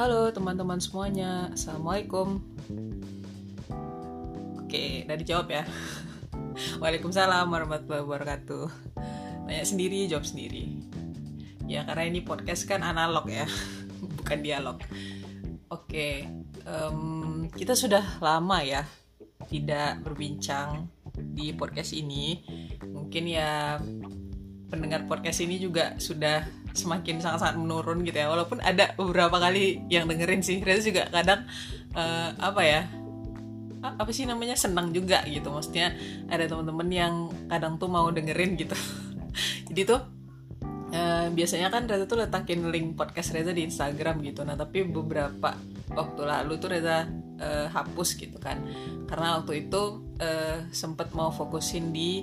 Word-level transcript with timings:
Halo 0.00 0.32
teman-teman 0.32 0.80
semuanya, 0.80 1.52
Assalamualaikum. 1.52 2.40
Oke, 4.56 5.04
udah 5.04 5.12
dijawab 5.20 5.52
ya. 5.52 5.68
Waalaikumsalam 6.80 7.44
warahmatullahi 7.44 8.08
wabarakatuh. 8.08 8.64
Tanya 9.44 9.60
sendiri, 9.60 10.08
jawab 10.08 10.24
sendiri. 10.24 10.88
Ya 11.68 11.84
karena 11.84 12.08
ini 12.08 12.24
podcast 12.24 12.64
kan 12.64 12.80
analog 12.80 13.28
ya 13.28 13.44
Bukan 14.24 14.40
dialog. 14.40 14.80
Oke, 15.68 16.24
um, 16.64 17.44
kita 17.52 17.76
sudah 17.76 18.24
lama 18.24 18.64
ya 18.64 18.88
Tidak 19.52 20.00
berbincang 20.00 20.88
di 21.12 21.52
podcast 21.52 21.92
ini. 21.92 22.40
Mungkin 22.88 23.28
ya 23.28 23.76
pendengar 24.72 25.04
podcast 25.04 25.44
ini 25.44 25.60
juga 25.60 26.00
sudah 26.00 26.40
semakin 26.72 27.18
sangat-sangat 27.18 27.56
menurun 27.58 28.02
gitu 28.06 28.16
ya. 28.16 28.30
Walaupun 28.30 28.62
ada 28.62 28.94
beberapa 28.94 29.36
kali 29.38 29.84
yang 29.90 30.06
dengerin 30.06 30.42
sih. 30.42 30.62
Reza 30.62 30.86
juga 30.86 31.08
kadang 31.10 31.46
uh, 31.94 32.30
apa 32.38 32.62
ya 32.62 32.82
apa 33.80 34.12
sih 34.12 34.28
namanya 34.28 34.56
senang 34.56 34.92
juga 34.92 35.24
gitu. 35.24 35.48
Maksudnya 35.48 35.96
ada 36.28 36.44
teman-teman 36.44 36.88
yang 36.92 37.14
kadang 37.48 37.80
tuh 37.80 37.88
mau 37.88 38.06
dengerin 38.12 38.56
gitu. 38.60 38.76
Jadi 39.72 39.82
tuh 39.88 40.00
uh, 40.92 41.26
biasanya 41.32 41.72
kan 41.72 41.88
Reza 41.88 42.04
tuh 42.04 42.20
letakin 42.20 42.68
link 42.68 42.98
podcast 42.98 43.32
Reza 43.32 43.56
di 43.56 43.64
Instagram 43.64 44.20
gitu. 44.22 44.44
Nah 44.44 44.54
tapi 44.54 44.84
beberapa 44.84 45.56
waktu 45.90 46.22
lalu 46.22 46.52
tuh 46.60 46.70
Reza 46.70 47.08
uh, 47.40 47.66
hapus 47.72 48.20
gitu 48.20 48.36
kan. 48.36 48.60
Karena 49.08 49.40
waktu 49.40 49.66
itu 49.66 50.04
uh, 50.20 50.68
sempet 50.70 51.10
mau 51.16 51.32
fokusin 51.32 51.90
di 51.90 52.22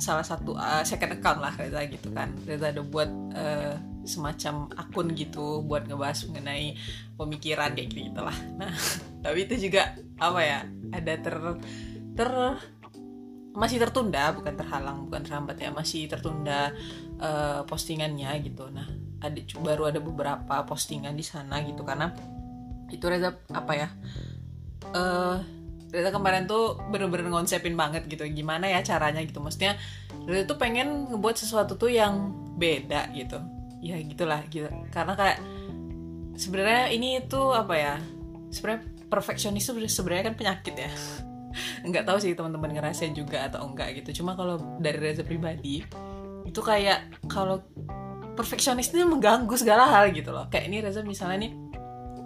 salah 0.00 0.24
satu 0.24 0.56
uh, 0.56 0.82
second 0.82 1.20
account 1.20 1.38
lah 1.44 1.52
Reza 1.54 1.84
gitu 1.86 2.10
kan. 2.10 2.32
Reza 2.48 2.72
ada 2.72 2.82
buat 2.82 3.10
uh, 3.36 3.76
semacam 4.04 4.72
akun 4.76 5.12
gitu 5.12 5.60
buat 5.64 5.84
ngebahas 5.84 6.24
mengenai 6.28 6.76
pemikiran 7.20 7.76
kayak 7.76 7.92
gitu 7.92 8.20
lah 8.20 8.36
nah 8.56 8.72
tapi 9.24 9.44
itu 9.44 9.68
juga 9.68 9.96
apa 10.16 10.40
ya 10.40 10.58
ada 10.92 11.12
ter 11.20 11.36
ter 12.16 12.30
masih 13.50 13.82
tertunda 13.82 14.30
bukan 14.30 14.54
terhalang 14.54 15.10
bukan 15.10 15.22
terhambat 15.26 15.58
ya 15.58 15.74
masih 15.74 16.06
tertunda 16.06 16.70
uh, 17.18 17.66
postingannya 17.66 18.30
gitu. 18.46 18.70
Nah 18.70 18.86
ada 19.20 19.36
baru 19.58 19.90
ada 19.90 19.98
beberapa 19.98 20.62
postingan 20.64 21.18
di 21.18 21.26
sana 21.26 21.58
gitu 21.66 21.82
karena 21.82 22.14
itu 22.94 23.02
Reza 23.10 23.34
apa 23.50 23.72
ya 23.74 23.88
uh, 24.94 25.42
Reza 25.90 26.14
kemarin 26.14 26.46
tuh 26.46 26.78
bener-bener 26.94 27.26
ngonsepin 27.26 27.74
banget 27.74 28.06
gitu 28.06 28.22
gimana 28.30 28.70
ya 28.70 28.80
caranya 28.86 29.18
gitu. 29.26 29.42
Maksudnya 29.42 29.74
Reza 30.24 30.46
tuh 30.46 30.58
pengen 30.58 31.10
ngebuat 31.10 31.36
sesuatu 31.36 31.74
tuh 31.74 31.90
yang 31.90 32.30
beda 32.54 33.10
gitu. 33.14 33.42
Ya 33.82 33.98
gitulah 33.98 34.46
gitu. 34.46 34.70
Karena 34.94 35.18
kayak 35.18 35.38
sebenarnya 36.38 36.94
ini 36.94 37.26
tuh 37.26 37.52
apa 37.52 37.74
ya 37.74 37.94
sebenarnya 38.54 38.86
perfeksionis 39.10 39.66
sebenarnya 39.66 40.30
kan 40.30 40.34
penyakit 40.38 40.74
ya. 40.78 40.90
Nggak 41.88 42.06
tahu 42.06 42.18
sih 42.22 42.38
teman-teman 42.38 42.70
ngerasain 42.70 43.10
juga 43.10 43.50
atau 43.50 43.66
enggak 43.66 43.98
gitu. 44.02 44.22
Cuma 44.22 44.38
kalau 44.38 44.78
dari 44.78 44.98
Reza 45.02 45.26
pribadi 45.26 45.82
itu 46.46 46.60
kayak 46.62 47.26
kalau 47.26 47.66
perfeksionis 48.38 48.94
itu 48.94 49.02
mengganggu 49.02 49.52
segala 49.58 49.90
hal 49.90 50.14
gitu 50.14 50.30
loh. 50.30 50.46
Kayak 50.46 50.64
ini 50.70 50.76
Reza 50.86 51.02
misalnya 51.02 51.50
nih 51.50 51.52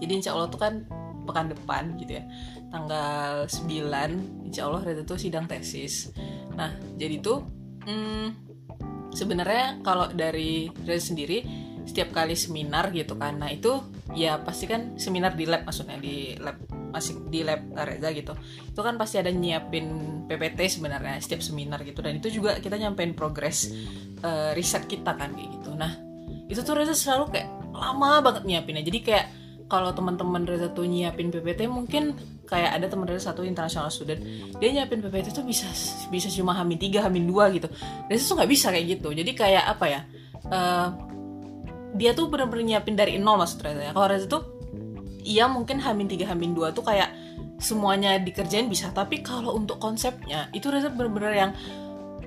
jadi 0.05 0.13
insya 0.21 0.31
Allah 0.37 0.53
tuh 0.53 0.61
kan 0.61 0.85
pekan 1.25 1.51
depan 1.51 1.97
gitu 1.99 2.21
ya. 2.21 2.25
Tanggal 2.71 3.49
9 3.49 4.49
insya 4.49 4.69
Allah 4.69 4.83
Reza 4.85 5.03
tuh 5.03 5.19
sidang 5.19 5.49
tesis. 5.49 6.13
Nah 6.55 6.73
jadi 6.97 7.19
tuh 7.25 7.45
hmm, 7.89 8.27
sebenarnya 9.13 9.81
kalau 9.83 10.11
dari 10.13 10.69
Reza 10.85 11.13
sendiri 11.13 11.43
setiap 11.85 12.17
kali 12.17 12.33
seminar 12.33 12.89
gitu 12.97 13.13
kan 13.21 13.37
nah 13.37 13.53
itu 13.53 13.77
ya 14.17 14.41
pasti 14.41 14.65
kan 14.65 14.97
seminar 14.97 15.37
di 15.37 15.45
lab 15.45 15.69
maksudnya 15.69 16.01
di 16.01 16.33
lab 16.41 16.57
masih 16.95 17.27
di 17.27 17.43
lab 17.43 17.67
Reza 17.75 18.15
gitu. 18.15 18.33
Itu 18.71 18.81
kan 18.87 18.95
pasti 18.95 19.19
ada 19.19 19.35
nyiapin 19.35 19.87
PPT 20.31 20.79
sebenarnya 20.79 21.19
setiap 21.19 21.43
seminar 21.43 21.83
gitu. 21.83 21.99
Dan 21.99 22.23
itu 22.23 22.31
juga 22.31 22.63
kita 22.63 22.79
nyampein 22.79 23.19
progres 23.19 23.75
uh, 24.23 24.55
riset 24.55 24.87
kita 24.87 25.19
kan 25.19 25.35
gitu. 25.35 25.75
Nah 25.75 25.91
itu 26.47 26.63
tuh 26.63 26.79
Reza 26.79 26.95
selalu 26.95 27.35
kayak 27.35 27.51
lama 27.75 28.23
banget 28.23 28.47
nyiapinnya. 28.47 28.87
Jadi 28.87 28.99
kayak 29.03 29.27
kalau 29.65 29.91
teman-teman 29.97 30.45
Reza 30.45 30.69
tuh 30.71 30.85
nyiapin 30.85 31.33
PPT 31.33 31.65
mungkin 31.67 32.13
kayak 32.45 32.77
ada 32.77 32.87
teman 32.87 33.09
Reza 33.09 33.33
satu 33.33 33.41
international 33.43 33.89
student 33.89 34.21
dia 34.61 34.69
nyiapin 34.71 35.01
PPT 35.01 35.33
tuh 35.33 35.45
bisa 35.45 35.65
bisa 36.13 36.29
cuma 36.29 36.53
hamin 36.53 36.77
tiga 36.77 37.05
hamin 37.09 37.25
dua 37.25 37.49
gitu. 37.51 37.69
Reza 38.07 38.25
tuh 38.29 38.37
nggak 38.37 38.51
bisa 38.51 38.69
kayak 38.69 39.01
gitu. 39.01 39.09
Jadi 39.17 39.31
kayak 39.33 39.65
apa 39.65 39.85
ya 39.89 40.01
uh, 40.53 40.89
dia 41.97 42.11
tuh 42.13 42.29
bener-bener 42.29 42.77
nyiapin 42.77 42.95
dari 42.99 43.17
nol 43.17 43.41
maksud 43.41 43.65
Reza 43.65 43.83
ya. 43.89 43.93
Kalau 43.97 44.07
Reza 44.09 44.27
tuh 44.29 44.43
iya 45.25 45.49
mungkin 45.49 45.81
hamin 45.81 46.07
tiga 46.13 46.29
hamin 46.29 46.53
dua 46.53 46.71
tuh 46.77 46.85
kayak 46.85 47.09
semuanya 47.57 48.21
dikerjain 48.21 48.69
bisa 48.69 48.93
tapi 48.93 49.25
kalau 49.25 49.57
untuk 49.57 49.81
konsepnya 49.81 50.53
itu 50.53 50.69
Reza 50.69 50.93
bener-bener 50.93 51.33
yang 51.33 51.51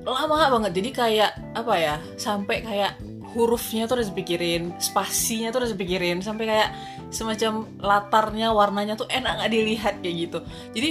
lama 0.02 0.50
banget. 0.58 0.72
Jadi 0.82 0.90
kayak 0.90 1.32
apa 1.54 1.74
ya 1.78 1.96
sampai 2.18 2.66
kayak 2.66 2.98
hurufnya 3.38 3.86
tuh 3.86 4.02
harus 4.02 4.10
dipikirin 4.10 4.74
spasinya 4.82 5.54
tuh 5.54 5.62
harus 5.62 5.72
dipikirin 5.78 6.26
sampai 6.26 6.50
kayak 6.50 6.70
semacam 7.14 7.70
latarnya 7.78 8.50
warnanya 8.50 8.98
tuh 8.98 9.06
enak 9.06 9.38
nggak 9.38 9.52
dilihat 9.54 9.96
kayak 10.02 10.16
gitu. 10.26 10.40
Jadi 10.74 10.90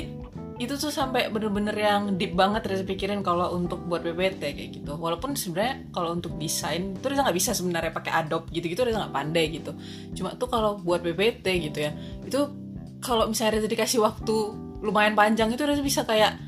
itu 0.57 0.73
tuh 0.81 0.89
sampai 0.89 1.29
bener-bener 1.29 1.77
yang 1.77 2.17
deep 2.17 2.33
banget 2.33 2.65
harus 2.65 2.81
pikirin 2.81 3.21
kalau 3.21 3.53
untuk 3.53 3.85
buat 3.85 4.01
PPT 4.01 4.41
kayak 4.57 4.71
gitu. 4.81 4.97
Walaupun 4.97 5.37
sebenarnya 5.37 5.93
kalau 5.93 6.17
untuk 6.17 6.39
desain 6.41 6.97
itu 6.97 7.05
Reza 7.05 7.21
nggak 7.27 7.37
bisa 7.37 7.51
sebenarnya 7.53 7.93
pakai 7.93 8.25
Adobe 8.25 8.49
gitu-gitu 8.55 8.89
Reza 8.89 9.05
nggak 9.05 9.15
pandai 9.15 9.53
gitu. 9.53 9.77
Cuma 10.17 10.33
tuh 10.39 10.49
kalau 10.49 10.81
buat 10.81 11.05
PPT 11.05 11.45
gitu 11.69 11.79
ya 11.85 11.93
itu 12.25 12.41
kalau 13.05 13.29
misalnya 13.29 13.61
Reza 13.61 13.69
dikasih 13.69 14.01
waktu 14.01 14.35
lumayan 14.81 15.13
panjang 15.13 15.53
itu 15.53 15.61
Reza 15.61 15.85
bisa 15.85 16.09
kayak 16.09 16.41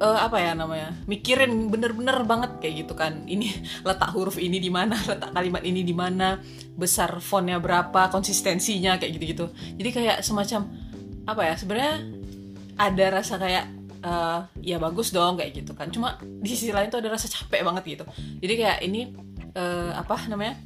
uh, 0.00 0.18
apa 0.26 0.42
ya 0.42 0.52
namanya 0.56 0.90
mikirin 1.06 1.70
bener-bener 1.70 2.24
banget 2.26 2.58
kayak 2.58 2.74
gitu 2.86 2.94
kan. 2.96 3.26
Ini 3.28 3.46
letak 3.88 4.10
huruf 4.16 4.40
ini 4.40 4.58
di 4.58 4.70
mana 4.72 4.98
letak 5.10 5.30
kalimat 5.30 5.62
ini 5.62 5.86
di 5.86 5.94
mana 5.94 6.40
besar 6.74 7.20
fontnya 7.22 7.60
berapa 7.62 8.10
konsistensinya 8.10 8.98
kayak 8.98 9.12
gitu-gitu. 9.20 9.46
Jadi 9.78 9.90
kayak 9.90 10.16
semacam 10.24 10.66
apa 11.24 11.42
ya 11.46 11.54
sebenarnya 11.56 11.94
ada 12.74 13.04
rasa 13.20 13.34
kayak 13.38 13.64
uh, 14.02 14.40
ya 14.60 14.76
bagus 14.82 15.14
dong 15.14 15.38
kayak 15.38 15.62
gitu 15.62 15.72
kan. 15.76 15.90
Cuma 15.92 16.18
di 16.22 16.48
sisi 16.50 16.74
lain 16.74 16.90
tuh 16.90 16.98
ada 16.98 17.14
rasa 17.14 17.30
capek 17.30 17.62
banget 17.62 18.00
gitu. 18.00 18.04
Jadi 18.42 18.54
kayak 18.58 18.78
ini 18.82 19.14
uh, 19.54 19.94
apa 19.94 20.26
namanya 20.26 20.58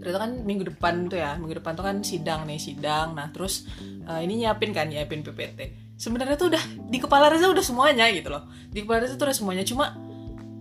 itu 0.00 0.16
kan 0.16 0.32
minggu 0.48 0.64
depan 0.64 1.12
tuh 1.12 1.20
ya 1.20 1.36
minggu 1.36 1.60
depan 1.60 1.76
tuh 1.76 1.84
kan 1.84 2.00
sidang 2.00 2.46
nih 2.46 2.56
sidang. 2.56 3.12
Nah 3.12 3.28
terus 3.34 3.66
uh, 4.06 4.22
ini 4.22 4.46
nyiapin 4.46 4.70
kan 4.72 4.88
nyiapin 4.88 5.20
PPT 5.20 5.89
sebenarnya 6.00 6.40
tuh 6.40 6.48
udah 6.48 6.64
di 6.88 6.96
kepala 6.96 7.28
Reza 7.28 7.52
udah 7.52 7.60
semuanya 7.60 8.08
gitu 8.08 8.32
loh. 8.32 8.48
Di 8.72 8.80
kepala 8.80 9.04
Reza 9.04 9.20
tuh 9.20 9.28
udah 9.28 9.36
semuanya. 9.36 9.64
Cuma 9.68 9.92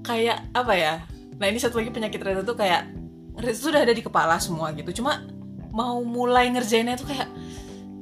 kayak 0.04 0.52
apa 0.52 0.74
ya 0.76 0.94
nah 1.40 1.48
ini 1.48 1.56
satu 1.56 1.80
lagi 1.80 1.96
penyakit 1.96 2.20
Reza 2.20 2.44
tuh 2.44 2.60
kayak 2.60 2.92
Reza 3.40 3.64
tuh 3.64 3.72
udah 3.72 3.88
ada 3.88 3.96
di 3.96 4.04
kepala 4.04 4.36
semua 4.44 4.76
gitu. 4.76 5.00
Cuma 5.00 5.24
mau 5.72 6.04
mulai 6.04 6.52
ngerjainnya 6.52 7.00
tuh 7.00 7.08
kayak 7.08 7.32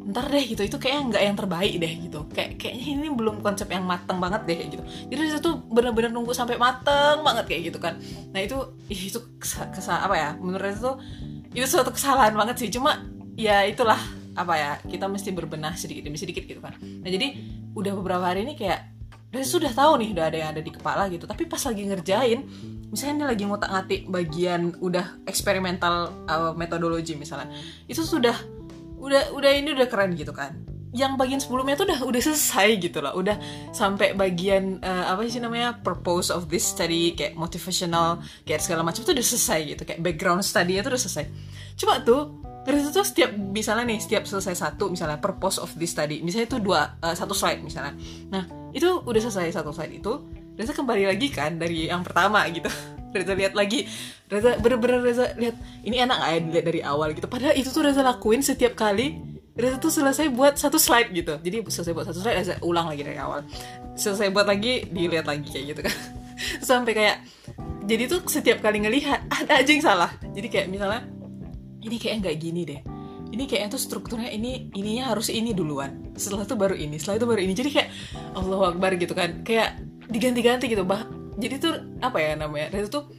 ntar 0.09 0.25
deh 0.33 0.45
gitu. 0.49 0.65
Itu 0.65 0.81
kayak 0.81 1.13
nggak 1.13 1.21
yang 1.21 1.37
terbaik 1.37 1.77
deh 1.77 1.93
gitu. 2.09 2.25
Kayak 2.33 2.57
kayaknya 2.57 3.05
ini 3.05 3.07
belum 3.13 3.45
konsep 3.45 3.69
yang 3.69 3.85
mateng 3.85 4.17
banget 4.17 4.41
deh 4.49 4.59
gitu. 4.73 4.83
Jadi 5.13 5.19
Reza 5.21 5.37
tuh 5.37 5.61
bener-bener 5.69 6.09
nunggu 6.09 6.33
sampai 6.33 6.57
mateng 6.57 7.21
banget 7.21 7.45
kayak 7.45 7.61
gitu 7.69 7.77
kan. 7.77 8.01
Nah 8.33 8.41
itu 8.41 8.57
itu 8.89 9.21
kesal 9.37 9.69
apa 10.01 10.15
ya 10.17 10.29
menurut 10.41 10.73
Reza 10.73 10.81
tuh 10.89 10.97
itu 11.53 11.69
suatu 11.69 11.93
kesalahan 11.93 12.33
banget 12.33 12.65
sih. 12.65 12.73
Cuma 12.73 13.05
ya 13.37 13.61
itulah 13.69 14.01
apa 14.37 14.53
ya 14.53 14.71
kita 14.85 15.09
mesti 15.09 15.33
berbenah 15.33 15.73
sedikit 15.73 16.05
demi 16.05 16.21
sedikit 16.21 16.45
gitu 16.45 16.61
kan. 16.61 16.77
Nah 16.77 17.09
jadi 17.09 17.33
udah 17.73 17.93
beberapa 17.97 18.21
hari 18.21 18.45
ini 18.45 18.53
kayak 18.53 18.93
udah 19.33 19.43
sudah 19.43 19.71
tahu 19.73 19.99
nih 19.99 20.13
udah 20.13 20.25
ada 20.29 20.37
yang 20.37 20.49
ada 20.53 20.61
di 20.61 20.71
kepala 20.71 21.09
gitu. 21.09 21.25
Tapi 21.25 21.49
pas 21.49 21.59
lagi 21.65 21.83
ngerjain 21.89 22.39
misalnya 22.87 23.13
ini 23.13 23.25
lagi 23.27 23.43
ngotak 23.43 23.69
ngatik 23.73 24.01
bagian 24.07 24.61
udah 24.79 25.19
eksperimental 25.27 26.13
uh, 26.29 26.53
metodologi 26.55 27.19
misalnya 27.19 27.51
itu 27.91 27.99
sudah 27.99 28.35
udah 28.97 29.35
udah 29.35 29.51
ini 29.51 29.75
udah 29.75 29.87
keren 29.91 30.15
gitu 30.15 30.31
kan 30.31 30.55
yang 30.97 31.13
bagian 31.15 31.37
sebelumnya 31.37 31.77
tuh 31.77 31.85
udah 31.85 31.99
udah 32.09 32.21
selesai 32.21 32.67
gitu 32.81 32.97
loh. 32.99 33.13
Udah 33.13 33.37
sampai 33.69 34.17
bagian 34.17 34.81
uh, 34.81 35.13
apa 35.13 35.29
sih 35.29 35.37
namanya 35.37 35.77
purpose 35.85 36.33
of 36.33 36.49
this 36.49 36.65
study 36.65 37.13
kayak 37.13 37.37
motivational 37.37 38.19
kayak 38.43 38.65
segala 38.65 38.81
macam 38.81 39.05
tuh 39.05 39.13
udah 39.13 39.25
selesai 39.25 39.59
gitu. 39.77 39.81
Kayak 39.85 40.01
background 40.01 40.41
study 40.41 40.81
itu 40.81 40.89
udah 40.89 41.01
selesai. 41.01 41.25
Coba 41.77 42.01
tuh 42.01 42.21
terus 42.67 42.83
itu 42.83 42.99
setiap 42.99 43.31
misalnya 43.31 43.87
nih 43.87 44.03
setiap 44.03 44.27
selesai 44.27 44.59
satu 44.59 44.91
misalnya 44.91 45.23
purpose 45.23 45.55
of 45.55 45.71
this 45.79 45.95
study 45.95 46.19
misalnya 46.19 46.51
itu 46.51 46.59
dua 46.59 46.99
uh, 46.99 47.13
satu 47.13 47.31
slide 47.31 47.63
misalnya. 47.63 47.95
Nah 48.33 48.43
itu 48.73 48.89
udah 49.05 49.21
selesai 49.23 49.55
satu 49.55 49.71
slide 49.71 49.95
itu 49.95 50.13
Reza 50.57 50.73
kembali 50.73 51.05
lagi 51.05 51.29
kan 51.29 51.61
dari 51.61 51.85
yang 51.85 52.01
pertama 52.01 52.41
gitu. 52.49 52.67
Reza 53.15 53.33
lihat 53.37 53.53
lagi 53.53 53.85
Reza 54.27 54.57
bener-bener 54.59 54.99
Reza 54.99 55.31
lihat 55.37 55.55
ini 55.85 56.01
enak 56.01 56.17
gak 56.17 56.29
ya 56.33 56.39
dilihat 56.43 56.65
dari 56.65 56.81
awal 56.83 57.13
gitu. 57.15 57.29
Padahal 57.29 57.55
itu 57.55 57.69
tuh 57.71 57.85
Reza 57.85 58.03
lakuin 58.03 58.41
setiap 58.43 58.73
kali 58.73 59.36
Tuh 59.57 59.89
selesai 59.89 60.29
buat 60.29 60.53
satu 60.53 60.77
slide 60.77 61.09
gitu. 61.17 61.41
Jadi 61.41 61.65
selesai 61.65 61.93
buat 61.97 62.05
satu 62.05 62.21
slide 62.21 62.37
Reza 62.37 62.55
ulang 62.61 62.93
lagi 62.93 63.01
dari 63.01 63.17
awal. 63.17 63.41
Selesai 63.97 64.29
buat 64.29 64.45
lagi 64.45 64.85
dilihat 64.85 65.25
lagi 65.25 65.49
kayak 65.49 65.65
gitu 65.73 65.81
kan. 65.81 65.95
Sampai 66.69 66.93
kayak 66.93 67.17
jadi 67.89 68.05
tuh 68.05 68.21
setiap 68.29 68.61
kali 68.61 68.85
ngelihat 68.85 69.25
ada 69.33 69.57
aja 69.57 69.69
yang 69.73 69.81
salah. 69.81 70.11
Jadi 70.21 70.47
kayak 70.47 70.67
misalnya 70.69 71.09
ini 71.81 71.97
kayak 71.97 72.15
nggak 72.21 72.35
gini 72.37 72.61
deh. 72.69 72.81
Ini 73.27 73.43
kayaknya 73.43 73.69
tuh 73.75 73.81
strukturnya 73.81 74.29
ini 74.29 74.69
ininya 74.77 75.11
harus 75.11 75.33
ini 75.33 75.51
duluan. 75.51 76.13
Setelah 76.13 76.45
itu 76.45 76.55
baru 76.55 76.75
ini 76.77 76.95
setelah 77.01 77.17
itu 77.17 77.27
baru 77.27 77.41
ini. 77.41 77.53
Jadi 77.57 77.69
kayak 77.73 77.89
Allah 78.37 78.61
Akbar 78.69 78.93
gitu 78.95 79.17
kan. 79.17 79.41
Kayak 79.41 79.81
diganti-ganti 80.05 80.69
gitu. 80.69 80.85
Bah 80.85 81.09
jadi 81.37 81.61
tuh 81.61 81.73
apa 82.01 82.17
ya 82.17 82.33
namanya 82.33 82.73
Reza 82.73 82.89
tuh 82.89 83.09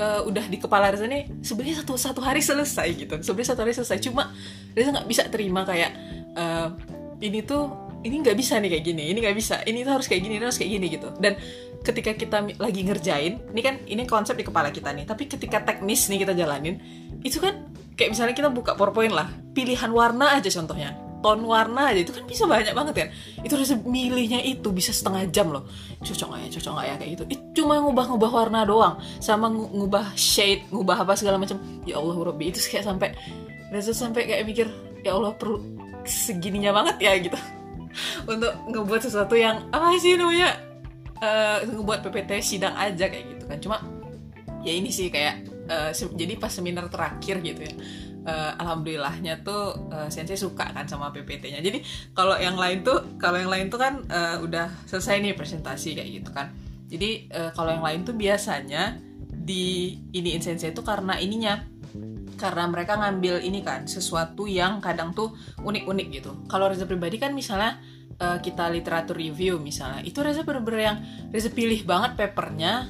uh, 0.00 0.20
udah 0.24 0.48
di 0.48 0.56
kepala 0.56 0.88
Reza 0.88 1.04
nih 1.04 1.28
sebenarnya 1.44 1.84
satu 1.84 1.94
satu 2.00 2.20
hari 2.24 2.40
selesai 2.40 2.88
gitu. 2.96 3.14
Sebenarnya 3.20 3.48
satu 3.52 3.60
hari 3.62 3.72
selesai. 3.76 3.98
Cuma 4.00 4.32
Reza 4.72 4.90
nggak 4.96 5.08
bisa 5.08 5.22
terima 5.28 5.68
kayak 5.68 5.92
uh, 6.34 6.72
ini 7.20 7.44
tuh 7.44 7.92
ini 8.00 8.24
nggak 8.24 8.32
bisa 8.32 8.56
nih 8.56 8.72
kayak 8.72 8.84
gini 8.88 9.12
ini 9.12 9.18
nggak 9.20 9.36
bisa 9.36 9.60
ini 9.68 9.84
tuh 9.84 9.92
harus 9.92 10.08
kayak 10.08 10.24
gini 10.24 10.40
ini 10.40 10.44
harus 10.48 10.56
kayak 10.56 10.72
gini 10.72 10.86
gitu. 10.88 11.08
Dan 11.20 11.36
ketika 11.84 12.16
kita 12.16 12.38
lagi 12.56 12.80
ngerjain 12.80 13.52
ini 13.52 13.60
kan 13.60 13.74
ini 13.84 14.02
konsep 14.08 14.34
di 14.40 14.44
kepala 14.48 14.72
kita 14.72 14.88
nih. 14.96 15.04
Tapi 15.04 15.28
ketika 15.28 15.60
teknis 15.60 16.08
nih 16.08 16.24
kita 16.24 16.32
jalanin 16.32 16.80
itu 17.20 17.36
kan 17.36 17.68
kayak 18.00 18.16
misalnya 18.16 18.32
kita 18.32 18.48
buka 18.48 18.72
powerpoint 18.80 19.12
lah 19.12 19.28
pilihan 19.52 19.92
warna 19.92 20.32
aja 20.40 20.48
contohnya 20.48 20.96
tone 21.20 21.44
warna 21.44 21.92
aja 21.92 22.00
itu 22.02 22.12
kan 22.12 22.24
bisa 22.24 22.44
banyak 22.48 22.72
banget 22.72 22.94
kan 22.96 23.08
itu 23.44 23.52
harus 23.56 23.72
milihnya 23.84 24.40
itu 24.44 24.68
bisa 24.72 24.92
setengah 24.92 25.28
jam 25.32 25.52
loh. 25.52 25.64
Cocok 26.00 26.26
nggak 26.32 26.40
ya? 26.40 26.48
Cocok 26.58 26.72
nggak 26.76 26.86
ya? 26.86 26.94
Kayak 26.96 27.10
gitu. 27.12 27.24
Itu 27.36 27.44
cuma 27.62 27.74
ngubah-ngubah 27.80 28.30
warna 28.32 28.60
doang. 28.64 28.94
Sama 29.20 29.48
ngubah 29.52 30.16
shade 30.16 30.68
ngubah 30.72 31.04
apa 31.04 31.16
segala 31.16 31.36
macam. 31.36 31.60
Ya 31.84 32.00
Allah 32.00 32.16
Robby 32.16 32.52
itu 32.52 32.60
kayak 32.60 32.84
sampai 32.88 33.16
Reza 33.70 33.94
sampai 33.94 34.26
kayak 34.26 34.42
mikir 34.48 34.66
ya 35.06 35.14
Allah 35.14 35.32
perlu 35.36 35.62
segininya 36.04 36.74
banget 36.74 36.96
ya 37.00 37.12
gitu. 37.20 37.38
Untuk 38.32 38.52
ngebuat 38.68 39.00
sesuatu 39.04 39.36
yang 39.36 39.68
apa 39.70 39.96
sih 40.00 40.16
namanya 40.16 40.58
uh, 41.20 41.64
ngebuat 41.64 42.04
PPT 42.08 42.30
sidang 42.42 42.74
aja 42.76 43.08
kayak 43.08 43.24
gitu 43.36 43.44
kan. 43.46 43.58
Cuma 43.60 43.76
ya 44.60 44.72
ini 44.76 44.92
sih 44.92 45.08
kayak 45.08 45.46
uh, 45.70 45.90
jadi 45.94 46.36
pas 46.36 46.52
seminar 46.52 46.90
terakhir 46.92 47.40
gitu 47.40 47.60
ya 47.64 47.74
uh, 48.30 48.54
alhamdulillahnya 48.62 49.42
tuh 49.42 49.90
uh, 49.90 50.06
sensei 50.06 50.38
suka 50.38 50.70
kan 50.70 50.86
sama 50.86 51.10
PPT-nya. 51.10 51.58
Jadi 51.58 51.82
kalau 52.14 52.38
yang 52.38 52.54
lain 52.54 52.86
tuh 52.86 53.18
kalau 53.18 53.42
yang 53.42 53.50
lain 53.50 53.66
tuh 53.66 53.82
kan 53.82 54.06
uh, 54.06 54.38
udah 54.38 54.70
selesai 54.86 55.18
nih 55.18 55.34
presentasi 55.34 55.98
kayak 55.98 56.10
gitu 56.22 56.30
kan. 56.30 56.54
Jadi 56.86 57.26
uh, 57.34 57.50
kalau 57.50 57.74
yang 57.74 57.82
lain 57.82 58.06
tuh 58.06 58.14
biasanya 58.14 59.02
di 59.30 59.98
ini 60.14 60.38
sensei 60.38 60.70
itu 60.70 60.86
karena 60.86 61.18
ininya 61.18 61.58
karena 62.40 62.64
mereka 62.72 62.96
ngambil 62.96 63.44
ini 63.44 63.60
kan 63.60 63.84
sesuatu 63.84 64.48
yang 64.48 64.80
kadang 64.80 65.12
tuh 65.12 65.36
unik-unik 65.60 66.06
gitu. 66.08 66.32
Kalau 66.48 66.72
Reza 66.72 66.88
pribadi 66.88 67.20
kan 67.20 67.36
misalnya 67.36 67.76
uh, 68.16 68.40
kita 68.40 68.72
literatur 68.72 69.20
review 69.20 69.60
misalnya, 69.60 70.00
itu 70.00 70.24
Reza 70.24 70.40
bener-bener 70.40 70.80
yang 70.80 70.98
Reza 71.28 71.52
pilih 71.52 71.84
banget 71.84 72.16
papernya 72.16 72.88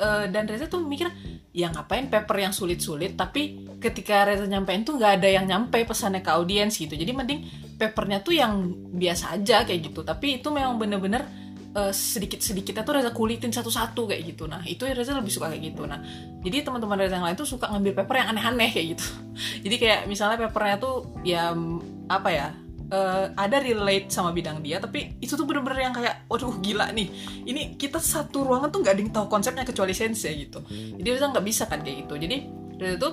uh, 0.00 0.24
dan 0.28 0.44
Reza 0.48 0.66
tuh 0.68 0.84
mikir 0.84 1.08
ya 1.56 1.72
ngapain 1.72 2.12
paper 2.12 2.36
yang 2.36 2.52
sulit-sulit 2.52 3.16
tapi 3.16 3.64
ketika 3.80 4.28
Reza 4.28 4.44
nyampein 4.44 4.84
tuh 4.84 5.00
nggak 5.00 5.12
ada 5.22 5.28
yang 5.28 5.44
nyampe 5.48 5.80
pesannya 5.84 6.20
ke 6.20 6.30
audiens 6.32 6.76
gitu. 6.76 6.92
Jadi 6.92 7.12
mending 7.12 7.40
papernya 7.76 8.20
tuh 8.20 8.36
yang 8.36 8.72
biasa 8.92 9.40
aja 9.40 9.64
kayak 9.64 9.92
gitu. 9.92 10.04
Tapi 10.04 10.40
itu 10.40 10.48
memang 10.52 10.76
bener-bener 10.76 11.24
uh, 11.76 11.92
sedikit-sedikitnya 11.92 12.82
tuh 12.84 13.00
Reza 13.00 13.10
kulitin 13.12 13.52
satu-satu 13.52 14.08
kayak 14.08 14.22
gitu. 14.36 14.44
Nah 14.48 14.64
itu 14.64 14.84
Reza 14.88 15.16
lebih 15.16 15.32
suka 15.32 15.52
kayak 15.52 15.72
gitu. 15.72 15.84
Nah 15.84 16.00
jadi 16.40 16.64
teman-teman 16.64 16.96
Reza 17.00 17.16
yang 17.20 17.26
lain 17.28 17.36
tuh 17.36 17.48
suka 17.48 17.68
ngambil 17.72 17.92
paper 18.04 18.16
yang 18.20 18.28
aneh-aneh 18.36 18.70
kayak 18.72 18.86
gitu. 18.96 19.06
Jadi 19.66 19.76
kayak 19.76 20.00
misalnya 20.08 20.48
papernya 20.48 20.76
tuh 20.80 21.10
ya 21.26 21.52
apa 22.08 22.28
ya 22.32 22.48
uh, 22.90 23.34
ada 23.34 23.58
relate 23.58 24.10
sama 24.12 24.30
bidang 24.30 24.62
dia 24.62 24.78
tapi 24.78 25.18
itu 25.18 25.34
tuh 25.34 25.46
bener-bener 25.48 25.90
yang 25.90 25.94
kayak 25.94 26.26
waduh 26.30 26.54
gila 26.62 26.90
nih. 26.94 27.08
Ini 27.46 27.74
kita 27.78 27.98
satu 27.98 28.46
ruangan 28.46 28.70
tuh 28.70 28.80
nggak 28.82 28.94
ada 28.94 29.02
yang 29.02 29.12
tahu 29.12 29.26
konsepnya 29.30 29.64
kecuali 29.66 29.94
sensei 29.96 30.46
gitu. 30.46 30.62
Jadi 30.70 31.06
Reza 31.06 31.26
nggak 31.30 31.46
bisa 31.46 31.64
kan 31.66 31.82
kayak 31.82 32.06
gitu. 32.06 32.14
Jadi 32.18 32.36
Reza 32.78 32.96
tuh 33.00 33.12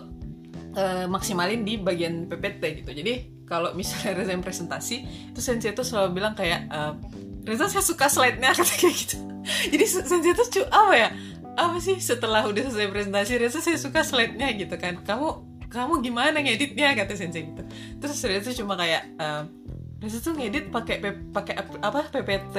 uh, 0.78 1.06
maksimalin 1.10 1.62
di 1.66 1.80
bagian 1.82 2.30
PPT 2.30 2.84
gitu. 2.84 2.92
Jadi 2.94 3.14
kalau 3.48 3.74
misalnya 3.74 4.14
Reza 4.22 4.32
yang 4.34 4.46
presentasi 4.46 4.96
itu 5.34 5.40
sensei 5.42 5.74
tuh 5.74 5.86
selalu 5.86 6.22
bilang 6.22 6.34
kayak 6.38 6.70
uh, 6.70 6.94
Reza 7.44 7.68
saya 7.68 7.84
suka 7.84 8.08
slide-nya 8.08 8.54
kata 8.58 8.74
kayak 8.78 8.96
gitu. 8.96 9.18
Jadi 9.44 9.86
sensei 9.86 10.34
tuh 10.34 10.48
cu 10.48 10.62
apa 10.70 10.94
ya? 10.96 11.10
Apa 11.54 11.78
sih 11.78 12.02
setelah 12.02 12.50
udah 12.50 12.66
selesai 12.66 12.90
presentasi 12.90 13.32
Reza 13.38 13.60
saya 13.62 13.78
suka 13.78 14.02
slide-nya 14.02 14.54
gitu 14.58 14.74
kan. 14.80 15.02
Kamu 15.06 15.53
kamu 15.74 16.06
gimana 16.06 16.38
ngeditnya? 16.38 16.94
kata 16.94 17.18
sensei 17.18 17.50
gitu. 17.50 17.66
Terus 17.98 18.22
Reza 18.22 18.54
cuma 18.54 18.78
kayak 18.78 19.18
uh, 19.18 19.44
Reza 20.04 20.20
tuh 20.20 20.36
ngedit 20.36 20.68
pakai 20.68 21.00
pakai 21.32 21.54
apa 21.80 22.12
PPT 22.12 22.58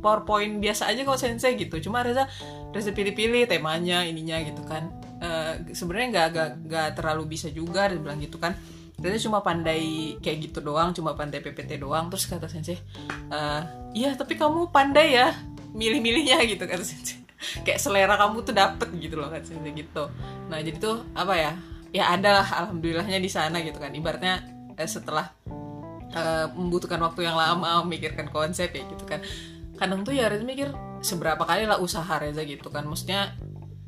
PowerPoint 0.00 0.64
biasa 0.64 0.88
aja 0.88 1.04
kalau 1.06 1.20
sensei 1.20 1.54
gitu. 1.54 1.78
Cuma 1.78 2.00
Reza 2.00 2.26
Reza 2.74 2.90
pilih-pilih 2.90 3.46
temanya 3.46 4.02
ininya 4.02 4.40
gitu 4.42 4.64
kan. 4.64 4.90
Uh, 5.20 5.60
sebenarnya 5.76 6.08
nggak 6.10 6.48
nggak 6.66 6.88
terlalu 6.96 7.36
bisa 7.36 7.52
juga 7.52 7.86
dia 7.86 8.00
bilang 8.00 8.18
gitu 8.18 8.40
kan. 8.40 8.56
Reza 8.96 9.28
cuma 9.28 9.44
pandai 9.44 10.16
kayak 10.24 10.50
gitu 10.50 10.64
doang 10.64 10.96
cuma 10.96 11.12
pandai 11.12 11.44
PPT 11.44 11.78
doang. 11.78 12.08
Terus 12.08 12.26
kata 12.26 12.48
sensei 12.48 12.80
uh, 13.28 13.62
iya 13.94 14.16
tapi 14.16 14.40
kamu 14.40 14.72
pandai 14.74 15.20
ya 15.20 15.36
milih-milihnya 15.76 16.42
gitu 16.48 16.64
kata 16.66 16.82
sensei. 16.82 17.20
Kayak 17.64 17.80
selera 17.80 18.20
kamu 18.20 18.44
tuh 18.44 18.52
dapet 18.52 18.88
gitu 18.96 19.16
loh 19.20 19.28
kata 19.28 19.44
sensei 19.52 19.72
gitu. 19.76 20.08
Nah 20.48 20.64
jadi 20.64 20.76
tuh 20.80 21.04
apa 21.12 21.36
ya 21.36 21.52
ya 21.90 22.14
ada 22.14 22.42
lah 22.42 22.48
alhamdulillahnya 22.66 23.18
di 23.18 23.30
sana 23.30 23.62
gitu 23.62 23.78
kan. 23.78 23.90
Ibaratnya 23.90 24.42
eh, 24.78 24.88
setelah 24.88 25.30
uh, 26.14 26.46
membutuhkan 26.54 26.98
waktu 27.02 27.26
yang 27.26 27.36
lama 27.38 27.82
memikirkan 27.86 28.30
konsep 28.30 28.70
ya 28.70 28.82
gitu 28.86 29.04
kan. 29.06 29.22
Kadang 29.78 30.06
tuh 30.06 30.14
ya 30.14 30.28
Reza 30.28 30.44
mikir 30.44 30.70
seberapa 31.00 31.42
kali 31.42 31.66
lah 31.66 31.78
usaha 31.82 32.18
Reza 32.18 32.42
gitu 32.46 32.70
kan. 32.70 32.86
Maksudnya 32.86 33.34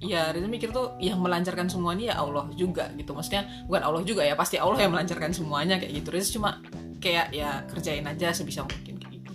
ya 0.02 0.34
Reza 0.34 0.48
mikir 0.50 0.74
tuh 0.74 0.98
yang 0.98 1.22
melancarkan 1.22 1.70
semuanya 1.70 2.14
ya 2.14 2.16
Allah 2.20 2.50
juga 2.58 2.90
gitu. 2.98 3.14
Maksudnya 3.14 3.66
bukan 3.70 3.82
Allah 3.82 4.02
juga 4.02 4.22
ya 4.26 4.34
pasti 4.34 4.58
Allah 4.58 4.82
yang 4.82 4.92
melancarkan 4.94 5.30
semuanya 5.30 5.78
kayak 5.78 5.92
gitu. 6.02 6.08
Reza 6.10 6.28
cuma 6.34 6.58
kayak 7.02 7.34
ya 7.34 7.62
kerjain 7.70 8.06
aja 8.06 8.34
sebisa 8.34 8.66
mungkin 8.66 8.98
kayak 8.98 9.12
gitu. 9.22 9.32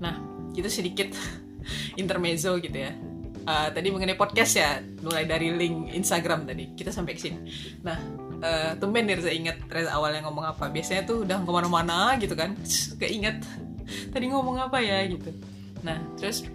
Nah 0.00 0.20
itu 0.52 0.68
sedikit 0.68 1.12
intermezzo 2.00 2.60
gitu 2.60 2.78
ya 2.78 3.13
uh, 3.44 3.68
tadi 3.70 3.88
mengenai 3.92 4.16
podcast 4.16 4.52
ya 4.56 4.80
mulai 5.04 5.28
dari 5.28 5.52
link 5.52 5.92
Instagram 5.92 6.48
tadi. 6.48 6.72
Kita 6.74 6.90
sampai 6.90 7.12
ke 7.14 7.20
sini. 7.20 7.38
Nah 7.84 7.96
uh, 8.40 8.72
tumben 8.80 9.08
Reza 9.08 9.30
inget 9.30 9.60
Reza 9.68 9.92
awalnya 9.94 10.24
ngomong 10.26 10.44
apa. 10.48 10.68
Biasanya 10.72 11.04
tuh 11.04 11.24
udah 11.28 11.44
ke 11.44 11.52
mana-mana 11.52 12.16
gitu 12.18 12.34
kan. 12.34 12.56
Gak 13.00 13.12
inget 13.12 13.36
tadi 14.10 14.24
ngomong 14.32 14.56
apa 14.58 14.80
ya? 14.80 15.04
gitu. 15.06 15.30
Nah 15.84 16.00
terus 16.16 16.48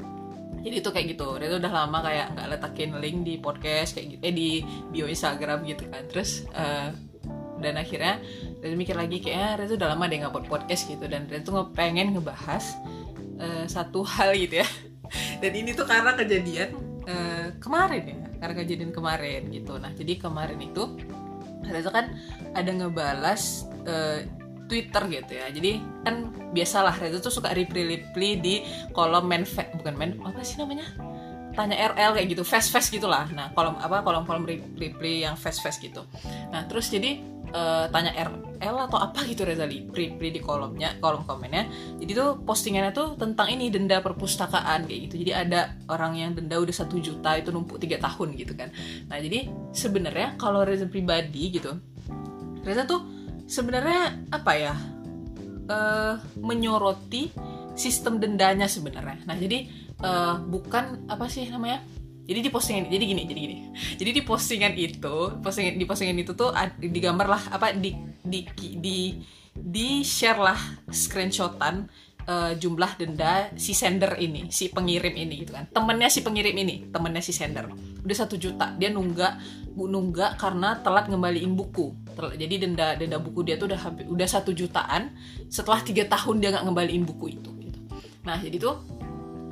jadi 0.60 0.84
itu 0.84 0.90
kayak 0.92 1.08
gitu. 1.16 1.38
Reza 1.38 1.56
udah 1.62 1.72
lama 1.72 2.04
kayak 2.04 2.36
nggak 2.36 2.48
letakin 2.58 2.90
link 3.00 3.18
di 3.24 3.34
podcast 3.40 3.96
kayak 3.96 4.20
gitu 4.20 4.22
eh 4.26 4.34
di 4.34 4.50
bio 4.92 5.06
Instagram 5.08 5.64
gitu 5.70 5.88
kan. 5.88 6.04
Terus 6.10 6.44
uh, 6.52 6.92
dan 7.60 7.76
akhirnya 7.76 8.20
Reza 8.60 8.76
mikir 8.76 8.96
lagi 8.98 9.24
kayaknya 9.24 9.50
Reza 9.64 9.74
udah 9.78 9.90
lama 9.96 10.04
deh 10.10 10.18
nggak 10.26 10.34
buat 10.34 10.46
podcast 10.50 10.90
gitu. 10.90 11.06
Dan 11.08 11.30
Reza 11.32 11.48
tuh 11.48 11.72
pengen 11.72 12.18
ngebahas 12.18 12.76
uh, 13.40 13.66
satu 13.70 14.04
hal 14.18 14.36
gitu 14.36 14.66
ya 14.66 14.70
dan 15.40 15.52
ini 15.56 15.72
tuh 15.76 15.88
karena 15.88 16.16
kejadian 16.16 16.70
uh, 17.08 17.48
kemarin 17.60 18.04
ya 18.06 18.18
karena 18.40 18.56
kejadian 18.64 18.92
kemarin 18.92 19.42
gitu 19.52 19.74
nah 19.80 19.92
jadi 19.96 20.14
kemarin 20.20 20.60
itu 20.60 20.84
Reza 21.70 21.92
kan 21.92 22.16
ada 22.56 22.72
ngebalas 22.72 23.68
uh, 23.86 24.26
Twitter 24.70 25.04
gitu 25.10 25.32
ya. 25.34 25.50
Jadi 25.50 25.82
kan 26.06 26.30
biasalah 26.54 26.96
Reza 27.02 27.18
tuh 27.20 27.34
suka 27.34 27.52
reply-reply 27.52 28.30
di 28.40 28.62
kolom 28.94 29.26
men 29.26 29.44
bukan 29.82 29.94
men 29.98 30.12
apa 30.22 30.46
sih 30.46 30.62
namanya? 30.62 30.86
Tanya 31.58 31.76
RL 31.92 32.16
kayak 32.16 32.28
gitu, 32.30 32.46
fast 32.46 32.70
fast 32.70 32.94
gitulah. 32.94 33.26
Nah, 33.34 33.52
kolom 33.58 33.76
apa 33.82 34.06
kolom-kolom 34.06 34.46
reply 34.78 35.26
yang 35.26 35.36
fast 35.36 35.66
fast 35.66 35.82
gitu. 35.82 36.06
Nah, 36.54 36.64
terus 36.70 36.88
jadi 36.94 37.20
uh, 37.54 37.86
tanya 37.90 38.12
RL 38.16 38.76
atau 38.90 39.00
apa 39.00 39.24
gitu 39.26 39.46
Reza 39.46 39.66
reply 39.66 40.30
di 40.30 40.42
kolomnya, 40.42 40.98
kolom 41.00 41.24
komennya. 41.24 41.70
Jadi 41.98 42.12
tuh 42.12 42.42
postingannya 42.44 42.92
tuh 42.92 43.16
tentang 43.16 43.50
ini 43.50 43.70
denda 43.70 44.02
perpustakaan 44.02 44.86
kayak 44.90 45.00
gitu. 45.10 45.16
Jadi 45.26 45.32
ada 45.36 45.74
orang 45.90 46.18
yang 46.18 46.32
denda 46.34 46.58
udah 46.58 46.76
satu 46.76 46.98
juta 47.00 47.38
itu 47.38 47.50
numpuk 47.54 47.82
tiga 47.82 47.98
tahun 48.02 48.36
gitu 48.36 48.54
kan. 48.58 48.74
Nah, 49.08 49.18
jadi 49.18 49.50
sebenarnya 49.72 50.36
kalau 50.38 50.66
Reza 50.66 50.86
pribadi 50.86 51.60
gitu, 51.60 51.78
Reza 52.66 52.84
tuh 52.86 53.02
sebenarnya 53.50 54.30
apa 54.30 54.52
ya 54.54 54.74
uh, 55.70 56.14
menyoroti 56.38 57.34
sistem 57.80 58.20
dendanya 58.20 58.68
sebenarnya. 58.68 59.24
Nah 59.24 59.36
jadi 59.40 59.72
uh, 60.04 60.36
bukan 60.44 61.08
apa 61.08 61.32
sih 61.32 61.48
namanya? 61.48 61.80
Jadi 62.30 62.40
di 62.46 62.50
postingan 62.54 62.86
jadi 62.94 63.06
gini, 63.10 63.22
jadi 63.26 63.40
gini. 63.42 63.58
Jadi 63.98 64.12
di 64.14 64.22
postingan 64.22 64.74
itu, 64.78 65.18
postingan 65.42 65.74
di 65.82 65.86
postingan 65.90 66.18
itu 66.22 66.38
tuh 66.38 66.54
digambar 66.78 67.26
lah 67.26 67.44
apa 67.50 67.74
di 67.74 67.98
di 68.22 68.46
di 68.78 69.18
di 69.58 70.06
share 70.06 70.38
lah 70.38 70.60
screenshotan 70.94 71.90
uh, 72.30 72.54
jumlah 72.54 73.02
denda 73.02 73.50
si 73.58 73.74
sender 73.74 74.14
ini, 74.22 74.54
si 74.54 74.70
pengirim 74.70 75.18
ini 75.18 75.42
gitu 75.42 75.58
kan. 75.58 75.66
Temennya 75.74 76.14
si 76.14 76.22
pengirim 76.22 76.54
ini, 76.54 76.94
temennya 76.94 77.26
si 77.26 77.34
sender. 77.34 77.66
Udah 78.06 78.18
satu 78.22 78.38
juta, 78.38 78.78
dia 78.78 78.94
nunggak 78.94 79.66
nunggak 79.74 80.38
karena 80.38 80.78
telat 80.86 81.08
ngembaliin 81.08 81.56
buku 81.56 81.96
jadi 82.36 82.68
denda 82.68 83.00
denda 83.00 83.16
buku 83.16 83.48
dia 83.48 83.56
tuh 83.56 83.72
udah 83.72 83.80
udah 84.12 84.28
satu 84.28 84.52
jutaan 84.52 85.16
setelah 85.48 85.80
tiga 85.80 86.04
tahun 86.04 86.44
dia 86.44 86.52
nggak 86.52 86.66
ngembaliin 86.68 87.08
buku 87.08 87.40
itu 87.40 87.50
gitu. 87.64 87.80
nah 88.28 88.36
jadi 88.36 88.60
tuh 88.60 88.76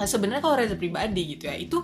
sebenarnya 0.04 0.44
kalau 0.44 0.60
Reza 0.60 0.76
pribadi 0.76 1.38
gitu 1.38 1.48
ya 1.48 1.56
itu 1.56 1.80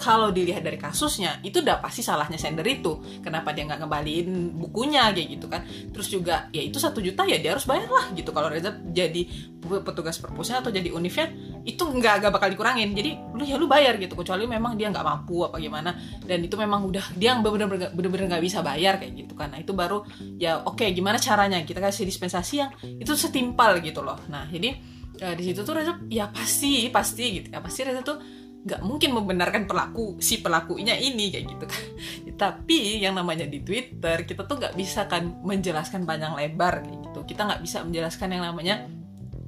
kalau 0.00 0.32
dilihat 0.32 0.64
dari 0.64 0.80
kasusnya 0.80 1.44
itu 1.44 1.60
udah 1.60 1.84
pasti 1.84 2.00
salahnya 2.00 2.40
sender 2.40 2.64
itu. 2.64 3.20
Kenapa 3.20 3.52
dia 3.52 3.68
nggak 3.68 3.84
ngembaliin 3.84 4.56
bukunya 4.56 5.12
kayak 5.12 5.28
gitu 5.36 5.46
kan. 5.52 5.60
Terus 5.92 6.08
juga 6.08 6.48
ya 6.48 6.64
itu 6.64 6.80
satu 6.80 7.04
juta 7.04 7.28
ya 7.28 7.36
dia 7.36 7.52
harus 7.52 7.68
bayar 7.68 7.92
lah 7.92 8.08
gitu. 8.16 8.32
Kalau 8.32 8.48
Reza 8.48 8.72
jadi 8.72 9.28
petugas 9.60 10.16
perpusnya 10.16 10.64
atau 10.64 10.72
jadi 10.72 10.88
unifnya 10.88 11.28
itu 11.68 11.84
nggak 11.84 12.24
agak 12.24 12.30
bakal 12.32 12.48
dikurangin. 12.48 12.96
Jadi 12.96 13.20
lu 13.36 13.44
ya 13.44 13.60
lu 13.60 13.68
bayar 13.68 14.00
gitu. 14.00 14.16
Kecuali 14.16 14.48
memang 14.48 14.80
dia 14.80 14.88
nggak 14.88 15.04
mampu 15.04 15.44
apa 15.44 15.60
gimana. 15.60 15.92
Dan 16.24 16.40
itu 16.40 16.56
memang 16.56 16.88
udah 16.88 17.12
dia 17.20 17.36
bener-bener 17.36 17.92
bener-bener 17.92 18.26
nggak 18.32 18.42
bisa 18.42 18.64
bayar 18.64 18.96
kayak 18.96 19.12
gitu 19.12 19.36
kan. 19.36 19.52
Nah 19.52 19.60
itu 19.60 19.76
baru 19.76 20.00
ya 20.40 20.64
oke 20.64 20.80
okay, 20.80 20.96
gimana 20.96 21.20
caranya? 21.20 21.60
Kita 21.60 21.84
kasih 21.84 22.08
dispensasi 22.08 22.54
yang 22.56 22.72
itu 22.80 23.12
setimpal 23.12 23.76
gitu 23.84 24.00
loh. 24.00 24.16
Nah 24.32 24.48
jadi 24.48 24.72
ya, 25.20 25.36
di 25.36 25.42
situ 25.44 25.60
tuh 25.60 25.76
Reza 25.76 26.00
ya 26.08 26.32
pasti 26.32 26.88
pasti 26.88 27.24
gitu. 27.36 27.46
Ya 27.52 27.60
pasti 27.60 27.84
Reza 27.84 28.00
tuh 28.00 28.39
nggak 28.60 28.84
mungkin 28.84 29.16
membenarkan 29.16 29.64
pelaku 29.64 30.20
si 30.20 30.44
pelakunya 30.44 30.92
ini 30.92 31.32
kayak 31.32 31.44
gitu 31.48 31.64
kan. 31.64 31.82
Tapi 32.48 33.00
yang 33.00 33.16
namanya 33.16 33.48
di 33.48 33.64
Twitter 33.64 34.28
kita 34.28 34.44
tuh 34.44 34.60
nggak 34.60 34.76
bisa 34.76 35.08
kan 35.08 35.40
menjelaskan 35.40 36.04
panjang 36.04 36.36
lebar 36.36 36.84
kayak 36.84 37.00
gitu. 37.08 37.20
Kita 37.24 37.48
nggak 37.48 37.60
bisa 37.64 37.80
menjelaskan 37.84 38.28
yang 38.36 38.44
namanya 38.44 38.84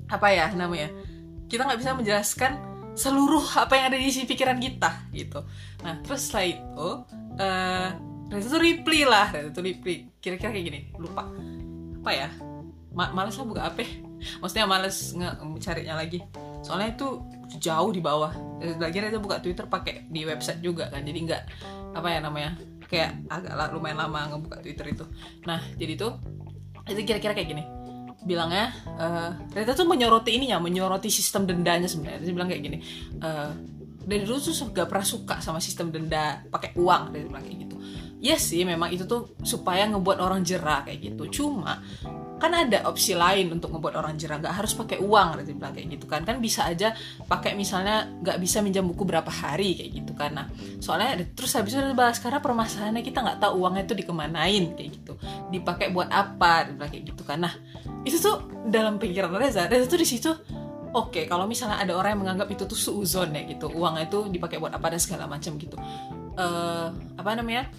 apa 0.08 0.28
ya 0.28 0.52
namanya 0.52 0.92
kita 1.48 1.64
nggak 1.64 1.80
bisa 1.80 1.92
menjelaskan 1.96 2.52
seluruh 2.92 3.44
apa 3.56 3.72
yang 3.76 3.84
ada 3.92 3.96
di 4.00 4.08
isi 4.08 4.24
pikiran 4.24 4.56
kita 4.56 5.12
gitu. 5.12 5.44
Nah 5.84 6.00
terus 6.00 6.28
setelah 6.28 6.46
itu 6.48 6.88
uh, 7.40 7.88
Reza 8.32 8.56
reply 8.56 9.04
lah 9.04 9.28
Reza 9.28 9.52
tuh 9.52 9.64
reply. 9.64 10.08
Kira-kira 10.20 10.56
kayak 10.56 10.64
gini 10.64 10.80
lupa. 10.96 11.28
Apa 12.00 12.10
ya? 12.12 12.28
Ma 12.92 13.12
males 13.12 13.36
lah 13.36 13.44
buka 13.44 13.62
apa 13.68 13.84
maksudnya 14.40 14.64
males 14.68 15.12
nge 15.12 15.28
carinya 15.60 16.00
lagi. 16.00 16.24
Soalnya 16.64 16.96
itu 16.96 17.20
jauh 17.58 17.90
di 17.92 18.00
bawah. 18.00 18.32
Lagi 18.78 19.02
aja 19.02 19.18
buka 19.18 19.42
Twitter 19.42 19.66
pakai 19.66 20.06
di 20.08 20.22
website 20.24 20.62
juga 20.62 20.88
kan. 20.88 21.02
Jadi 21.02 21.18
nggak 21.28 21.42
apa 21.92 22.08
ya 22.08 22.18
namanya 22.24 22.50
kayak 22.88 23.24
agak 23.28 23.72
lumayan 23.72 23.98
lama 24.04 24.32
ngebuka 24.32 24.60
Twitter 24.60 24.86
itu. 24.92 25.04
Nah 25.48 25.60
jadi 25.76 25.96
tuh 25.96 26.12
itu 26.88 27.00
kira-kira 27.04 27.32
kayak 27.32 27.48
gini. 27.52 27.64
Bilangnya 28.22 28.70
uh, 29.00 29.30
Rita 29.50 29.74
tuh 29.74 29.88
menyoroti 29.88 30.38
ini 30.38 30.54
ya 30.54 30.62
menyoroti 30.62 31.10
sistem 31.10 31.48
dendanya 31.48 31.90
sebenarnya. 31.90 32.22
Dia 32.22 32.34
bilang 32.36 32.48
kayak 32.52 32.62
gini 32.62 32.78
uh, 33.18 33.50
dari 34.02 34.22
dulu 34.26 34.38
tuh 34.42 34.54
gak 34.74 34.90
pernah 34.90 35.06
suka 35.06 35.38
sama 35.38 35.58
sistem 35.58 35.90
denda 35.90 36.42
pakai 36.46 36.74
uang. 36.78 37.14
Dia 37.14 37.26
bilang 37.26 37.42
kayak 37.42 37.58
gitu. 37.66 37.76
Ya 38.22 38.38
sih 38.38 38.62
memang 38.62 38.94
itu 38.94 39.02
tuh 39.10 39.34
supaya 39.42 39.82
ngebuat 39.90 40.22
orang 40.22 40.46
jerah 40.46 40.86
kayak 40.86 41.02
gitu. 41.02 41.42
Cuma 41.42 41.82
kan 42.42 42.50
ada 42.50 42.82
opsi 42.90 43.14
lain 43.14 43.54
untuk 43.54 43.70
ngebuat 43.70 43.94
orang 43.94 44.18
jerah. 44.18 44.42
Nggak 44.42 44.54
harus 44.58 44.74
pakai 44.74 44.98
uang 44.98 45.38
nanti 45.38 45.54
bilang 45.54 45.70
kayak 45.70 45.86
gitu 45.94 46.06
kan. 46.10 46.26
Kan 46.26 46.42
bisa 46.42 46.66
aja 46.66 46.90
pakai 47.30 47.54
misalnya 47.54 48.10
nggak 48.18 48.42
bisa 48.42 48.58
minjam 48.58 48.82
buku 48.82 49.06
berapa 49.06 49.30
hari 49.30 49.78
kayak 49.78 49.90
gitu 50.02 50.12
kan. 50.18 50.34
Nah 50.34 50.46
soalnya 50.82 51.22
terus 51.38 51.54
habis 51.54 51.78
itu 51.78 51.94
bahas 51.94 52.18
karena 52.18 52.42
permasalahannya 52.42 53.06
kita 53.06 53.22
nggak 53.22 53.38
tahu 53.38 53.62
uangnya 53.62 53.86
itu 53.86 53.94
dikemanain 53.94 54.64
kayak 54.74 54.90
gitu. 54.98 55.14
Dipakai 55.54 55.94
buat 55.94 56.10
apa? 56.10 56.66
Bilang 56.74 56.90
kayak 56.90 57.14
gitu 57.14 57.22
kan. 57.22 57.46
Nah 57.46 57.54
itu 58.02 58.18
tuh 58.18 58.66
dalam 58.66 58.98
pikiran 58.98 59.30
Reza. 59.38 59.70
Reza 59.70 59.86
tuh 59.86 60.00
di 60.02 60.08
situ 60.10 60.30
oke 60.92 61.08
okay, 61.08 61.24
kalau 61.24 61.48
misalnya 61.48 61.80
ada 61.80 61.96
orang 61.96 62.18
yang 62.18 62.20
menganggap 62.26 62.48
itu 62.52 62.66
tuh 62.66 62.76
suuzon 62.76 63.32
ya 63.32 63.46
gitu. 63.46 63.70
Uangnya 63.70 64.10
itu 64.10 64.26
dipakai 64.28 64.58
buat 64.58 64.74
apa 64.74 64.90
dan 64.90 65.00
segala 65.00 65.30
macam 65.30 65.54
gitu. 65.56 65.78
Uh, 66.34 66.90
apa 67.14 67.30
namanya? 67.38 67.70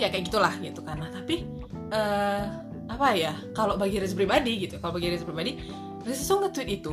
Ya 0.00 0.08
kayak 0.08 0.32
gitulah 0.32 0.54
gitu 0.64 0.80
kan. 0.80 0.96
Nah 0.96 1.10
tapi 1.12 1.44
uh, 1.92 2.65
apa 2.86 3.16
ya? 3.18 3.32
Kalau 3.52 3.74
bagi 3.74 3.98
Reza 3.98 4.14
pribadi 4.14 4.66
gitu 4.66 4.78
kalau 4.78 4.96
bagi 4.96 5.10
Reza 5.10 5.26
pribadi 5.26 5.58
Reza 6.06 6.22
tuh 6.26 6.36
nge-tweet 6.46 6.68
itu 6.70 6.92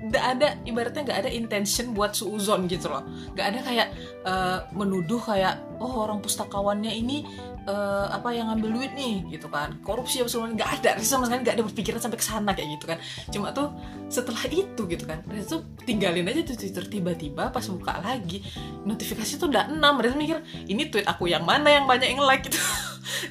nggak 0.00 0.24
ada 0.36 0.48
ibaratnya 0.64 1.02
nggak 1.04 1.20
ada 1.26 1.30
intention 1.30 1.92
buat 1.92 2.16
suuzon 2.16 2.64
gitu 2.66 2.88
loh. 2.88 3.04
Nggak 3.36 3.46
ada 3.52 3.58
kayak 3.60 3.88
uh, 4.24 4.58
menuduh 4.72 5.20
kayak 5.20 5.60
oh 5.76 6.08
orang 6.08 6.24
pustakawannya 6.24 6.88
ini 6.88 7.28
uh, 7.68 8.08
apa 8.08 8.32
yang 8.32 8.48
ngambil 8.48 8.80
duit 8.80 8.92
nih 8.96 9.28
gitu 9.28 9.52
kan. 9.52 9.76
Korupsi 9.84 10.24
apa 10.24 10.32
semua 10.32 10.48
nggak 10.48 10.70
ada. 10.80 10.90
Sama 11.04 11.28
sekali 11.28 11.44
nggak 11.44 11.56
ada 11.60 11.64
berpikiran 11.68 12.00
sampai 12.00 12.18
ke 12.18 12.24
sana 12.24 12.50
kayak 12.56 12.68
gitu 12.80 12.84
kan. 12.88 12.98
Cuma 13.28 13.52
tuh 13.52 13.76
setelah 14.08 14.40
itu 14.48 14.82
gitu 14.88 15.04
kan 15.04 15.20
tuh 15.44 15.62
tinggalin 15.84 16.24
aja 16.28 16.40
tuh 16.48 16.56
Twitter. 16.56 16.84
Tiba-tiba 16.88 17.52
pas 17.52 17.64
buka 17.68 18.00
lagi 18.00 18.40
notifikasi 18.88 19.36
tuh 19.36 19.52
udah 19.52 19.68
enam. 19.68 20.00
Reza 20.00 20.16
mikir 20.16 20.40
ini 20.64 20.88
tweet 20.88 21.04
aku 21.04 21.28
yang 21.28 21.44
mana 21.44 21.68
yang 21.68 21.84
banyak 21.84 22.16
yang 22.16 22.24
like? 22.24 22.42
Gitu. 22.50 22.56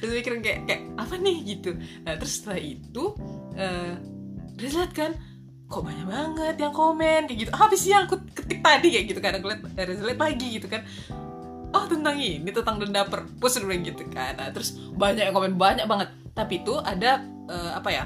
Reza 0.06 0.14
mikir 0.22 0.32
kayak 0.38 0.60
kayak 0.70 0.82
apa 0.94 1.14
nih? 1.18 1.36
Gitu. 1.42 1.70
Nah 2.06 2.14
terus 2.14 2.38
setelah 2.38 2.62
itu 2.62 3.04
uh, 3.58 3.94
Reza 4.60 4.84
lihat 4.84 4.92
kan 4.92 5.12
kok 5.70 5.86
banyak 5.86 6.06
banget 6.10 6.54
yang 6.58 6.74
komen? 6.74 7.30
Kayak 7.30 7.38
gitu. 7.46 7.50
Habis 7.54 7.78
sih 7.78 7.94
yang 7.94 8.10
aku 8.10 8.18
ketik 8.34 8.58
tadi 8.58 8.90
kayak 8.90 9.06
gitu 9.06 9.20
kan. 9.22 9.38
Aku 9.38 9.46
lihat 9.46 9.62
lihat 9.78 10.18
lagi 10.18 10.46
gitu 10.58 10.66
kan. 10.66 10.82
Oh 11.70 11.86
tentang 11.86 12.18
ini 12.18 12.50
tentang 12.50 12.82
denda 12.82 13.06
perpus 13.06 13.62
bilang 13.62 13.86
gitu 13.86 14.02
kan. 14.10 14.34
Nah, 14.34 14.50
terus 14.50 14.74
banyak 14.98 15.30
yang 15.30 15.34
komen 15.34 15.54
banyak 15.54 15.86
banget. 15.86 16.10
Tapi 16.34 16.66
itu 16.66 16.74
ada 16.82 17.22
uh, 17.46 17.78
apa 17.78 17.90
ya 17.94 18.04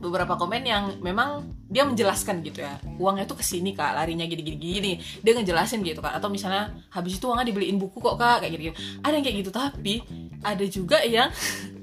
beberapa 0.00 0.34
komen 0.34 0.64
yang 0.64 0.84
memang 0.98 1.46
dia 1.70 1.86
menjelaskan 1.86 2.42
gitu 2.42 2.66
ya. 2.66 2.74
Uangnya 2.98 3.30
tuh 3.30 3.38
ke 3.38 3.46
sini 3.46 3.70
kak 3.70 3.94
larinya 3.94 4.26
gini 4.26 4.42
gini 4.42 4.58
gini 4.58 4.92
dia 5.22 5.32
ngejelasin 5.38 5.86
gitu 5.86 6.02
kan 6.02 6.18
atau 6.18 6.26
misalnya 6.26 6.74
habis 6.90 7.22
itu 7.22 7.30
uangnya 7.30 7.46
dibeliin 7.54 7.78
buku 7.78 8.02
kok 8.02 8.18
kak 8.18 8.42
kayak 8.42 8.58
gitu, 8.58 8.62
-gitu. 8.74 8.76
ada 9.06 9.14
yang 9.14 9.24
kayak 9.24 9.38
gitu. 9.46 9.50
Tapi 9.54 9.94
ada 10.42 10.64
juga 10.66 10.98
yang 11.06 11.30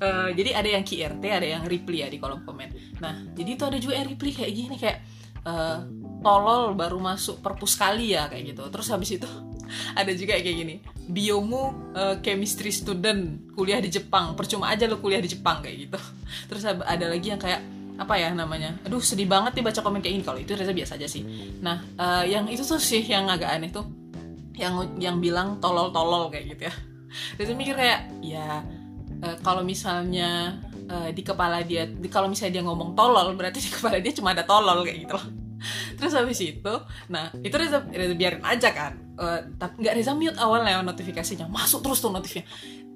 uh, 0.00 0.30
jadi 0.32 0.50
ada 0.58 0.68
yang 0.78 0.84
QRT 0.86 1.24
ada 1.26 1.46
yang 1.46 1.62
reply 1.66 2.06
ya 2.06 2.08
di 2.08 2.18
kolom 2.18 2.42
komen. 2.46 2.98
Nah 3.02 3.28
jadi 3.34 3.50
itu 3.54 3.64
ada 3.66 3.78
juga 3.78 3.94
yang 3.98 4.08
reply 4.08 4.30
kayak 4.34 4.52
gini 4.54 4.74
kayak 4.78 4.98
uh, 5.44 5.84
tolol 6.22 6.74
baru 6.74 6.98
masuk 6.98 7.42
perpus 7.42 7.78
kali 7.78 8.14
ya 8.14 8.26
kayak 8.30 8.54
gitu. 8.54 8.62
Terus 8.70 8.88
habis 8.90 9.10
itu 9.14 9.28
ada 10.00 10.10
juga 10.14 10.38
kayak 10.38 10.56
gini 10.56 10.74
biomu 11.08 11.92
uh, 11.96 12.16
chemistry 12.20 12.70
student 12.70 13.52
kuliah 13.54 13.82
di 13.82 13.90
Jepang. 13.90 14.34
Percuma 14.38 14.70
aja 14.72 14.86
lo 14.86 15.02
kuliah 15.02 15.22
di 15.22 15.30
Jepang 15.30 15.62
kayak 15.62 15.76
gitu. 15.88 16.00
Terus 16.50 16.62
ada 16.66 17.06
lagi 17.06 17.26
yang 17.28 17.40
kayak 17.40 17.62
apa 17.98 18.14
ya 18.14 18.30
namanya 18.30 18.78
aduh 18.86 19.02
sedih 19.02 19.26
banget 19.26 19.58
nih 19.58 19.64
baca 19.66 19.80
komen 19.82 19.98
kayak 19.98 20.14
gini. 20.20 20.24
Kalau 20.24 20.38
itu 20.38 20.52
Reza 20.54 20.72
biasa 20.74 20.94
aja 20.96 21.08
sih. 21.10 21.22
Nah 21.58 21.82
uh, 21.98 22.24
yang 22.24 22.46
itu 22.46 22.62
tuh 22.62 22.78
sih 22.78 23.02
yang 23.02 23.26
agak 23.26 23.50
aneh 23.50 23.74
tuh 23.74 23.86
yang 24.58 24.98
yang 24.98 25.22
bilang 25.22 25.62
tolol-tolol 25.62 26.30
kayak 26.30 26.54
gitu 26.54 26.62
ya. 26.70 26.74
Reza 27.40 27.52
mikir 27.56 27.74
kayak 27.74 28.00
ya 28.22 28.62
uh, 29.22 29.36
kalau 29.42 29.62
misalnya 29.66 30.58
uh, 30.88 31.08
di 31.12 31.22
kepala 31.22 31.62
dia 31.62 31.86
di, 31.86 32.08
kalau 32.08 32.30
misalnya 32.30 32.60
dia 32.60 32.64
ngomong 32.64 32.94
tolol 32.94 33.34
berarti 33.34 33.58
di 33.62 33.70
kepala 33.70 33.98
dia 33.98 34.12
cuma 34.14 34.32
ada 34.32 34.44
tolol 34.46 34.82
kayak 34.86 34.98
gitu 35.06 35.14
loh. 35.14 35.26
Terus 35.98 36.14
habis 36.14 36.38
itu 36.38 36.74
nah 37.10 37.34
itu 37.42 37.54
Reza, 37.54 37.82
Reza 37.90 38.14
biarin 38.14 38.42
aja 38.46 38.70
kan. 38.70 38.94
Uh, 39.18 39.40
tapi 39.58 39.82
nggak 39.82 39.94
Reza 39.98 40.14
mute 40.14 40.38
awalnya 40.38 40.78
notifikasinya 40.86 41.50
masuk 41.50 41.82
terus 41.82 41.98
tuh 41.98 42.14
notifnya. 42.14 42.46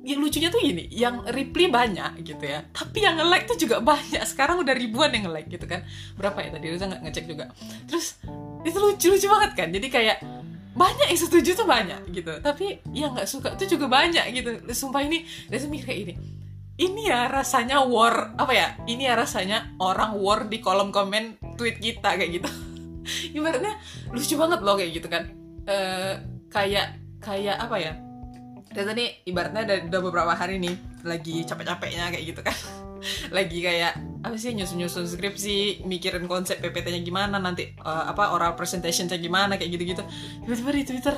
Yang 0.02 0.18
lucunya 0.18 0.48
tuh 0.50 0.58
gini 0.62 0.90
yang 0.90 1.22
reply 1.30 1.70
banyak 1.70 2.26
gitu 2.26 2.42
ya 2.42 2.66
tapi 2.74 3.06
yang 3.06 3.18
nge-like 3.18 3.46
tuh 3.50 3.58
juga 3.58 3.82
banyak. 3.82 4.22
Sekarang 4.26 4.62
udah 4.62 4.74
ribuan 4.74 5.10
yang 5.10 5.26
nge-like 5.26 5.50
gitu 5.50 5.66
kan. 5.66 5.82
Berapa 6.14 6.38
ya 6.46 6.50
tadi 6.54 6.66
Reza 6.70 6.86
nggak 6.86 7.02
ngecek 7.02 7.24
juga. 7.26 7.50
Terus 7.90 8.22
itu 8.62 8.78
lucu 8.78 9.06
lucu 9.10 9.26
banget 9.26 9.50
kan. 9.58 9.68
Jadi 9.74 9.86
kayak 9.90 10.18
banyak 10.72 11.06
yang 11.12 11.20
setuju 11.20 11.50
tuh 11.52 11.68
banyak 11.68 12.00
gitu. 12.12 12.32
Tapi 12.40 12.80
yang 12.96 13.12
nggak 13.12 13.28
suka 13.28 13.52
tuh 13.56 13.68
juga 13.68 13.88
banyak 13.88 14.24
gitu. 14.32 14.50
Sumpah 14.72 15.04
ini 15.04 15.24
Reza 15.52 15.68
mikir 15.68 15.92
kayak 15.92 16.00
ini 16.08 16.14
ini 16.80 17.06
ya 17.06 17.28
rasanya 17.28 17.84
war 17.84 18.32
apa 18.34 18.52
ya? 18.52 18.68
Ini 18.88 19.12
ya 19.12 19.14
rasanya 19.14 19.76
orang 19.78 20.16
war 20.16 20.48
di 20.48 20.58
kolom 20.58 20.88
komen 20.88 21.56
tweet 21.60 21.78
kita 21.78 22.16
kayak 22.16 22.40
gitu. 22.40 22.48
Ibaratnya 23.38 23.76
lucu 24.10 24.34
banget 24.40 24.60
loh 24.64 24.74
kayak 24.80 24.92
gitu 24.96 25.08
kan. 25.12 25.22
Uh, 25.68 26.14
kayak 26.48 26.96
kayak 27.20 27.56
apa 27.60 27.76
ya? 27.76 27.92
Dan 28.72 28.88
tadi 28.88 29.04
ibaratnya 29.28 29.68
udah, 29.68 29.78
udah 29.92 30.00
beberapa 30.00 30.32
hari 30.32 30.56
nih 30.56 30.74
lagi 31.04 31.44
capek-capeknya 31.44 32.08
kayak 32.08 32.24
gitu 32.24 32.40
kan. 32.40 32.56
Lagi 33.36 33.58
kayak 33.60 33.98
apa 34.22 34.38
sih 34.38 34.54
nyusun-nyusun 34.54 35.04
skripsi 35.10 35.82
mikirin 35.82 36.30
konsep 36.30 36.62
PPT-nya 36.62 37.02
gimana 37.02 37.42
nanti 37.42 37.74
uh, 37.82 38.06
apa 38.06 38.30
oral 38.30 38.54
presentation-nya 38.54 39.18
gimana 39.18 39.58
kayak 39.58 39.70
gitu-gitu. 39.74 40.02
Tiba-tiba 40.46 40.70
di 40.70 40.84
Twitter 40.86 41.14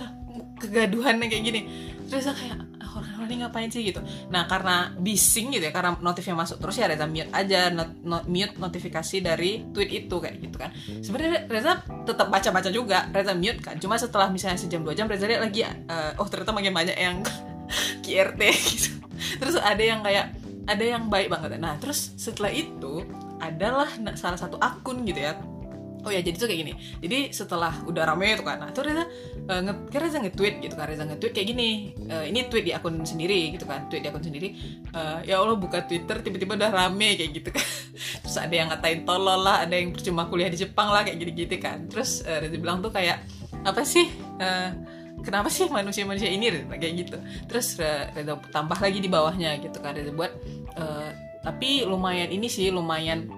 kegaduhannya 0.56 1.28
kayak 1.28 1.44
gini. 1.44 1.60
Terus 2.08 2.32
kayak 2.32 2.64
orang-orang 2.94 3.28
ini 3.28 3.36
ngapain 3.44 3.68
sih? 3.68 3.82
gitu. 3.84 4.00
Nah 4.30 4.48
karena 4.48 4.94
bising 4.96 5.52
gitu 5.52 5.68
ya 5.68 5.72
karena 5.74 5.98
notifnya 6.00 6.32
masuk 6.38 6.62
terus 6.62 6.80
ya 6.80 6.86
Reza 6.88 7.04
mute 7.04 7.28
aja 7.34 7.68
not, 7.74 7.90
not, 8.00 8.24
mute 8.24 8.54
notifikasi 8.56 9.16
dari 9.20 9.66
tweet 9.74 9.90
itu 9.92 10.16
kayak 10.16 10.40
gitu 10.40 10.56
kan. 10.56 10.70
Sebenarnya 11.04 11.44
Reza 11.50 11.84
tetap 12.08 12.32
baca-baca 12.32 12.70
juga 12.72 13.10
Reza 13.10 13.34
mute 13.36 13.60
kan. 13.60 13.76
Cuma 13.76 14.00
setelah 14.00 14.30
misalnya 14.30 14.56
sejam 14.56 14.80
dua 14.80 14.96
jam 14.96 15.10
Reza 15.10 15.28
lihat 15.28 15.44
lagi 15.44 15.66
uh, 15.66 16.16
oh 16.16 16.28
ternyata 16.30 16.54
makin 16.54 16.72
banyak 16.72 16.96
yang 16.96 17.20
QRT 18.04 18.40
gitu. 18.48 18.90
Terus 19.40 19.60
ada 19.60 19.82
yang 19.82 20.00
kayak 20.00 20.43
ada 20.64 20.84
yang 20.84 21.12
baik 21.12 21.28
banget. 21.28 21.60
Nah 21.60 21.76
terus 21.76 22.16
setelah 22.16 22.52
itu 22.52 23.04
adalah 23.40 23.88
salah 24.16 24.38
satu 24.40 24.56
akun 24.60 25.04
gitu 25.04 25.20
ya. 25.20 25.36
Oh 26.04 26.12
ya 26.12 26.20
jadi 26.20 26.36
tuh 26.36 26.48
kayak 26.48 26.60
gini. 26.68 26.72
Jadi 27.00 27.18
setelah 27.32 27.80
udah 27.88 28.04
rame 28.04 28.36
itu 28.36 28.44
kan 28.44 28.60
nah 28.60 28.68
tuh 28.68 28.84
Reza 28.84 29.08
uh, 29.48 29.60
nge 29.64 29.96
Reza 29.96 30.18
nge-tweet 30.20 30.54
gitu 30.60 30.74
kan 30.76 30.84
Reza 30.84 31.08
nge-tweet 31.08 31.32
kayak 31.32 31.48
gini 31.56 31.96
uh, 32.12 32.24
ini 32.28 32.44
tweet 32.52 32.68
di 32.68 32.72
akun 32.76 33.00
sendiri 33.08 33.56
gitu 33.56 33.64
kan 33.64 33.88
tweet 33.88 34.04
di 34.04 34.08
akun 34.12 34.20
sendiri 34.20 34.52
uh, 34.92 35.24
ya 35.24 35.40
Allah 35.40 35.56
buka 35.56 35.88
Twitter 35.88 36.20
tiba-tiba 36.20 36.60
udah 36.60 36.70
rame 36.72 37.16
kayak 37.16 37.30
gitu 37.40 37.48
kan. 37.52 37.64
Terus 38.24 38.36
ada 38.36 38.52
yang 38.52 38.68
ngatain 38.68 39.00
tolol 39.08 39.40
lah 39.40 39.64
ada 39.64 39.72
yang 39.72 39.96
percuma 39.96 40.28
kuliah 40.28 40.52
di 40.52 40.60
Jepang 40.60 40.92
lah 40.92 41.08
kayak 41.08 41.16
gitu-gitu 41.24 41.56
kan. 41.56 41.88
Terus 41.88 42.20
uh, 42.28 42.36
Reza 42.36 42.56
bilang 42.60 42.84
tuh 42.84 42.92
kayak 42.92 43.24
apa 43.64 43.80
sih 43.80 44.12
uh, 44.44 44.76
kenapa 45.24 45.48
sih 45.48 45.66
manusia-manusia 45.66 46.28
ini 46.28 46.68
kayak 46.68 46.94
gitu. 47.08 47.16
Terus 47.48 47.80
Reza 47.80 48.36
tambah 48.52 48.78
lagi 48.78 49.00
di 49.00 49.08
bawahnya 49.08 49.56
gitu 49.58 49.80
kan 49.80 49.96
Reza 49.96 50.12
buat 50.12 50.30
uh, 50.76 51.10
tapi 51.40 51.82
lumayan 51.84 52.30
ini 52.30 52.46
sih 52.46 52.68
lumayan 52.68 53.28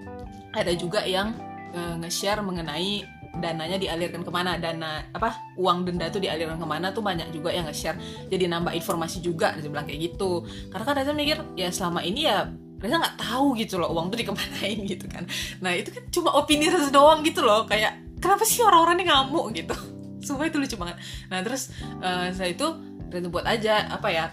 ada 0.51 0.73
juga 0.75 1.07
yang 1.07 1.33
uh, 1.73 1.95
nge-share 2.03 2.43
mengenai 2.43 3.07
dananya 3.37 3.77
dialirkan 3.77 4.25
ke 4.25 4.33
mana 4.33 4.57
dana 4.57 5.05
apa 5.13 5.53
uang 5.61 5.85
denda 5.85 6.09
tuh 6.09 6.25
dialirkan 6.25 6.57
ke 6.57 6.67
mana 6.67 6.89
tuh 6.91 7.05
banyak 7.05 7.31
juga 7.31 7.55
yang 7.55 7.71
nge-share. 7.71 7.97
Jadi 8.29 8.45
nambah 8.51 8.75
informasi 8.75 9.23
juga 9.23 9.55
dia 9.57 9.71
bilang 9.71 9.87
kayak 9.87 10.13
gitu. 10.13 10.43
Karena 10.73 10.85
kan 10.85 10.95
Reza 10.99 11.13
mikir 11.15 11.39
ya 11.55 11.69
selama 11.71 12.03
ini 12.03 12.27
ya 12.27 12.51
Reza 12.77 12.97
nggak 13.01 13.17
tahu 13.21 13.57
gitu 13.57 13.81
loh 13.81 13.93
uang 13.95 14.13
tuh 14.13 14.19
dikemanain 14.21 14.79
gitu 14.93 15.07
kan. 15.07 15.25
Nah 15.63 15.73
itu 15.77 15.95
kan 15.95 16.03
cuma 16.11 16.35
opini 16.35 16.67
Reza 16.67 16.91
doang 16.91 17.23
gitu 17.23 17.45
loh. 17.45 17.69
Kayak 17.69 18.01
kenapa 18.19 18.43
sih 18.49 18.65
orang-orang 18.65 18.97
ini 19.01 19.05
ngamuk 19.07 19.47
gitu 19.53 19.96
semua 20.27 20.51
itu 20.51 20.59
lucu 20.59 20.75
banget. 20.75 20.99
Nah 21.31 21.39
terus 21.47 21.71
uh, 22.03 22.29
saya 22.35 22.51
itu 22.51 22.67
Reza 23.07 23.31
buat 23.31 23.47
aja 23.47 23.87
apa 23.87 24.09
ya 24.11 24.25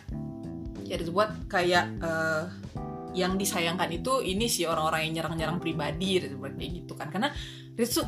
ya 0.81 0.97
Reza 0.97 1.13
buat 1.13 1.29
kayak 1.45 1.85
uh, 2.01 2.49
yang 3.13 3.37
disayangkan 3.37 3.93
itu 3.93 4.25
ini 4.25 4.49
sih 4.49 4.65
orang-orang 4.65 5.05
yang 5.05 5.21
nyerang-nyerang 5.21 5.61
pribadi 5.61 6.17
kayak 6.17 6.71
gitu 6.81 6.93
kan. 6.97 7.13
Karena 7.13 7.29
itu 7.73 8.01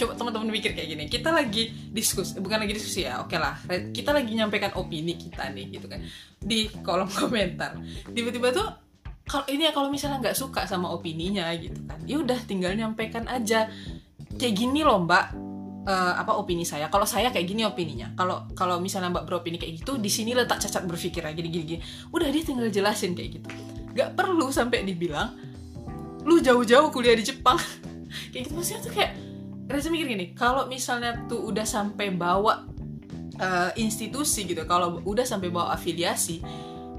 coba 0.00 0.12
teman-teman 0.16 0.48
mikir 0.48 0.72
kayak 0.72 0.96
gini 0.96 1.04
kita 1.04 1.28
lagi 1.28 1.68
diskusi 1.92 2.40
bukan 2.40 2.64
lagi 2.64 2.72
diskusi 2.72 3.04
ya 3.04 3.20
oke 3.20 3.36
lah 3.36 3.52
kita 3.92 4.16
lagi 4.16 4.32
nyampaikan 4.32 4.72
opini 4.80 5.12
kita 5.20 5.52
nih 5.52 5.76
gitu 5.76 5.92
kan 5.92 6.00
di 6.40 6.68
kolom 6.84 7.08
komentar. 7.20 7.80
Tiba-tiba 8.12 8.52
tuh 8.52 8.68
kalau 9.28 9.46
ini 9.46 9.68
ya 9.68 9.72
kalau 9.76 9.92
misalnya 9.92 10.24
nggak 10.24 10.36
suka 10.36 10.64
sama 10.64 10.88
opininya 10.90 11.52
gitu 11.56 11.84
kan 11.84 12.00
ya 12.04 12.20
udah 12.20 12.38
tinggal 12.44 12.72
nyampaikan 12.76 13.24
aja. 13.28 13.68
Kayak 14.40 14.54
gini 14.56 14.80
loh 14.86 15.04
mbak 15.04 15.49
uh, 15.86 16.14
apa 16.18 16.36
opini 16.36 16.66
saya. 16.66 16.92
Kalau 16.92 17.06
saya 17.08 17.32
kayak 17.32 17.46
gini 17.46 17.62
opininya. 17.64 18.12
Kalau 18.16 18.50
kalau 18.52 18.82
misalnya 18.82 19.12
mbak 19.12 19.24
beropini 19.24 19.56
kayak 19.56 19.80
gitu 19.80 19.96
di 19.96 20.10
sini 20.12 20.36
letak 20.36 20.60
cacat 20.60 20.84
berpikir 20.84 21.24
gini 21.32 21.48
gini 21.48 21.64
gini 21.64 21.80
udah 22.12 22.28
dia 22.28 22.42
tinggal 22.44 22.68
jelasin 22.68 23.16
kayak 23.16 23.40
gitu. 23.40 23.48
Nggak 23.96 24.10
perlu 24.18 24.48
sampai 24.52 24.84
dibilang 24.84 25.36
lu 26.26 26.42
jauh-jauh 26.42 26.92
kuliah 26.92 27.16
di 27.16 27.24
Jepang. 27.24 27.56
Kayak 28.34 28.50
gitu 28.50 28.54
maksudnya 28.58 28.80
tuh 28.82 28.90
kayak 28.90 29.12
Reza 29.70 29.86
mikir 29.86 30.10
gini 30.10 30.34
kalau 30.34 30.66
misalnya 30.66 31.14
tuh 31.30 31.46
udah 31.46 31.62
sampai 31.62 32.10
bawa 32.10 32.66
uh, 33.38 33.70
institusi 33.78 34.42
gitu 34.50 34.66
kalau 34.66 34.98
udah 35.06 35.22
sampai 35.22 35.46
bawa 35.46 35.70
afiliasi 35.78 36.42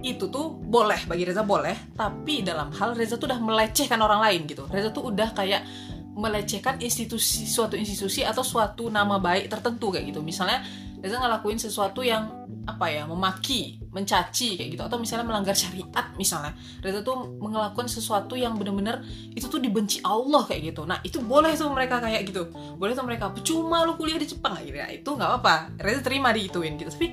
itu 0.01 0.31
tuh 0.31 0.55
boleh 0.55 1.03
bagi 1.03 1.27
Reza 1.27 1.43
boleh 1.43 1.75
tapi 1.99 2.47
dalam 2.47 2.71
hal 2.71 2.95
Reza 2.95 3.19
tuh 3.19 3.27
udah 3.27 3.43
melecehkan 3.43 3.99
orang 3.99 4.23
lain 4.23 4.47
gitu. 4.47 4.63
Reza 4.71 4.89
tuh 4.95 5.11
udah 5.11 5.35
kayak 5.35 5.67
melecehkan 6.15 6.83
institusi 6.83 7.47
suatu 7.47 7.79
institusi 7.79 8.21
atau 8.27 8.43
suatu 8.43 8.91
nama 8.91 9.17
baik 9.17 9.47
tertentu 9.47 9.93
kayak 9.95 10.11
gitu. 10.11 10.19
Misalnya 10.19 10.63
Reza 11.01 11.17
ngelakuin 11.17 11.57
sesuatu 11.57 12.05
yang 12.05 12.29
apa 12.61 12.93
ya 12.93 13.09
memaki 13.09 13.81
mencaci 13.89 14.53
kayak 14.53 14.69
gitu. 14.77 14.83
Atau 14.85 15.01
misalnya 15.01 15.25
melanggar 15.25 15.57
syariat 15.57 16.13
misalnya. 16.13 16.53
Reza 16.83 17.01
tuh 17.01 17.41
melakukan 17.41 17.89
sesuatu 17.89 18.37
yang 18.37 18.53
bener-bener 18.53 19.01
itu 19.33 19.49
tuh 19.49 19.57
dibenci 19.57 19.97
Allah 20.05 20.45
kayak 20.45 20.75
gitu. 20.75 20.85
Nah 20.85 21.01
itu 21.01 21.17
boleh 21.25 21.57
tuh 21.57 21.73
mereka 21.73 21.97
kayak 21.97 22.21
gitu. 22.29 22.53
Boleh 22.77 22.93
tuh 22.93 23.01
mereka. 23.07 23.33
Percuma 23.33 23.81
lu 23.81 23.97
kuliah 23.97 24.21
di 24.21 24.29
Jepang. 24.29 24.61
Gitu 24.61 24.77
ya 24.77 24.93
itu 24.93 25.09
nggak 25.09 25.29
apa-apa. 25.41 25.81
Reza 25.81 26.05
terima 26.05 26.29
diituin 26.29 26.77
gitu. 26.77 26.93
Tapi 26.93 27.07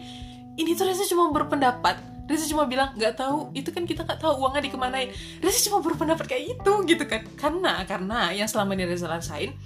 ini 0.61 0.77
tuh 0.77 0.85
Reza 0.85 1.09
cuma 1.09 1.33
berpendapat 1.33 2.18
Reza 2.29 2.45
cuma 2.45 2.69
bilang 2.69 2.93
nggak 2.93 3.17
tahu 3.17 3.57
itu 3.57 3.73
kan 3.73 3.89
kita 3.89 4.05
nggak 4.05 4.21
tahu 4.21 4.37
uangnya 4.45 4.69
dikemanain. 4.69 5.09
Reza 5.41 5.59
cuma 5.73 5.81
berpendapat 5.81 6.29
kayak 6.29 6.61
itu 6.61 6.73
gitu 6.85 7.05
kan. 7.09 7.25
Karena 7.41 7.83
karena 7.89 8.31
yang 8.37 8.45
selama 8.45 8.77
ini 8.77 8.85
Reza 8.85 9.09
rasain 9.09 9.57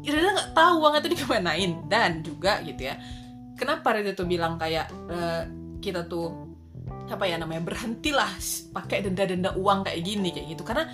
Reza 0.00 0.32
nggak 0.32 0.56
tahu 0.56 0.74
uangnya 0.80 1.00
itu 1.04 1.10
dikemanain. 1.12 1.72
Dan 1.92 2.24
juga 2.24 2.64
gitu 2.64 2.88
ya 2.88 2.96
kenapa 3.60 3.92
Reza 3.92 4.16
tuh 4.16 4.24
bilang 4.24 4.56
kayak 4.56 4.88
uh, 5.12 5.44
kita 5.84 6.08
tuh 6.08 6.48
apa 7.12 7.26
ya 7.28 7.36
namanya 7.36 7.60
berhentilah 7.60 8.32
pakai 8.72 9.04
denda-denda 9.04 9.52
uang 9.60 9.84
kayak 9.84 10.00
gini 10.00 10.32
kayak 10.32 10.56
gitu. 10.56 10.64
Karena 10.64 10.88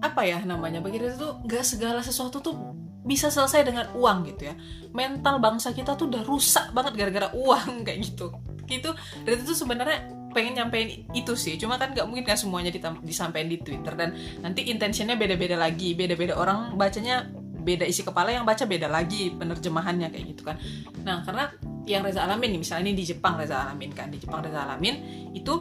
apa 0.00 0.24
ya 0.24 0.40
namanya 0.40 0.80
bagi 0.80 0.96
Reza 0.96 1.20
tuh 1.20 1.32
nggak 1.44 1.64
segala 1.68 2.00
sesuatu 2.00 2.40
tuh 2.40 2.56
bisa 3.04 3.28
selesai 3.28 3.60
dengan 3.68 3.92
uang 3.92 4.24
gitu 4.32 4.48
ya. 4.48 4.54
Mental 4.96 5.36
bangsa 5.36 5.76
kita 5.76 6.00
tuh 6.00 6.08
udah 6.08 6.24
rusak 6.24 6.72
banget 6.72 6.96
gara-gara 6.96 7.28
uang 7.36 7.76
kayak 7.86 8.08
gitu. 8.08 8.32
Gitu 8.64 8.88
Reza 9.28 9.44
tuh 9.44 9.58
sebenarnya 9.60 10.19
pengen 10.30 10.58
nyampein 10.58 11.06
itu 11.12 11.34
sih. 11.34 11.58
Cuma 11.60 11.76
kan 11.76 11.92
nggak 11.92 12.06
mungkin 12.06 12.24
kan 12.24 12.38
semuanya 12.38 12.70
disampaikan 13.02 13.50
di 13.50 13.58
Twitter. 13.60 13.92
Dan 13.94 14.14
nanti 14.40 14.66
intentionnya 14.70 15.18
beda-beda 15.18 15.58
lagi. 15.58 15.92
Beda-beda 15.94 16.38
orang 16.38 16.74
bacanya 16.78 17.26
beda 17.60 17.84
isi 17.84 18.00
kepala 18.00 18.32
yang 18.32 18.48
baca 18.48 18.64
beda 18.64 18.88
lagi 18.88 19.36
penerjemahannya 19.36 20.08
kayak 20.08 20.24
gitu 20.32 20.42
kan. 20.48 20.56
Nah 21.04 21.20
karena 21.22 21.52
yang 21.84 22.00
Reza 22.00 22.24
alamin 22.24 22.56
nih 22.56 22.60
misalnya 22.64 22.84
ini 22.88 22.94
di 22.96 23.04
Jepang 23.04 23.36
Reza 23.36 23.68
alamin 23.68 23.92
kan 23.92 24.08
di 24.08 24.16
Jepang 24.16 24.40
Reza 24.40 24.64
alamin 24.64 24.96
itu 25.36 25.52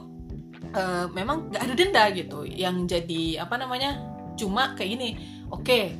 uh, 0.72 1.12
memang 1.12 1.52
nggak 1.52 1.62
ada 1.68 1.74
denda 1.76 2.04
gitu. 2.16 2.48
Yang 2.48 2.76
jadi 2.98 3.44
apa 3.44 3.60
namanya 3.60 4.00
cuma 4.40 4.72
kayak 4.80 4.96
gini 4.96 5.10
oke 5.50 5.66
okay, 5.66 5.98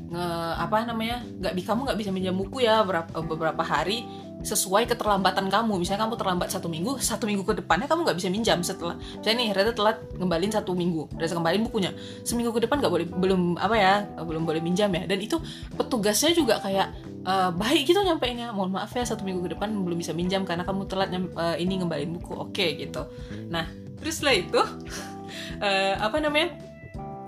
apa 0.58 0.86
namanya 0.86 1.26
nggak 1.26 1.54
kamu 1.66 1.90
nggak 1.90 2.00
bisa 2.00 2.10
minjam 2.14 2.36
buku 2.38 2.66
ya 2.66 2.82
beberapa 2.86 3.22
beberapa 3.22 3.64
hari 3.66 4.06
sesuai 4.40 4.88
keterlambatan 4.88 5.52
kamu. 5.52 5.84
Misalnya 5.84 6.08
kamu 6.08 6.16
terlambat 6.16 6.50
satu 6.52 6.72
minggu 6.72 6.96
satu 7.04 7.28
minggu 7.28 7.44
ke 7.44 7.60
depannya 7.60 7.92
kamu 7.92 8.08
nggak 8.08 8.18
bisa 8.18 8.30
minjam 8.32 8.64
setelah 8.64 8.96
misalnya 9.20 9.38
nih 9.44 9.50
Reza 9.52 9.72
telat 9.76 9.98
ngembalin 10.16 10.52
satu 10.52 10.72
minggu 10.76 11.12
Reza 11.20 11.36
kembaliin 11.36 11.64
bukunya. 11.68 11.92
Seminggu 12.24 12.56
ke 12.56 12.64
depan 12.64 12.80
nggak 12.80 12.94
boleh 12.94 13.06
belum 13.08 13.60
apa 13.60 13.76
ya 13.76 13.94
belum 14.24 14.48
boleh 14.48 14.64
minjam 14.64 14.88
ya. 14.96 15.04
Dan 15.04 15.20
itu 15.20 15.36
petugasnya 15.76 16.32
juga 16.32 16.64
kayak 16.64 16.88
uh, 17.28 17.52
baik 17.52 17.92
gitu 17.92 18.00
nyampeinnya. 18.00 18.56
Mohon 18.56 18.80
maaf 18.80 18.92
ya 18.96 19.04
satu 19.04 19.28
minggu 19.28 19.44
ke 19.44 19.60
depan 19.60 19.76
belum 19.76 20.00
bisa 20.00 20.16
minjam 20.16 20.48
karena 20.48 20.64
kamu 20.64 20.88
telat 20.88 21.12
uh, 21.12 21.60
ini 21.60 21.84
ngembalin 21.84 22.16
buku. 22.16 22.32
Oke 22.40 22.64
okay, 22.64 22.70
gitu. 22.80 23.04
Nah 23.52 23.68
terus 24.00 24.24
setelah 24.24 24.36
itu 24.40 24.62
uh, 25.60 25.96
apa 26.06 26.16
namanya 26.24 26.56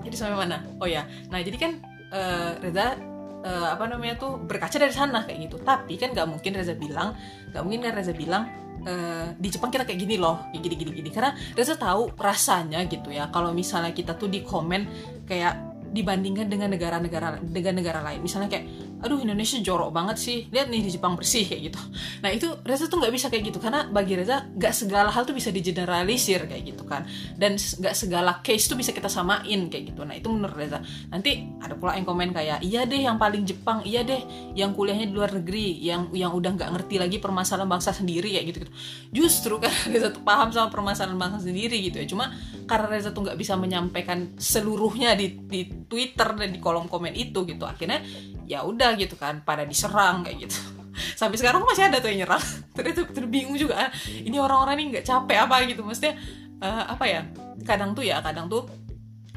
jadi 0.02 0.16
sampai 0.16 0.48
mana? 0.48 0.64
Oh 0.80 0.88
ya 0.88 1.04
nah 1.28 1.38
jadi 1.44 1.60
kan 1.60 1.91
uh, 2.12 2.60
Reza 2.60 2.94
uh, 3.42 3.68
apa 3.72 3.84
namanya 3.88 4.20
tuh 4.20 4.38
berkaca 4.38 4.76
dari 4.76 4.92
sana 4.92 5.24
kayak 5.24 5.48
gitu. 5.50 5.56
Tapi 5.64 5.96
kan 5.96 6.12
nggak 6.12 6.28
mungkin 6.28 6.52
Reza 6.52 6.76
bilang 6.76 7.16
nggak 7.50 7.62
mungkin 7.64 7.80
kan 7.88 7.92
Reza 7.96 8.12
bilang 8.12 8.42
uh, 8.84 9.32
di 9.34 9.48
Jepang 9.48 9.72
kita 9.72 9.88
kayak 9.88 10.00
gini 10.04 10.16
loh 10.20 10.52
kayak 10.52 10.62
gini 10.62 10.74
gini 10.76 10.90
gini. 11.02 11.10
Karena 11.10 11.32
Reza 11.56 11.74
tahu 11.74 12.12
rasanya 12.14 12.84
gitu 12.86 13.08
ya. 13.08 13.32
Kalau 13.32 13.50
misalnya 13.56 13.96
kita 13.96 14.14
tuh 14.20 14.28
di 14.28 14.44
komen 14.44 14.86
kayak 15.26 15.71
dibandingkan 15.92 16.48
dengan 16.48 16.72
negara-negara 16.72 17.38
dengan 17.44 17.74
negara 17.78 18.00
lain. 18.00 18.24
Misalnya 18.24 18.48
kayak 18.48 18.66
aduh 19.02 19.18
Indonesia 19.20 19.60
jorok 19.60 19.92
banget 19.92 20.16
sih. 20.16 20.48
Lihat 20.48 20.72
nih 20.72 20.80
di 20.88 20.90
Jepang 20.96 21.14
bersih 21.18 21.44
kayak 21.44 21.62
gitu. 21.70 21.80
Nah 22.24 22.30
itu 22.32 22.48
Reza 22.64 22.88
tuh 22.88 22.98
nggak 23.02 23.12
bisa 23.12 23.26
kayak 23.28 23.52
gitu 23.52 23.58
karena 23.60 23.86
bagi 23.92 24.16
Reza 24.16 24.48
nggak 24.56 24.74
segala 24.74 25.12
hal 25.12 25.28
tuh 25.28 25.36
bisa 25.36 25.52
digeneralisir 25.52 26.48
kayak 26.48 26.64
gitu 26.74 26.82
kan. 26.88 27.04
Dan 27.36 27.60
nggak 27.60 27.94
segala 27.94 28.40
case 28.40 28.64
tuh 28.66 28.78
bisa 28.80 28.96
kita 28.96 29.12
samain 29.12 29.68
kayak 29.68 29.92
gitu. 29.92 30.02
Nah 30.08 30.16
itu 30.16 30.32
menurut 30.32 30.56
Reza. 30.56 30.80
Nanti 31.12 31.44
ada 31.60 31.76
pula 31.76 31.94
yang 31.98 32.08
komen 32.08 32.32
kayak 32.32 32.64
iya 32.64 32.88
deh 32.88 33.04
yang 33.04 33.20
paling 33.20 33.44
Jepang. 33.44 33.84
Iya 33.84 34.06
deh 34.06 34.22
yang 34.56 34.72
kuliahnya 34.72 35.12
di 35.12 35.14
luar 35.14 35.30
negeri 35.36 35.76
yang 35.82 36.08
yang 36.16 36.32
udah 36.32 36.56
nggak 36.56 36.70
ngerti 36.72 36.96
lagi 36.96 37.16
permasalahan 37.20 37.68
bangsa 37.68 37.92
sendiri 37.92 38.32
kayak 38.32 38.46
gitu, 38.48 38.58
gitu. 38.64 38.72
justru 39.12 39.54
kan 39.60 39.72
Reza 39.92 40.08
tuh 40.14 40.24
paham 40.24 40.48
sama 40.54 40.72
permasalahan 40.72 41.18
bangsa 41.18 41.44
sendiri 41.44 41.76
gitu 41.84 42.00
ya. 42.00 42.06
Cuma 42.08 42.32
karena 42.70 42.86
Reza 42.88 43.10
tuh 43.10 43.26
nggak 43.26 43.36
bisa 43.36 43.58
menyampaikan 43.58 44.32
seluruhnya 44.38 45.18
di, 45.18 45.36
di 45.50 45.81
Twitter 45.86 46.28
dan 46.34 46.48
di 46.50 46.58
kolom 46.58 46.86
komen 46.86 47.14
itu 47.14 47.44
gitu. 47.46 47.64
Akhirnya 47.64 48.02
ya 48.46 48.66
udah 48.66 48.94
gitu 48.98 49.14
kan 49.14 49.42
pada 49.46 49.62
diserang 49.64 50.26
kayak 50.26 50.48
gitu. 50.48 50.58
Sampai 51.20 51.40
sekarang 51.40 51.64
masih 51.64 51.88
ada 51.88 51.98
tuh 51.98 52.12
yang 52.12 52.26
nyerang. 52.26 52.42
Terus 52.76 53.04
terus 53.12 53.28
bingung 53.28 53.56
juga 53.56 53.88
ah, 53.88 53.90
ini 54.08 54.36
orang-orang 54.40 54.80
ini 54.80 54.84
nggak 54.98 55.06
capek 55.06 55.38
apa 55.44 55.54
gitu. 55.68 55.84
Maksudnya 55.84 56.16
uh, 56.60 56.84
apa 56.92 57.04
ya 57.08 57.20
kadang 57.62 57.92
tuh 57.92 58.04
ya 58.04 58.24
kadang 58.24 58.48
tuh 58.48 58.64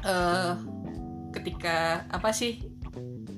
uh, 0.04 0.56
ketika 1.36 2.08
apa 2.08 2.32
sih 2.32 2.60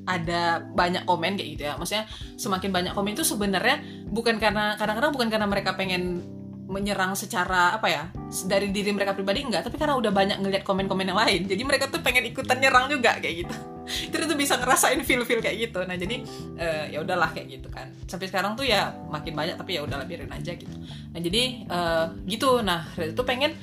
ada 0.09 0.64
banyak 0.64 1.05
komen 1.05 1.37
kayak 1.37 1.49
gitu 1.59 1.62
ya. 1.68 1.75
Maksudnya 1.77 2.05
semakin 2.40 2.71
banyak 2.73 2.92
komen 2.97 3.12
itu 3.12 3.27
sebenarnya 3.27 4.09
bukan 4.09 4.40
karena 4.40 4.79
kadang-kadang 4.81 5.12
bukan 5.12 5.29
karena 5.29 5.47
mereka 5.47 5.77
pengen 5.77 6.25
menyerang 6.68 7.16
secara 7.16 7.75
apa 7.75 7.88
ya 7.88 8.05
dari 8.29 8.69
diri 8.69 8.93
mereka 8.93 9.17
pribadi 9.17 9.45
enggak. 9.45 9.64
Tapi 9.64 9.77
karena 9.81 9.97
udah 9.97 10.12
banyak 10.12 10.38
ngeliat 10.45 10.62
komen-komen 10.64 11.09
yang 11.09 11.19
lain 11.19 11.49
jadi 11.49 11.62
mereka 11.64 11.88
tuh 11.88 12.05
pengen 12.05 12.29
ikutan 12.29 12.61
nyerang 12.61 12.93
juga 12.93 13.17
kayak 13.17 13.47
gitu. 13.47 13.55
Itu 14.12 14.25
tuh 14.29 14.37
bisa 14.37 14.61
ngerasain 14.61 15.01
feel 15.03 15.25
feel 15.25 15.41
kayak 15.41 15.69
gitu. 15.69 15.81
Nah 15.88 15.97
jadi 15.97 16.17
uh, 16.61 16.85
ya 16.93 16.99
udahlah 17.01 17.33
kayak 17.33 17.61
gitu 17.61 17.69
kan. 17.73 17.88
Sampai 18.05 18.29
sekarang 18.29 18.55
tuh 18.55 18.69
ya 18.69 18.93
makin 19.09 19.33
banyak 19.33 19.57
tapi 19.57 19.81
ya 19.81 19.85
udahlah 19.85 20.05
biarin 20.05 20.29
aja 20.29 20.53
gitu. 20.53 20.77
Nah 21.12 21.21
jadi 21.21 21.43
uh, 21.73 22.07
gitu. 22.29 22.61
Nah 22.61 22.85
itu 23.01 23.23
pengen 23.25 23.57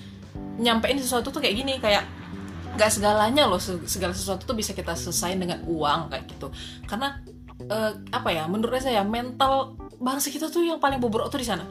nyampein 0.57 0.97
sesuatu 0.97 1.29
tuh 1.29 1.39
kayak 1.43 1.55
gini 1.61 1.77
kayak 1.77 2.07
nggak 2.75 2.91
segalanya 2.91 3.47
loh 3.47 3.61
segala 3.61 4.11
sesuatu 4.11 4.43
tuh 4.43 4.55
bisa 4.57 4.75
kita 4.75 4.97
selesai 4.97 5.37
dengan 5.37 5.61
uang 5.63 6.11
kayak 6.11 6.25
gitu. 6.25 6.49
Karena 6.89 7.21
uh, 7.69 7.91
apa 8.11 8.29
ya 8.33 8.49
menurut 8.49 8.81
saya 8.81 9.05
mental 9.05 9.77
bangsa 10.01 10.27
kita 10.27 10.51
tuh 10.51 10.65
yang 10.65 10.79
paling 10.81 10.99
bobrok 10.99 11.31
tuh 11.31 11.39
di 11.39 11.47
sana 11.47 11.63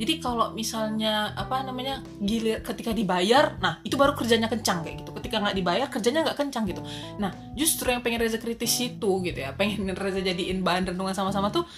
jadi 0.00 0.16
kalau 0.16 0.56
misalnya 0.56 1.36
apa 1.36 1.60
namanya 1.60 2.00
gilir 2.24 2.64
ketika 2.64 2.96
dibayar 2.96 3.60
nah 3.60 3.84
itu 3.84 4.00
baru 4.00 4.16
kerjanya 4.16 4.48
kencang 4.48 4.80
kayak 4.80 5.04
gitu. 5.04 5.12
Ketika 5.12 5.44
nggak 5.44 5.56
dibayar 5.60 5.86
kerjanya 5.92 6.24
nggak 6.24 6.38
kencang 6.40 6.64
gitu. 6.72 6.80
Nah 7.20 7.36
justru 7.52 7.92
yang 7.92 8.00
pengen 8.00 8.24
Reza 8.24 8.40
kritis 8.40 8.72
itu 8.80 9.10
gitu 9.20 9.36
ya 9.36 9.52
pengen 9.52 9.92
Reza 9.92 10.24
jadiin 10.24 10.64
bahan 10.64 10.88
renungan 10.96 11.12
sama-sama 11.12 11.52
tuh 11.52 11.68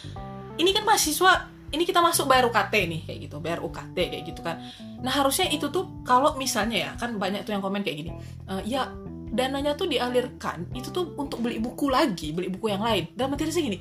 ini 0.63 0.71
kan 0.71 0.87
mahasiswa 0.87 1.51
ini 1.75 1.83
kita 1.83 1.99
masuk 1.99 2.31
bayar 2.31 2.47
UKT 2.47 2.75
nih 2.87 3.01
kayak 3.11 3.19
gitu 3.27 3.37
bayar 3.43 3.59
UKT 3.59 3.97
kayak 3.99 4.25
gitu 4.31 4.41
kan. 4.47 4.63
Nah 5.03 5.11
harusnya 5.11 5.51
itu 5.51 5.67
tuh 5.75 6.07
kalau 6.07 6.39
misalnya 6.39 6.79
ya 6.79 6.91
kan 6.95 7.19
banyak 7.19 7.43
tuh 7.43 7.59
yang 7.59 7.65
komen 7.65 7.83
kayak 7.83 8.07
gini 8.07 8.13
e, 8.47 8.55
ya 8.71 8.87
dananya 9.33 9.75
tuh 9.75 9.89
dialirkan 9.89 10.69
itu 10.77 10.93
tuh 10.93 11.17
untuk 11.17 11.41
beli 11.41 11.57
buku 11.59 11.91
lagi 11.91 12.31
beli 12.31 12.47
buku 12.55 12.71
yang 12.71 12.87
lain. 12.87 13.11
Dan 13.19 13.35
materinya 13.35 13.59
gini 13.59 13.79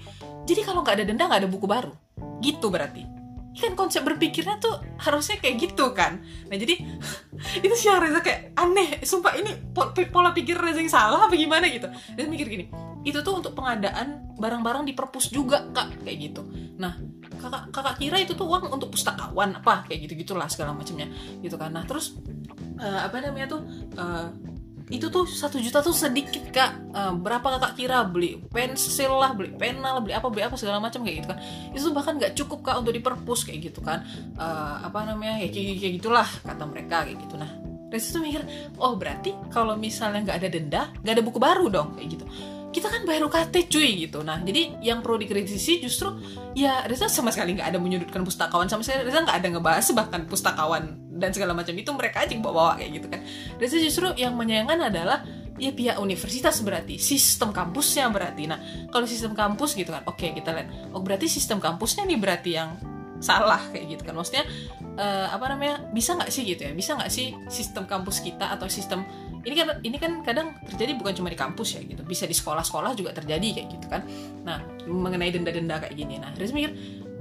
jadi 0.50 0.66
kalau 0.66 0.82
nggak 0.82 0.98
ada 0.98 1.06
denda 1.06 1.30
nggak 1.30 1.46
ada 1.46 1.50
buku 1.52 1.70
baru. 1.70 1.94
Gitu 2.42 2.74
berarti 2.74 3.11
kan 3.52 3.76
konsep 3.76 4.02
berpikirnya 4.08 4.58
tuh 4.64 4.80
harusnya 5.02 5.38
kayak 5.44 5.56
gitu 5.60 5.92
kan. 5.92 6.24
Nah 6.48 6.56
jadi 6.56 6.76
itu 7.66 7.74
sih 7.76 7.92
yang 7.92 8.00
Reza 8.00 8.24
kayak 8.24 8.56
aneh. 8.56 9.04
Sumpah 9.04 9.36
ini 9.36 9.52
pola 10.12 10.32
pikir 10.32 10.56
Reza 10.56 10.80
yang 10.80 10.92
salah 10.92 11.28
apa 11.28 11.36
gimana 11.36 11.68
gitu. 11.68 11.92
Dan 12.16 12.32
mikir 12.32 12.48
gini 12.48 12.66
itu 13.02 13.18
tuh 13.26 13.42
untuk 13.42 13.58
pengadaan 13.58 14.38
barang-barang 14.38 14.86
di 14.88 14.94
perpus 14.96 15.34
juga 15.34 15.68
kak. 15.76 16.08
Kayak 16.08 16.18
gitu. 16.32 16.42
Nah 16.80 16.96
kakak 17.42 17.74
kakak 17.74 17.96
kira 17.98 18.18
itu 18.22 18.38
tuh 18.38 18.48
uang 18.48 18.72
untuk 18.72 18.94
pustakawan 18.94 19.60
apa? 19.60 19.84
Kayak 19.90 20.08
gitu 20.08 20.14
gitulah 20.24 20.48
segala 20.48 20.72
macamnya 20.72 21.12
gitu 21.44 21.60
kan. 21.60 21.76
Nah 21.76 21.84
terus 21.84 22.16
uh, 22.80 23.00
apa 23.04 23.20
namanya 23.20 23.58
tuh 23.58 23.62
uh, 24.00 24.32
itu 24.89 25.12
tuh 25.12 25.30
satu 25.30 25.62
juta 25.62 25.84
tuh 25.84 25.94
sedikit 25.94 26.48
kak. 26.50 26.72
Uh, 26.96 27.13
berapa 27.13 27.60
kakak 27.60 27.74
kira? 27.78 28.02
Beli 28.08 28.41
pensil 28.50 29.12
lah 29.13 29.36
beli 29.36 29.54
pena 29.54 30.00
lah 30.00 30.02
beli 30.02 30.15
apa 30.15 30.28
beli 30.32 30.48
apa 30.48 30.56
segala 30.58 30.82
macam 30.82 31.04
kayak 31.06 31.24
gitu 31.24 31.28
kan 31.30 31.39
itu 31.76 31.82
tuh 31.86 31.94
bahkan 31.94 32.17
nggak 32.17 32.34
cukup 32.34 32.60
kak 32.65 32.76
untuk 32.82 32.94
diperpus 32.96 33.46
kayak 33.46 33.72
gitu 33.72 33.80
kan. 33.84 34.02
Uh, 34.39 34.82
apa 34.82 35.06
namanya 35.06 35.44
ya 35.44 35.50
kayak, 35.52 35.78
kayak 35.78 35.94
gitulah 36.02 36.28
kata 36.48 36.63
mereka 36.65 37.06
kayak 37.06 37.20
gitu. 37.22 37.36
Nah 37.38 37.52
dari 37.91 38.00
situ 38.00 38.24
mikir 38.24 38.41
oh 38.80 38.96
berarti 38.96 39.36
kalau 39.52 39.76
misalnya 39.76 40.24
nggak 40.24 40.38
ada 40.39 40.48
denda 40.48 40.82
nggak 41.04 41.13
ada 41.20 41.24
buku 41.28 41.39
baru 41.44 41.67
dong 41.67 42.00
kayak 42.00 42.15
gitu 42.15 42.26
kita 42.72 42.88
kan 42.88 43.04
bayar 43.04 43.28
UKT 43.28 43.68
cuy 43.68 44.08
gitu. 44.08 44.24
Nah 44.24 44.40
jadi 44.40 44.80
yang 44.80 45.04
perlu 45.04 45.20
dikritisi 45.20 45.84
justru 45.84 46.16
ya 46.56 46.88
Reza 46.88 47.12
sama 47.12 47.30
sekali 47.30 47.60
nggak 47.60 47.68
ada 47.76 47.80
menyudutkan 47.80 48.24
pustakawan. 48.24 48.72
Sama 48.72 48.82
sekali 48.82 49.12
Reza 49.12 49.28
nggak 49.28 49.38
ada 49.44 49.48
ngebahas 49.52 49.86
bahkan 49.92 50.22
pustakawan 50.26 50.84
dan 51.20 51.30
segala 51.36 51.52
macam 51.52 51.76
itu 51.76 51.92
mereka 51.92 52.24
aja 52.24 52.32
yang 52.32 52.42
bawa-bawa 52.42 52.80
kayak 52.80 52.92
gitu 52.98 53.08
kan. 53.12 53.22
Reza 53.60 53.78
justru 53.78 54.08
yang 54.16 54.34
menyayangkan 54.40 54.80
adalah 54.88 55.20
ya 55.60 55.70
pihak 55.76 56.02
universitas 56.02 56.64
berarti 56.64 56.96
sistem 56.98 57.52
kampusnya 57.52 58.08
berarti. 58.08 58.48
Nah 58.48 58.60
kalau 58.90 59.04
sistem 59.06 59.36
kampus 59.36 59.76
gitu 59.76 59.92
kan 59.92 60.08
oke 60.08 60.24
kita 60.24 60.50
lihat. 60.56 60.96
Oh 60.96 61.04
berarti 61.04 61.28
sistem 61.28 61.60
kampusnya 61.60 62.08
nih 62.08 62.18
berarti 62.18 62.52
yang 62.56 62.80
salah 63.22 63.62
kayak 63.70 64.00
gitu 64.00 64.02
kan. 64.08 64.16
Maksudnya 64.18 64.48
uh, 64.98 65.28
apa 65.30 65.46
namanya 65.52 65.86
bisa 65.94 66.18
nggak 66.18 66.32
sih 66.34 66.44
gitu 66.48 66.66
ya? 66.66 66.72
Bisa 66.74 66.98
nggak 66.98 67.12
sih 67.12 67.36
sistem 67.52 67.86
kampus 67.86 68.24
kita 68.26 68.50
atau 68.50 68.66
sistem 68.72 69.06
ini 69.42 69.56
kan 69.58 69.68
ini 69.82 69.98
kan 69.98 70.12
kadang 70.22 70.48
terjadi 70.70 70.98
bukan 70.98 71.14
cuma 71.18 71.30
di 71.34 71.40
kampus 71.40 71.78
ya 71.78 71.82
gitu 71.82 72.02
bisa 72.06 72.30
di 72.30 72.36
sekolah-sekolah 72.36 72.94
juga 72.94 73.12
terjadi 73.16 73.48
kayak 73.58 73.68
gitu 73.80 73.88
kan. 73.90 74.02
Nah 74.46 74.62
mengenai 74.86 75.34
denda-denda 75.34 75.82
kayak 75.82 75.96
gini. 75.98 76.22
Nah 76.22 76.34
Riz 76.38 76.54
mikir 76.54 76.74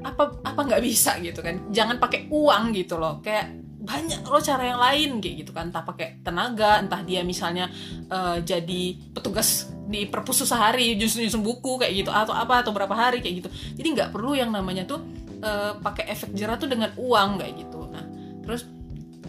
apa 0.04 0.40
apa 0.44 0.60
nggak 0.64 0.82
bisa 0.84 1.16
gitu 1.20 1.40
kan? 1.40 1.72
Jangan 1.72 1.96
pakai 1.96 2.28
uang 2.28 2.76
gitu 2.76 3.00
loh. 3.00 3.20
Kayak 3.24 3.56
banyak 3.80 4.20
loh 4.28 4.44
cara 4.44 4.62
yang 4.68 4.80
lain 4.80 5.10
kayak 5.24 5.36
gitu 5.46 5.52
kan. 5.56 5.72
Entah 5.72 5.84
pakai 5.84 6.20
tenaga 6.20 6.80
entah 6.84 7.00
dia 7.00 7.24
misalnya 7.24 7.72
uh, 8.12 8.36
jadi 8.40 8.96
petugas 9.16 9.72
di 9.90 10.06
perpus 10.06 10.46
sehari 10.46 10.94
justru 10.94 11.26
nyusun 11.26 11.42
buku 11.42 11.80
kayak 11.82 11.92
gitu 12.04 12.10
atau 12.14 12.30
apa 12.36 12.62
atau 12.62 12.70
berapa 12.76 12.92
hari 12.92 13.24
kayak 13.24 13.44
gitu. 13.44 13.48
Jadi 13.80 13.88
nggak 13.96 14.10
perlu 14.12 14.36
yang 14.36 14.52
namanya 14.52 14.84
tuh 14.84 15.00
uh, 15.40 15.80
pakai 15.80 16.12
efek 16.12 16.36
jerah 16.36 16.60
tuh 16.60 16.68
dengan 16.68 16.92
uang 17.00 17.40
kayak 17.40 17.54
gitu. 17.64 17.88
Nah 17.88 18.04
terus 18.44 18.68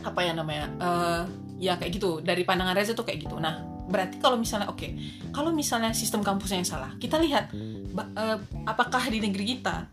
apa 0.02 0.20
ya 0.26 0.34
namanya 0.34 0.66
uh, 0.82 1.24
ya 1.62 1.78
kayak 1.78 2.02
gitu. 2.02 2.20
Dari 2.26 2.42
pandangan 2.42 2.74
Reza 2.74 2.98
tuh 2.98 3.06
kayak 3.06 3.30
gitu. 3.30 3.38
Nah 3.38 3.62
berarti 3.88 4.18
kalau 4.18 4.36
misalnya 4.36 4.68
oke. 4.68 4.82
Okay, 4.82 4.92
kalau 5.30 5.54
misalnya 5.54 5.94
sistem 5.94 6.26
kampusnya 6.26 6.60
yang 6.60 6.70
salah 6.70 6.92
kita 6.98 7.22
lihat 7.22 7.54
uh, 8.18 8.38
apakah 8.66 9.06
di 9.08 9.22
negeri 9.22 9.56
kita 9.58 9.88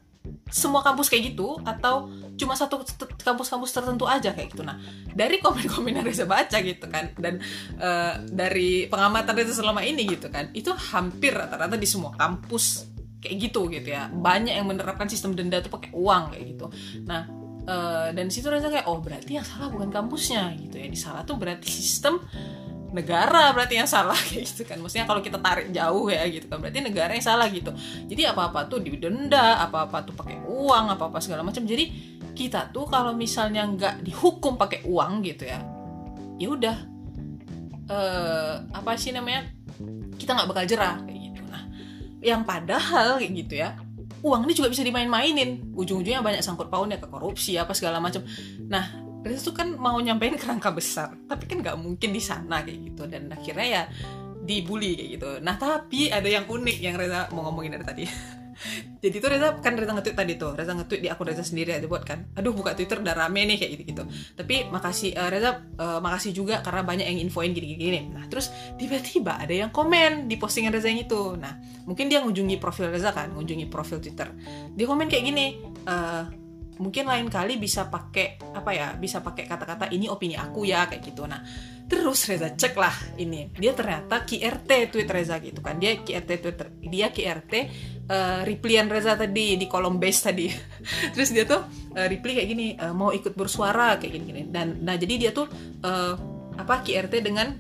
semua 0.48 0.80
kampus 0.80 1.12
kayak 1.12 1.34
gitu 1.34 1.60
atau 1.64 2.08
cuma 2.40 2.56
satu 2.56 2.80
kampus-kampus 3.20 3.70
tertentu 3.72 4.08
aja 4.08 4.32
kayak 4.32 4.52
gitu. 4.52 4.64
Nah 4.64 4.80
dari 5.12 5.40
komen-komen 5.44 5.92
yang 5.92 6.04
Reza 6.06 6.24
baca 6.24 6.56
gitu 6.64 6.88
kan 6.88 7.12
dan 7.20 7.40
uh, 7.76 8.22
dari 8.28 8.88
pengamatan 8.88 9.34
Reza 9.36 9.60
selama 9.60 9.84
ini 9.84 10.08
gitu 10.08 10.32
kan 10.32 10.48
itu 10.56 10.72
hampir 10.72 11.36
rata-rata 11.36 11.76
di 11.76 11.88
semua 11.88 12.16
kampus 12.16 12.88
kayak 13.20 13.36
gitu 13.50 13.68
gitu 13.68 13.88
ya. 13.92 14.08
Banyak 14.08 14.54
yang 14.56 14.66
menerapkan 14.68 15.10
sistem 15.10 15.36
denda 15.36 15.60
tuh 15.60 15.72
pakai 15.72 15.92
uang 15.92 16.32
kayak 16.32 16.44
gitu. 16.56 16.66
Nah 17.04 17.28
uh, 17.68 18.08
dan 18.16 18.32
situ 18.32 18.48
rasa 18.48 18.72
kayak 18.72 18.88
oh 18.88 18.98
berarti 19.04 19.36
yang 19.36 19.44
salah 19.44 19.68
bukan 19.68 19.92
kampusnya 19.92 20.56
gitu 20.56 20.80
ya. 20.80 20.88
Di 20.88 20.98
salah 20.98 21.22
tuh 21.22 21.36
berarti 21.36 21.68
sistem 21.68 22.18
negara 22.88 23.52
berarti 23.52 23.76
yang 23.76 23.86
salah 23.86 24.16
kayak 24.28 24.48
gitu 24.48 24.64
kan. 24.64 24.80
Maksudnya 24.80 25.04
kalau 25.04 25.20
kita 25.20 25.38
tarik 25.38 25.68
jauh 25.70 26.08
ya 26.08 26.24
gitu 26.32 26.48
kan 26.48 26.58
berarti 26.64 26.80
negara 26.80 27.12
yang 27.12 27.24
salah 27.24 27.46
gitu. 27.52 27.70
Jadi 28.08 28.22
apa 28.24 28.48
apa 28.48 28.64
tuh 28.66 28.80
didenda 28.80 29.60
apa 29.60 29.86
apa 29.86 30.02
tuh 30.08 30.16
pakai 30.16 30.40
uang 30.48 30.96
apa 30.96 31.12
apa 31.12 31.20
segala 31.20 31.44
macam. 31.44 31.62
Jadi 31.68 32.16
kita 32.32 32.72
tuh 32.72 32.88
kalau 32.88 33.12
misalnya 33.12 33.68
nggak 33.68 34.06
dihukum 34.06 34.56
pakai 34.56 34.86
uang 34.86 35.26
gitu 35.26 35.42
ya 35.42 35.58
ya 36.38 36.48
udah 36.54 36.76
uh, 37.90 38.54
apa 38.70 38.94
sih 38.94 39.10
namanya 39.10 39.50
kita 40.14 40.38
nggak 40.38 40.48
bakal 40.48 40.64
jerah 40.64 41.02
kayak 41.02 41.20
gitu. 41.34 41.42
Nah 41.50 41.64
yang 42.22 42.46
padahal 42.46 43.18
kayak 43.18 43.32
gitu 43.34 43.54
ya 43.58 43.74
uang 44.22 44.46
ini 44.46 44.52
juga 44.54 44.68
bisa 44.70 44.82
dimain-mainin. 44.82 45.74
Ujung-ujungnya 45.74 46.22
banyak 46.22 46.42
sangkut 46.42 46.68
pautnya 46.70 46.98
ke 46.98 47.06
korupsi 47.06 47.58
apa 47.58 47.72
segala 47.74 47.98
macam. 48.02 48.22
Nah 48.66 49.06
Riz 49.26 49.42
tuh 49.42 49.52
kan 49.52 49.74
mau 49.74 49.98
nyampein 49.98 50.38
kerangka 50.38 50.70
besar 50.70 51.10
tapi 51.26 51.50
kan 51.50 51.58
nggak 51.58 51.76
mungkin 51.76 52.10
di 52.14 52.22
sana 52.22 52.62
kayak 52.62 52.78
gitu. 52.94 53.02
Dan 53.10 53.30
akhirnya 53.34 53.66
ya 53.66 53.82
dibully 54.42 54.94
kayak 54.96 55.10
gitu. 55.18 55.30
Nah 55.42 55.54
tapi 55.58 56.08
ada 56.08 56.26
yang 56.26 56.46
unik 56.46 56.78
yang 56.80 56.94
Reza 56.96 57.28
mau 57.34 57.44
ngomongin 57.50 57.76
dari 57.76 57.84
tadi 57.84 58.04
jadi 58.98 59.16
tuh 59.22 59.30
Reza 59.30 59.48
kan 59.62 59.78
Reza 59.78 59.92
nge-tweet 59.94 60.16
tadi 60.18 60.34
tuh 60.34 60.52
Reza 60.58 60.72
nge-tweet 60.74 61.00
di 61.02 61.08
akun 61.08 61.26
Reza 61.30 61.44
sendiri 61.46 61.78
aja 61.78 61.86
buat 61.86 62.02
kan 62.02 62.26
aduh 62.34 62.50
buka 62.50 62.74
Twitter 62.74 62.98
udah 62.98 63.14
rame 63.14 63.46
nih 63.46 63.56
kayak 63.56 63.70
gitu-gitu. 63.78 64.02
Tapi 64.34 64.66
makasih 64.68 65.14
uh, 65.14 65.30
Reza 65.30 65.50
uh, 65.78 66.00
makasih 66.02 66.34
juga 66.34 66.60
karena 66.60 66.82
banyak 66.82 67.06
yang 67.06 67.18
infoin 67.22 67.54
gini-gini. 67.54 68.10
Nah 68.10 68.26
terus 68.26 68.50
tiba-tiba 68.76 69.38
ada 69.38 69.54
yang 69.54 69.70
komen 69.70 70.26
di 70.26 70.34
postingan 70.34 70.74
Reza 70.74 70.90
yang 70.90 71.06
itu. 71.06 71.38
Nah 71.38 71.54
mungkin 71.86 72.10
dia 72.10 72.18
ngunjungi 72.22 72.58
profil 72.58 72.90
Reza 72.90 73.14
kan 73.14 73.30
ngunjungi 73.34 73.66
profil 73.70 74.02
Twitter. 74.02 74.28
Dia 74.74 74.86
komen 74.86 75.06
kayak 75.06 75.24
gini 75.24 75.46
uh, 75.86 76.48
mungkin 76.78 77.10
lain 77.10 77.26
kali 77.26 77.58
bisa 77.58 77.90
pakai 77.90 78.38
apa 78.54 78.70
ya 78.70 78.94
bisa 78.94 79.18
pakai 79.18 79.44
kata-kata 79.50 79.90
ini 79.90 80.06
opini 80.06 80.38
aku 80.38 80.66
ya 80.66 80.86
kayak 80.86 81.02
gitu. 81.02 81.26
Nah 81.26 81.42
terus 81.90 82.26
Reza 82.26 82.54
cek 82.54 82.74
lah 82.78 82.94
ini. 83.18 83.50
Dia 83.54 83.74
ternyata 83.74 84.22
QRT 84.22 84.94
tweet 84.94 85.08
Reza 85.10 85.38
gitu 85.42 85.58
kan. 85.62 85.78
Dia 85.82 85.98
QRT 85.98 86.30
Twitter 86.38 86.66
dia 86.82 87.10
QRT 87.10 87.52
uh, 88.08 88.14
eh, 88.14 88.40
replyan 88.48 88.88
Reza 88.88 89.14
tadi 89.14 89.54
di 89.60 89.66
kolom 89.68 90.00
base 90.00 90.20
tadi. 90.32 90.48
Terus 91.14 91.28
dia 91.30 91.44
tuh 91.44 91.60
uh, 91.94 92.06
reply 92.08 92.42
kayak 92.42 92.48
gini 92.48 92.66
uh, 92.74 92.96
mau 92.96 93.12
ikut 93.12 93.36
bersuara 93.36 94.00
kayak 94.00 94.12
gini, 94.18 94.24
gini 94.24 94.42
dan 94.48 94.80
nah 94.82 94.96
jadi 94.96 95.14
dia 95.28 95.30
tuh 95.30 95.46
uh, 95.84 96.14
apa 96.58 96.82
QRT 96.82 97.22
dengan 97.22 97.54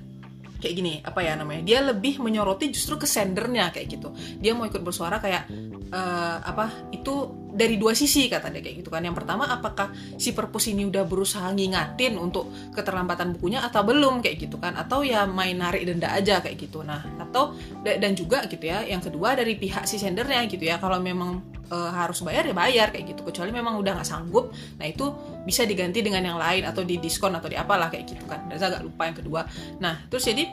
kayak 0.58 0.74
gini 0.74 0.98
apa 1.06 1.22
ya 1.22 1.38
namanya 1.38 1.62
dia 1.62 1.78
lebih 1.86 2.18
menyoroti 2.18 2.74
justru 2.74 2.98
ke 2.98 3.06
sendernya 3.06 3.70
kayak 3.70 3.86
gitu. 3.94 4.10
Dia 4.42 4.56
mau 4.58 4.66
ikut 4.66 4.82
bersuara 4.82 5.22
kayak 5.22 5.46
uh, 5.94 6.36
apa 6.42 6.90
itu 6.90 7.47
dari 7.58 7.74
dua 7.74 7.90
sisi 7.90 8.30
kata 8.30 8.54
dia 8.54 8.62
kayak 8.62 8.86
gitu 8.86 8.90
kan. 8.94 9.02
Yang 9.02 9.24
pertama 9.24 9.50
apakah 9.50 9.90
si 10.14 10.30
perpus 10.30 10.70
ini 10.70 10.86
udah 10.86 11.02
berusaha 11.02 11.50
ngingatin 11.50 12.14
untuk 12.14 12.46
keterlambatan 12.70 13.34
bukunya 13.34 13.66
atau 13.66 13.82
belum 13.82 14.22
kayak 14.22 14.46
gitu 14.46 14.62
kan. 14.62 14.78
Atau 14.78 15.02
ya 15.02 15.26
main 15.26 15.58
narik 15.58 15.82
denda 15.82 16.14
aja 16.14 16.38
kayak 16.38 16.54
gitu. 16.54 16.86
Nah 16.86 17.02
atau 17.18 17.58
dan 17.82 18.14
juga 18.14 18.46
gitu 18.46 18.62
ya 18.62 18.86
yang 18.86 19.02
kedua 19.02 19.34
dari 19.34 19.58
pihak 19.58 19.90
si 19.90 19.98
sendernya 19.98 20.46
gitu 20.46 20.62
ya. 20.62 20.78
Kalau 20.78 21.02
memang 21.02 21.42
e, 21.66 21.74
harus 21.74 22.22
bayar 22.22 22.46
ya 22.46 22.54
bayar 22.54 22.94
kayak 22.94 23.18
gitu. 23.18 23.26
Kecuali 23.26 23.50
memang 23.50 23.74
udah 23.82 23.98
nggak 23.98 24.06
sanggup 24.06 24.54
nah 24.78 24.86
itu 24.86 25.10
bisa 25.42 25.66
diganti 25.66 25.98
dengan 25.98 26.22
yang 26.22 26.38
lain 26.38 26.62
atau 26.62 26.86
di 26.86 27.02
diskon 27.02 27.34
atau 27.34 27.50
di 27.50 27.58
apalah 27.58 27.90
kayak 27.90 28.06
gitu 28.06 28.22
kan. 28.30 28.46
Dan 28.46 28.62
saya 28.62 28.78
agak 28.78 28.86
lupa 28.86 29.02
yang 29.10 29.16
kedua. 29.18 29.40
Nah 29.82 30.06
terus 30.06 30.22
jadi 30.30 30.46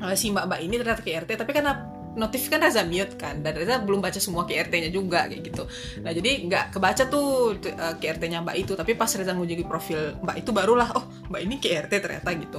e, 0.00 0.06
si 0.16 0.32
mbak 0.32 0.48
mbak 0.48 0.60
ini 0.64 0.74
ternyata 0.80 1.04
ke 1.04 1.12
RT 1.12 1.30
tapi 1.36 1.52
karena 1.52 1.89
notif 2.18 2.50
kan 2.50 2.58
Reza 2.58 2.82
mute 2.82 3.14
kan 3.14 3.38
dan 3.42 3.54
Reza 3.54 3.78
belum 3.82 4.02
baca 4.02 4.18
semua 4.18 4.42
QRT-nya 4.46 4.90
juga 4.90 5.30
kayak 5.30 5.42
gitu. 5.46 5.62
Nah 6.02 6.10
jadi 6.10 6.30
nggak 6.46 6.64
kebaca 6.74 7.06
tuh 7.06 7.54
uh, 7.54 7.70
e, 7.70 7.86
QRT-nya 8.02 8.42
mbak 8.42 8.56
itu 8.58 8.72
tapi 8.74 8.98
pas 8.98 9.10
Reza 9.10 9.30
ngunjungi 9.30 9.64
profil 9.66 10.18
mbak 10.18 10.42
itu 10.42 10.50
barulah 10.50 10.90
oh 10.98 11.04
mbak 11.30 11.40
ini 11.46 11.54
QRT 11.62 11.92
ternyata 12.02 12.30
gitu. 12.34 12.58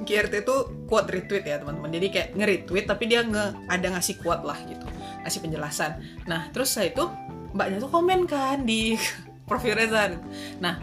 QRT 0.00 0.34
itu 0.42 0.56
quote 0.90 1.08
retweet 1.12 1.44
ya 1.46 1.60
teman-teman. 1.62 1.92
Jadi 1.92 2.06
kayak 2.10 2.28
nge-retweet 2.34 2.86
tapi 2.88 3.04
dia 3.06 3.20
nge 3.22 3.44
ada 3.68 3.86
ngasih 3.94 4.16
quote 4.18 4.42
lah 4.42 4.58
gitu. 4.66 4.86
Ngasih 5.22 5.40
penjelasan. 5.44 5.90
Nah 6.26 6.50
terus 6.50 6.74
saya 6.74 6.90
itu 6.90 7.04
mbaknya 7.54 7.82
tuh 7.82 7.90
komen 7.90 8.26
kan 8.26 8.62
di 8.62 8.94
profil 9.48 9.74
Reza 9.74 10.14
nah 10.62 10.78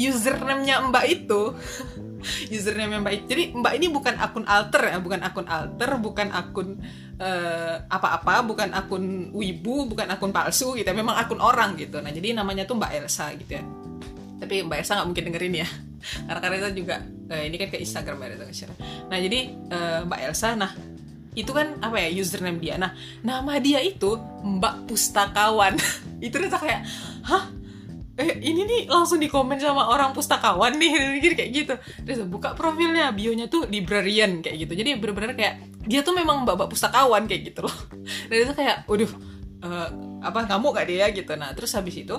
username-nya 0.00 0.88
mbak 0.88 1.04
itu 1.12 1.52
username 2.54 3.00
mbak 3.00 3.12
itu 3.14 3.24
jadi 3.32 3.42
mbak 3.56 3.72
ini 3.76 3.86
bukan 3.88 4.14
akun 4.16 4.44
alter 4.46 4.82
ya 4.86 4.98
bukan 5.00 5.20
akun 5.20 5.46
alter 5.46 5.90
bukan 5.98 6.28
akun 6.30 6.68
uh, 7.20 7.76
apa-apa 7.86 8.34
bukan 8.46 8.68
akun 8.72 9.34
wibu 9.34 9.88
bukan 9.88 10.08
akun 10.08 10.30
palsu 10.32 10.76
gitu 10.76 10.88
ya. 10.88 10.96
memang 10.96 11.16
akun 11.16 11.38
orang 11.38 11.76
gitu. 11.76 12.00
Nah 12.00 12.10
jadi 12.10 12.36
namanya 12.36 12.64
tuh 12.64 12.80
mbak 12.80 12.92
Elsa 12.96 13.32
gitu 13.36 13.60
ya. 13.60 13.64
Tapi 14.40 14.64
mbak 14.64 14.80
Elsa 14.80 15.00
nggak 15.00 15.08
mungkin 15.08 15.24
dengerin 15.30 15.54
ya. 15.60 15.68
Karena 16.26 16.40
karena 16.40 16.70
juga 16.72 16.96
uh, 17.04 17.42
ini 17.44 17.56
kan 17.60 17.68
ke 17.68 17.78
Instagram 17.80 18.16
mbak 18.20 18.28
Elsa 18.48 18.68
nah 19.10 19.18
jadi 19.18 19.40
uh, 19.68 20.00
mbak 20.08 20.20
Elsa 20.26 20.48
nah 20.56 20.72
itu 21.30 21.54
kan 21.54 21.78
apa 21.78 21.94
ya 22.02 22.08
username 22.10 22.58
dia. 22.58 22.74
Nah 22.74 22.90
nama 23.22 23.62
dia 23.62 23.78
itu 23.78 24.18
Mbak 24.42 24.90
Pustakawan. 24.90 25.78
Itu 26.26 26.36
Reza 26.36 26.58
kayak 26.58 26.82
hah 27.22 27.48
eh 28.20 28.36
ini 28.36 28.68
nih 28.68 28.80
langsung 28.92 29.16
di 29.16 29.32
komen 29.32 29.56
sama 29.56 29.88
orang 29.88 30.12
pustakawan 30.12 30.76
nih 30.76 30.92
kayak 31.40 31.50
gitu. 31.50 31.74
Terus 32.04 32.28
buka 32.28 32.52
profilnya 32.52 33.08
bionya 33.16 33.48
tuh 33.48 33.64
librarian 33.64 34.44
kayak 34.44 34.68
gitu. 34.68 34.72
Jadi 34.76 35.00
bener-bener 35.00 35.32
kayak 35.32 35.54
dia 35.88 36.04
tuh 36.04 36.12
memang 36.12 36.44
mbak-mbak 36.44 36.68
pustakawan 36.68 37.24
kayak 37.24 37.52
gitu 37.52 37.64
loh. 37.64 37.76
Dan 38.28 38.36
itu 38.44 38.52
kayak 38.52 38.84
waduh 38.84 39.10
uh, 39.64 39.88
apa 40.20 40.44
kamu 40.44 40.76
gak 40.76 40.86
dia? 40.92 41.06
gitu. 41.08 41.32
Nah 41.32 41.56
terus 41.56 41.72
habis 41.72 41.96
itu 41.96 42.12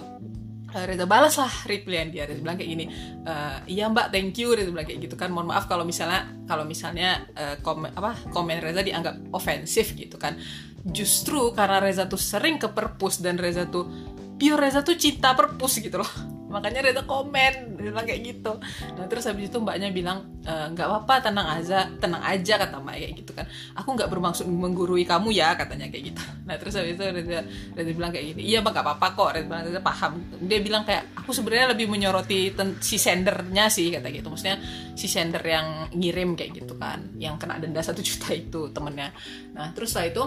uh, 0.74 0.84
Reza 0.90 1.06
balas 1.06 1.38
lah 1.38 1.54
replyan 1.70 2.10
dia. 2.10 2.26
Reza 2.26 2.42
bilang 2.42 2.58
kayak 2.58 2.72
gini 2.74 2.86
uh, 3.30 3.62
iya 3.70 3.86
mbak 3.86 4.10
thank 4.10 4.34
you. 4.42 4.58
Reza 4.58 4.74
bilang 4.74 4.90
kayak 4.90 5.06
gitu 5.06 5.14
kan. 5.14 5.30
Mohon 5.30 5.54
maaf 5.54 5.70
kalau 5.70 5.86
misalnya 5.86 6.34
kalau 6.50 6.66
misalnya 6.66 7.30
uh, 7.38 7.62
komen 7.62 7.94
apa 7.94 8.18
komen 8.34 8.58
Reza 8.58 8.82
dianggap 8.82 9.30
ofensif 9.38 9.94
gitu 9.94 10.18
kan. 10.18 10.34
Justru 10.82 11.54
karena 11.54 11.78
Reza 11.78 12.10
tuh 12.10 12.18
sering 12.18 12.58
ke 12.58 12.66
perpus 12.74 13.22
dan 13.22 13.38
Reza 13.38 13.70
tuh 13.70 14.11
pure 14.42 14.58
Reza 14.58 14.82
tuh 14.82 14.98
cinta 14.98 15.38
perpus 15.38 15.78
gitu 15.78 16.02
loh. 16.02 16.12
Makanya 16.54 16.82
Reza 16.84 17.06
komen 17.06 17.78
bilang 17.78 18.04
kayak 18.04 18.22
gitu. 18.26 18.58
Nah 18.98 19.06
terus 19.08 19.24
habis 19.30 19.48
itu 19.48 19.58
mbaknya 19.62 19.88
bilang 19.94 20.42
e, 20.44 20.52
nggak 20.76 20.84
apa-apa 20.84 21.32
tenang 21.32 21.48
aja 21.48 21.88
tenang 21.96 22.20
aja 22.20 22.60
kata 22.60 22.82
mbak 22.82 22.96
kayak 23.00 23.14
gitu 23.24 23.32
kan. 23.32 23.46
Aku 23.78 23.96
nggak 23.96 24.10
bermaksud 24.12 24.50
menggurui 24.50 25.08
kamu 25.08 25.32
ya 25.32 25.54
katanya 25.56 25.88
kayak 25.94 26.12
gitu. 26.12 26.22
Nah 26.42 26.60
terus 26.60 26.76
habis 26.76 27.00
itu 27.00 27.06
Reza 27.06 27.48
Reza 27.78 27.92
bilang 27.96 28.12
kayak 28.12 28.36
gini 28.36 28.42
iya 28.44 28.60
mbak 28.60 28.74
nggak 28.76 28.84
apa-apa 28.84 29.08
kok 29.16 29.30
Reza 29.38 29.46
bilang 29.48 29.64
Reza 29.64 29.80
paham. 29.80 30.12
Dia 30.44 30.60
bilang 30.60 30.84
kayak 30.84 31.04
aku 31.16 31.32
sebenarnya 31.32 31.68
lebih 31.72 31.88
menyoroti 31.88 32.52
si 32.84 32.98
sendernya 33.00 33.72
sih 33.72 33.88
kata 33.94 34.12
gitu. 34.12 34.28
Maksudnya 34.28 34.58
si 34.98 35.08
sender 35.08 35.44
yang 35.46 35.88
ngirim 35.96 36.36
kayak 36.36 36.52
gitu 36.66 36.76
kan 36.76 37.16
yang 37.16 37.40
kena 37.40 37.62
denda 37.64 37.80
satu 37.80 38.04
juta 38.04 38.28
itu 38.36 38.68
temennya. 38.76 39.16
Nah 39.56 39.72
terus 39.72 39.96
setelah 39.96 40.12
itu 40.12 40.24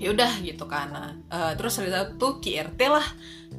ya 0.00 0.16
udah 0.16 0.32
gitu 0.40 0.64
kan. 0.64 1.20
Uh, 1.28 1.52
terus 1.54 1.76
Reza 1.76 2.16
tuh 2.16 2.40
KRT 2.40 2.80
lah. 2.88 3.04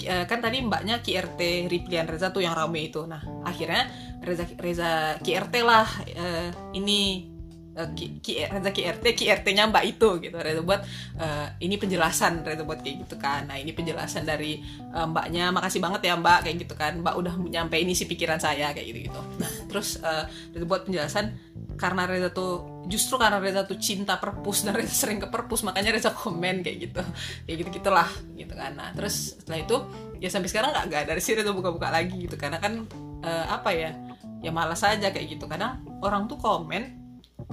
Uh, 0.02 0.26
kan 0.26 0.42
tadi 0.42 0.66
mbaknya 0.66 1.00
KRT 1.06 1.70
Riplian 1.70 2.10
Reza 2.10 2.34
tuh 2.34 2.42
yang 2.42 2.58
rame 2.58 2.90
itu. 2.90 3.06
Nah 3.06 3.22
akhirnya 3.46 3.86
Reza 4.26 4.50
Reza 4.58 4.92
KRT 5.22 5.56
lah 5.62 5.86
uh, 6.18 6.50
ini 6.74 7.31
Reza 7.72 8.72
KRT 8.72 9.06
KRT-nya 9.16 9.72
mbak 9.72 9.84
itu 9.88 10.20
gitu. 10.20 10.36
Reza 10.36 10.60
buat 10.60 10.84
uh, 11.16 11.48
ini 11.64 11.80
penjelasan 11.80 12.44
Reza 12.44 12.68
buat 12.68 12.84
kayak 12.84 13.08
gitu 13.08 13.16
kan. 13.16 13.48
Nah 13.48 13.56
ini 13.56 13.72
penjelasan 13.72 14.28
dari 14.28 14.60
uh, 14.92 15.08
mbaknya. 15.08 15.56
Makasih 15.56 15.80
banget 15.80 16.12
ya 16.12 16.20
mbak 16.20 16.44
kayak 16.44 16.58
gitu 16.68 16.76
kan. 16.76 17.00
Mbak 17.00 17.16
udah 17.16 17.34
nyampe 17.48 17.80
ini 17.80 17.96
sih 17.96 18.06
pikiran 18.06 18.44
saya 18.44 18.76
kayak 18.76 18.88
gitu 18.92 19.00
gitu. 19.08 19.22
Nah 19.40 19.52
terus 19.72 20.04
uh, 20.04 20.28
Reza 20.52 20.66
buat 20.68 20.84
penjelasan 20.84 21.32
karena 21.80 22.04
Reza 22.06 22.30
tuh 22.36 22.84
justru 22.92 23.16
karena 23.16 23.40
Reza 23.40 23.64
tuh 23.64 23.80
cinta 23.80 24.20
perpus 24.20 24.68
dan 24.68 24.76
Reza 24.76 24.92
sering 24.92 25.24
ke 25.24 25.32
perpus 25.32 25.64
makanya 25.64 25.96
Reza 25.96 26.12
komen 26.12 26.68
kayak 26.68 26.78
gitu. 26.92 27.02
Kayak 27.48 27.58
gitu 27.64 27.70
gitulah 27.80 28.10
gitu 28.36 28.52
kan. 28.52 28.76
Nah 28.76 28.92
terus 28.92 29.40
setelah 29.40 29.64
itu 29.64 29.76
ya 30.20 30.28
sampai 30.28 30.52
sekarang 30.52 30.76
nggak 30.76 30.86
nggak 30.92 31.04
dari 31.08 31.22
sini 31.24 31.40
Reza 31.40 31.56
buka-buka 31.56 31.88
lagi 31.88 32.28
gitu. 32.28 32.36
Karena 32.36 32.60
kan 32.60 32.84
uh, 33.24 33.46
apa 33.48 33.72
ya 33.72 33.96
ya 34.44 34.52
malas 34.52 34.84
aja 34.84 35.08
kayak 35.08 35.40
gitu. 35.40 35.48
Kadang 35.48 35.88
orang 36.04 36.28
tuh 36.28 36.36
komen 36.36 37.01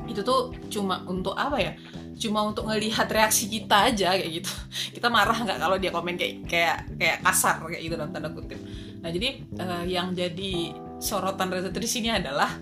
itu 0.08 0.20
tuh 0.24 0.54
cuma 0.72 1.04
untuk 1.04 1.36
apa 1.36 1.56
ya? 1.60 1.72
Cuma 2.18 2.42
untuk 2.42 2.66
ngelihat 2.66 3.06
reaksi 3.06 3.46
kita 3.46 3.92
aja 3.92 4.16
kayak 4.16 4.42
gitu. 4.42 4.50
Kita 4.98 5.06
marah 5.06 5.38
nggak 5.38 5.58
kalau 5.62 5.76
dia 5.78 5.94
komen 5.94 6.18
kayak 6.18 6.34
kayak 6.50 6.78
kayak 6.98 7.18
kasar 7.22 7.62
kayak 7.62 7.82
gitu 7.86 7.94
dalam 7.94 8.10
tanda 8.10 8.30
kutip. 8.34 8.58
Nah 8.98 9.10
jadi 9.14 9.28
uh, 9.62 9.84
yang 9.86 10.10
jadi 10.18 10.74
sorotan 10.98 11.54
Reza 11.54 11.70
di 11.70 11.86
sini 11.86 12.10
adalah 12.10 12.58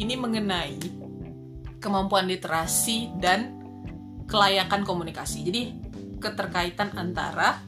ini 0.00 0.14
mengenai 0.16 0.80
kemampuan 1.84 2.24
literasi 2.24 3.12
dan 3.20 3.60
kelayakan 4.24 4.88
komunikasi. 4.88 5.44
Jadi 5.44 5.62
keterkaitan 6.16 6.96
antara 6.96 7.60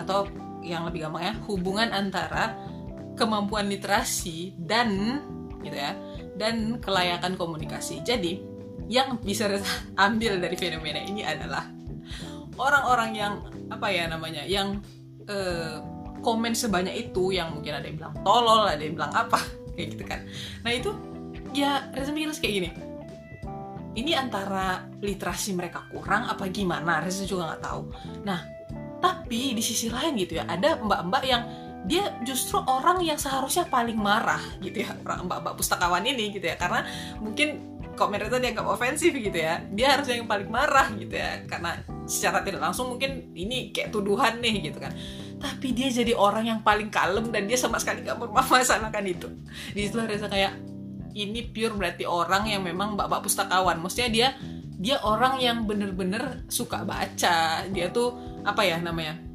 atau 0.00 0.24
yang 0.64 0.88
lebih 0.88 1.04
gampang 1.04 1.24
ya, 1.28 1.34
hubungan 1.44 1.92
antara 1.92 2.56
kemampuan 3.20 3.68
literasi 3.68 4.56
dan 4.56 5.20
gitu 5.60 5.76
ya, 5.76 5.92
dan 6.40 6.80
kelayakan 6.80 7.36
komunikasi. 7.36 8.00
Jadi 8.00 8.40
yang 8.88 9.20
bisa 9.20 9.46
ambil 10.00 10.40
dari 10.40 10.56
fenomena 10.56 10.98
ini 11.04 11.20
adalah 11.20 11.68
orang-orang 12.56 13.10
yang 13.12 13.32
apa 13.68 13.86
ya 13.92 14.08
namanya, 14.08 14.48
yang 14.48 14.80
eh, 15.28 15.76
komen 16.24 16.56
sebanyak 16.56 17.12
itu 17.12 17.36
yang 17.36 17.52
mungkin 17.52 17.76
ada 17.76 17.84
yang 17.84 18.00
bilang 18.00 18.16
tolol, 18.24 18.64
ada 18.64 18.80
yang 18.80 18.96
bilang 18.96 19.12
apa 19.12 19.36
kayak 19.76 19.88
gitu 19.94 20.04
kan. 20.08 20.24
Nah 20.64 20.72
itu 20.72 20.90
ya 21.54 21.90
Reza 21.94 22.10
mikir 22.14 22.30
kayak 22.38 22.54
gini 22.62 22.70
ini 23.98 24.14
antara 24.14 24.86
literasi 25.02 25.54
mereka 25.58 25.86
kurang 25.90 26.30
apa 26.30 26.46
gimana 26.50 27.02
Reza 27.02 27.26
juga 27.26 27.54
nggak 27.54 27.62
tahu 27.62 27.82
nah 28.22 28.40
tapi 29.00 29.56
di 29.56 29.62
sisi 29.64 29.88
lain 29.90 30.14
gitu 30.20 30.38
ya 30.38 30.44
ada 30.46 30.78
mbak-mbak 30.78 31.22
yang 31.26 31.42
dia 31.88 32.20
justru 32.26 32.60
orang 32.60 33.00
yang 33.00 33.16
seharusnya 33.16 33.64
paling 33.64 33.96
marah 33.96 34.40
gitu 34.60 34.84
ya 34.84 34.92
mbak-mbak 35.00 35.56
pustakawan 35.56 36.04
ini 36.04 36.34
gitu 36.34 36.44
ya. 36.44 36.56
Karena 36.60 36.84
mungkin 37.20 37.80
komen 37.96 38.20
itu 38.28 38.36
dianggap 38.40 38.64
ofensif 38.64 39.12
gitu 39.12 39.36
ya 39.36 39.60
dia 39.76 39.92
harusnya 39.96 40.20
yang 40.20 40.28
paling 40.28 40.48
marah 40.52 40.92
gitu 40.96 41.16
ya. 41.16 41.44
Karena 41.48 41.80
secara 42.04 42.44
tidak 42.44 42.60
langsung 42.60 42.92
mungkin 42.92 43.32
ini 43.32 43.72
kayak 43.72 43.94
tuduhan 43.94 44.44
nih 44.44 44.72
gitu 44.72 44.78
kan. 44.82 44.92
Tapi 45.40 45.72
dia 45.72 45.88
jadi 45.88 46.12
orang 46.12 46.44
yang 46.52 46.60
paling 46.60 46.92
kalem 46.92 47.32
dan 47.32 47.48
dia 47.48 47.56
sama 47.56 47.80
sekali 47.80 48.04
gak 48.04 48.20
mempermasalahkan 48.20 49.04
itu. 49.08 49.28
Di 49.72 49.88
situ 49.88 49.96
Reza 49.96 50.28
kayak 50.28 50.52
ini 51.16 51.48
pure 51.48 51.74
berarti 51.74 52.04
orang 52.04 52.44
yang 52.44 52.60
memang 52.60 52.92
bapak 52.92 53.24
pustakawan. 53.24 53.80
Maksudnya 53.80 54.10
dia 54.12 54.28
dia 54.80 54.96
orang 55.00 55.40
yang 55.40 55.64
bener-bener 55.64 56.44
suka 56.52 56.84
baca. 56.84 57.64
Dia 57.72 57.88
tuh 57.88 58.20
apa 58.44 58.68
ya 58.68 58.76
namanya 58.80 59.29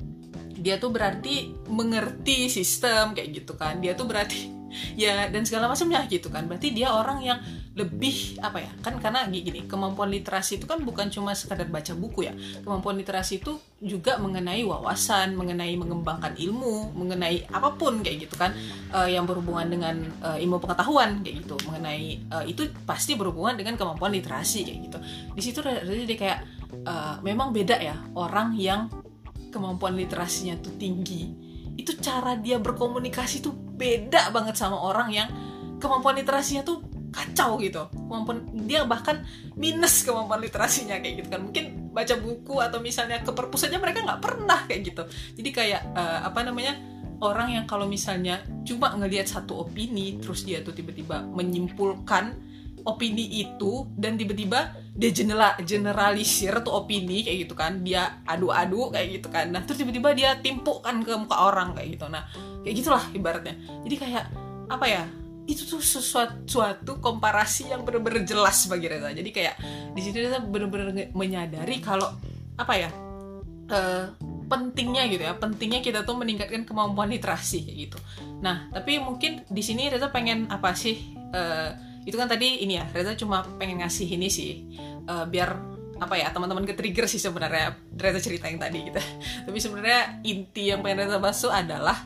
dia 0.66 0.82
tuh 0.82 0.90
berarti 0.90 1.54
mengerti 1.70 2.50
sistem 2.50 3.14
kayak 3.14 3.30
gitu 3.38 3.54
kan. 3.54 3.78
Dia 3.78 3.94
tuh 3.94 4.10
berarti 4.10 4.50
ya 5.06 5.30
dan 5.30 5.46
segala 5.46 5.70
macamnya 5.70 6.02
gitu 6.10 6.34
kan. 6.34 6.50
Berarti 6.50 6.74
dia 6.74 6.90
orang 6.90 7.22
yang 7.22 7.38
lebih 7.76 8.40
apa 8.40 8.64
ya 8.64 8.72
kan 8.80 8.98
karena 9.04 9.28
gini 9.28 9.68
kemampuan 9.68 10.08
literasi 10.08 10.58
itu 10.58 10.66
kan 10.66 10.80
bukan 10.82 11.12
cuma 11.14 11.38
sekadar 11.38 11.70
baca 11.70 11.94
buku 11.94 12.26
ya. 12.26 12.34
Kemampuan 12.66 12.98
literasi 12.98 13.46
itu 13.46 13.62
juga 13.78 14.18
mengenai 14.18 14.66
wawasan 14.66 15.38
mengenai 15.38 15.78
mengembangkan 15.78 16.34
ilmu 16.34 16.98
mengenai 16.98 17.46
apa 17.54 17.78
pun 17.78 18.02
kayak 18.02 18.26
gitu 18.26 18.36
kan. 18.42 18.58
Uh, 18.90 19.06
yang 19.06 19.30
berhubungan 19.30 19.70
dengan 19.70 20.02
uh, 20.26 20.42
ilmu 20.42 20.58
pengetahuan 20.58 21.22
kayak 21.22 21.46
gitu. 21.46 21.62
Mengenai 21.70 22.26
uh, 22.34 22.42
itu 22.42 22.74
pasti 22.90 23.14
berhubungan 23.14 23.54
dengan 23.54 23.78
kemampuan 23.78 24.10
literasi 24.18 24.66
kayak 24.66 24.80
gitu. 24.90 24.98
Di 25.38 25.42
situ 25.46 25.62
jadi 25.62 26.16
kayak 26.18 26.40
uh, 26.90 27.22
memang 27.22 27.54
beda 27.54 27.78
ya 27.78 28.02
orang 28.18 28.58
yang 28.58 28.90
kemampuan 29.56 29.96
literasinya 29.96 30.60
tuh 30.60 30.76
tinggi. 30.76 31.32
Itu 31.80 31.96
cara 32.04 32.36
dia 32.36 32.60
berkomunikasi 32.60 33.40
tuh 33.40 33.56
beda 33.56 34.36
banget 34.36 34.60
sama 34.60 34.76
orang 34.84 35.16
yang 35.16 35.30
kemampuan 35.80 36.20
literasinya 36.20 36.68
tuh 36.68 36.84
kacau 37.16 37.56
gitu. 37.64 37.88
Kemampuan 37.96 38.44
dia 38.68 38.84
bahkan 38.84 39.24
minus 39.56 40.04
kemampuan 40.04 40.44
literasinya 40.44 41.00
kayak 41.00 41.24
gitu 41.24 41.30
kan. 41.32 41.42
Mungkin 41.48 41.96
baca 41.96 42.16
buku 42.20 42.60
atau 42.60 42.84
misalnya 42.84 43.24
ke 43.24 43.32
perpus 43.32 43.72
aja 43.72 43.80
mereka 43.80 44.04
nggak 44.04 44.20
pernah 44.20 44.60
kayak 44.68 44.82
gitu. 44.92 45.04
Jadi 45.40 45.50
kayak 45.56 45.82
uh, 45.96 46.28
apa 46.28 46.44
namanya 46.44 46.76
orang 47.24 47.56
yang 47.56 47.64
kalau 47.64 47.88
misalnya 47.88 48.44
cuma 48.68 48.92
ngelihat 48.92 49.32
satu 49.32 49.64
opini 49.64 50.20
terus 50.20 50.44
dia 50.44 50.60
tuh 50.60 50.76
tiba-tiba 50.76 51.24
menyimpulkan 51.24 52.36
opini 52.86 53.42
itu 53.42 53.90
dan 53.98 54.16
tiba-tiba 54.16 54.78
dia 54.96 55.12
general 55.12 55.60
generalisir 55.66 56.56
tuh 56.64 56.86
opini 56.86 57.26
kayak 57.26 57.38
gitu 57.50 57.54
kan. 57.58 57.82
Dia 57.82 58.24
adu-adu 58.24 58.94
kayak 58.94 59.20
gitu 59.20 59.28
kan. 59.28 59.52
Nah 59.52 59.66
terus 59.66 59.82
tiba-tiba 59.82 60.14
dia 60.16 60.38
timpukkan 60.40 61.04
ke 61.04 61.14
muka 61.18 61.38
orang 61.50 61.76
kayak 61.76 62.00
gitu. 62.00 62.06
Nah 62.08 62.24
kayak 62.64 62.76
gitulah 62.80 63.04
ibaratnya. 63.12 63.56
Jadi 63.84 63.96
kayak 63.98 64.26
apa 64.70 64.86
ya 64.88 65.04
itu 65.46 65.62
tuh 65.70 65.82
sesuatu 65.82 66.42
suatu 66.50 66.98
komparasi 66.98 67.70
yang 67.70 67.86
benar-benar 67.86 68.26
jelas 68.26 68.66
bagi 68.66 68.90
Reza. 68.90 69.14
Jadi 69.14 69.30
kayak 69.30 69.56
di 69.94 70.02
situ 70.02 70.18
Reza 70.18 70.42
benar-benar 70.42 70.90
menyadari 71.14 71.78
kalau 71.82 72.10
apa 72.58 72.74
ya 72.74 72.90
uh, 73.70 74.10
pentingnya 74.46 75.10
gitu 75.10 75.26
ya 75.26 75.34
pentingnya 75.36 75.82
kita 75.82 76.06
tuh 76.06 76.18
meningkatkan 76.18 76.66
kemampuan 76.66 77.10
literasi 77.10 77.66
kayak 77.66 77.78
gitu. 77.90 77.98
Nah 78.42 78.70
tapi 78.74 78.98
mungkin 79.02 79.46
di 79.50 79.62
sini 79.62 79.90
Reza 79.90 80.10
pengen 80.10 80.50
apa 80.50 80.74
sih 80.74 80.98
uh, 81.34 81.95
itu 82.06 82.16
kan 82.16 82.30
tadi 82.30 82.62
ini 82.62 82.78
ya 82.78 82.86
Reza 82.94 83.18
cuma 83.18 83.42
pengen 83.58 83.82
ngasih 83.82 84.08
ini 84.14 84.30
sih 84.30 84.52
uh, 85.10 85.26
biar 85.26 85.76
apa 85.96 86.16
ya 86.20 86.30
teman-teman 86.30 86.68
ke 86.68 86.76
trigger 86.76 87.08
sih 87.08 87.18
sebenarnya 87.18 87.76
Reza 87.96 88.20
cerita 88.20 88.46
yang 88.52 88.60
tadi 88.60 88.80
gitu. 88.92 89.02
Tapi 89.50 89.58
sebenarnya 89.58 90.22
inti 90.22 90.70
yang 90.70 90.86
pengen 90.86 91.08
Reza 91.08 91.18
bahas 91.18 91.42
adalah 91.48 91.98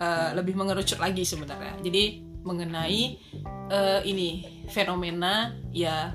uh, 0.00 0.30
lebih 0.34 0.56
mengerucut 0.56 0.98
lagi 0.98 1.22
sebenarnya. 1.22 1.78
Jadi 1.84 2.24
mengenai 2.44 3.02
uh, 3.72 4.00
ini 4.04 4.44
fenomena 4.68 5.52
ya 5.72 6.12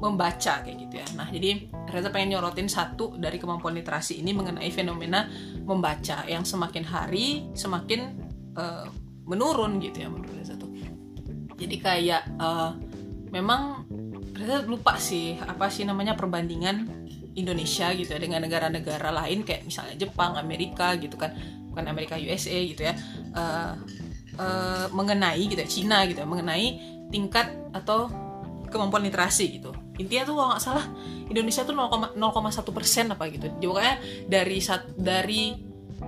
membaca 0.00 0.60
kayak 0.60 0.76
gitu 0.88 0.94
ya. 1.00 1.06
Nah 1.16 1.28
jadi 1.32 1.64
Reza 1.88 2.12
pengen 2.12 2.36
nyorotin 2.36 2.68
satu 2.68 3.16
dari 3.16 3.40
kemampuan 3.40 3.72
literasi 3.74 4.20
ini 4.20 4.36
mengenai 4.36 4.68
fenomena 4.68 5.26
membaca 5.64 6.28
yang 6.28 6.44
semakin 6.44 6.84
hari 6.84 7.48
semakin 7.56 8.00
uh, 8.52 8.84
menurun 9.24 9.80
gitu 9.80 10.04
ya 10.04 10.08
menurut 10.12 10.28
Reza 10.36 10.60
tuh 10.60 10.73
jadi 11.58 11.76
kayak 11.78 12.22
uh, 12.38 12.74
memang 13.30 13.86
Reza 14.34 14.66
lupa 14.66 14.98
sih 14.98 15.38
apa 15.38 15.70
sih 15.70 15.86
namanya 15.86 16.18
perbandingan 16.18 16.90
Indonesia 17.34 17.90
gitu 17.94 18.14
ya 18.14 18.20
dengan 18.22 18.42
negara-negara 18.42 19.10
lain 19.10 19.42
kayak 19.42 19.66
misalnya 19.66 19.94
Jepang, 19.98 20.38
Amerika 20.38 20.94
gitu 20.98 21.18
kan. 21.18 21.34
Bukan 21.70 21.86
Amerika 21.90 22.14
USA 22.18 22.58
gitu 22.62 22.82
ya. 22.86 22.94
Uh, 23.34 23.74
uh, 24.38 24.86
mengenai 24.94 25.42
gitu 25.46 25.58
ya 25.58 25.68
Cina 25.70 26.06
gitu 26.06 26.22
ya 26.22 26.26
mengenai 26.26 26.78
tingkat 27.10 27.50
atau 27.74 28.10
kemampuan 28.70 29.06
literasi 29.06 29.58
gitu. 29.62 29.70
Intinya 29.98 30.26
tuh 30.26 30.34
kalau 30.34 30.48
nggak 30.54 30.62
salah 30.62 30.86
Indonesia 31.30 31.62
tuh 31.62 31.74
0,1 31.74 32.74
persen 32.74 33.06
apa 33.14 33.30
gitu. 33.30 33.46
Jadi 33.46 33.66
pokoknya 33.66 33.94
dari 34.26 34.58
dari 34.98 35.42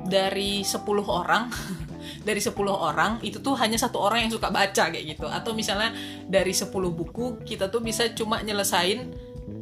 dari 0.06 0.52
10 0.62 0.82
orang 1.06 1.50
dari 2.22 2.40
10 2.40 2.52
orang 2.68 3.18
itu 3.22 3.38
tuh 3.40 3.54
hanya 3.58 3.76
satu 3.76 4.02
orang 4.02 4.26
yang 4.26 4.32
suka 4.32 4.48
baca 4.50 4.90
kayak 4.90 5.04
gitu. 5.16 5.26
Atau 5.26 5.52
misalnya 5.52 5.94
dari 6.26 6.52
10 6.52 6.70
buku 6.70 7.42
kita 7.42 7.68
tuh 7.68 7.80
bisa 7.82 8.10
cuma 8.14 8.40
nyelesain 8.42 9.12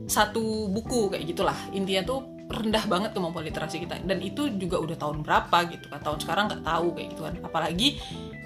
satu 0.04 0.68
buku 0.68 1.12
kayak 1.12 1.24
gitulah. 1.28 1.56
Intinya 1.72 2.04
tuh 2.04 2.20
rendah 2.44 2.84
banget 2.84 3.10
kemampuan 3.16 3.44
literasi 3.44 3.80
kita. 3.82 4.00
Dan 4.04 4.20
itu 4.20 4.52
juga 4.56 4.80
udah 4.80 4.96
tahun 4.96 5.24
berapa 5.24 5.58
gitu 5.72 5.86
kan. 5.88 6.00
Tahun 6.00 6.18
sekarang 6.20 6.44
nggak 6.52 6.62
tahu 6.64 6.86
kayak 6.96 7.08
gitu 7.16 7.22
kan. 7.24 7.34
Apalagi 7.40 7.88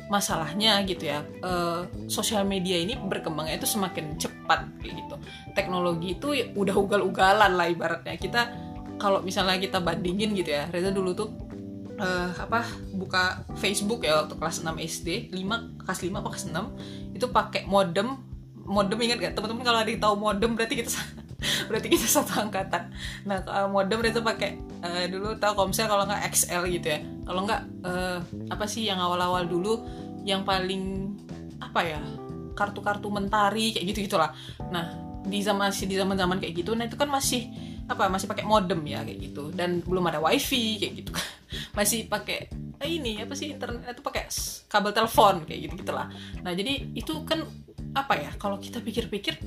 masalahnya 0.08 0.80
gitu 0.88 1.04
ya 1.04 1.20
uh, 1.44 1.84
sosial 2.08 2.48
media 2.48 2.80
ini 2.80 2.96
berkembangnya 2.96 3.60
itu 3.60 3.68
semakin 3.68 4.16
cepat 4.16 4.64
kayak 4.80 4.94
gitu. 5.04 5.14
Teknologi 5.52 6.16
itu 6.16 6.28
udah 6.56 6.74
ugal-ugalan 6.74 7.52
lah 7.58 7.68
ibaratnya. 7.68 8.16
Kita 8.16 8.40
kalau 8.98 9.22
misalnya 9.22 9.60
kita 9.62 9.78
bandingin 9.78 10.34
gitu 10.34 10.50
ya 10.50 10.66
Reza 10.68 10.90
dulu 10.90 11.14
tuh 11.14 11.30
uh, 11.98 12.30
apa 12.38 12.64
buka 12.94 13.42
Facebook 13.58 14.06
ya 14.06 14.24
waktu 14.24 14.34
kelas 14.38 14.62
6 14.62 14.70
SD 14.78 15.08
5 15.34 15.84
kelas 15.84 15.98
5 16.06 16.14
apa 16.14 16.28
kelas 16.32 16.46
6 16.50 17.18
itu 17.18 17.26
pakai 17.28 17.62
modem. 17.66 18.16
Modem 18.68 19.00
ingat 19.00 19.18
gak 19.24 19.32
teman-teman 19.32 19.64
kalau 19.64 19.80
ada 19.80 19.88
yang 19.88 20.02
tahu 20.02 20.14
modem 20.20 20.52
berarti 20.52 20.74
kita 20.76 20.92
berarti 21.68 21.88
kita 21.88 22.06
satu 22.06 22.48
angkatan. 22.48 22.92
Nah 23.26 23.42
modem 23.68 23.98
itu 24.06 24.20
pakai 24.22 24.60
uh, 24.84 25.04
dulu 25.10 25.36
tahu 25.36 25.52
komsel 25.66 25.90
kalau 25.90 26.06
nggak 26.06 26.22
XL 26.32 26.62
gitu 26.70 26.86
ya. 26.96 27.00
Kalau 27.26 27.44
nggak 27.44 27.62
uh, 27.84 28.18
apa 28.52 28.64
sih 28.68 28.86
yang 28.86 29.00
awal-awal 29.02 29.48
dulu? 29.48 29.82
Yang 30.22 30.42
paling 30.44 30.82
apa 31.58 31.80
ya? 31.84 32.00
Kartu-kartu 32.54 33.08
mentari 33.08 33.70
kayak 33.70 33.86
gitu 33.94 34.10
gitulah 34.10 34.34
nah 34.74 34.90
di 35.22 35.38
zaman 35.44 35.70
di 35.70 35.94
zaman 35.94 36.16
zaman 36.18 36.36
kayak 36.42 36.54
gitu 36.64 36.72
nah 36.74 36.88
itu 36.88 36.96
kan 36.98 37.06
masih 37.06 37.46
apa 37.86 38.10
masih 38.10 38.26
pakai 38.28 38.44
modem 38.44 38.84
ya 38.84 39.00
kayak 39.00 39.32
gitu. 39.32 39.48
Dan 39.54 39.80
belum 39.80 40.04
ada 40.12 40.20
wifi 40.20 40.76
kayak 40.76 40.94
gitu 41.00 41.12
masih 41.72 42.08
pakai 42.08 42.52
eh, 42.78 42.90
ini 42.90 43.24
apa 43.24 43.32
sih 43.32 43.52
internet 43.52 43.96
itu 43.96 44.04
pakai 44.04 44.28
kabel 44.68 44.92
telepon 44.92 45.48
kayak 45.48 45.60
gitu 45.68 45.74
gitulah 45.84 46.12
nah 46.44 46.52
jadi 46.52 46.92
itu 46.92 47.24
kan 47.24 47.44
apa 47.96 48.14
ya 48.20 48.30
kalau 48.36 48.60
kita 48.60 48.84
pikir-pikir 48.84 49.40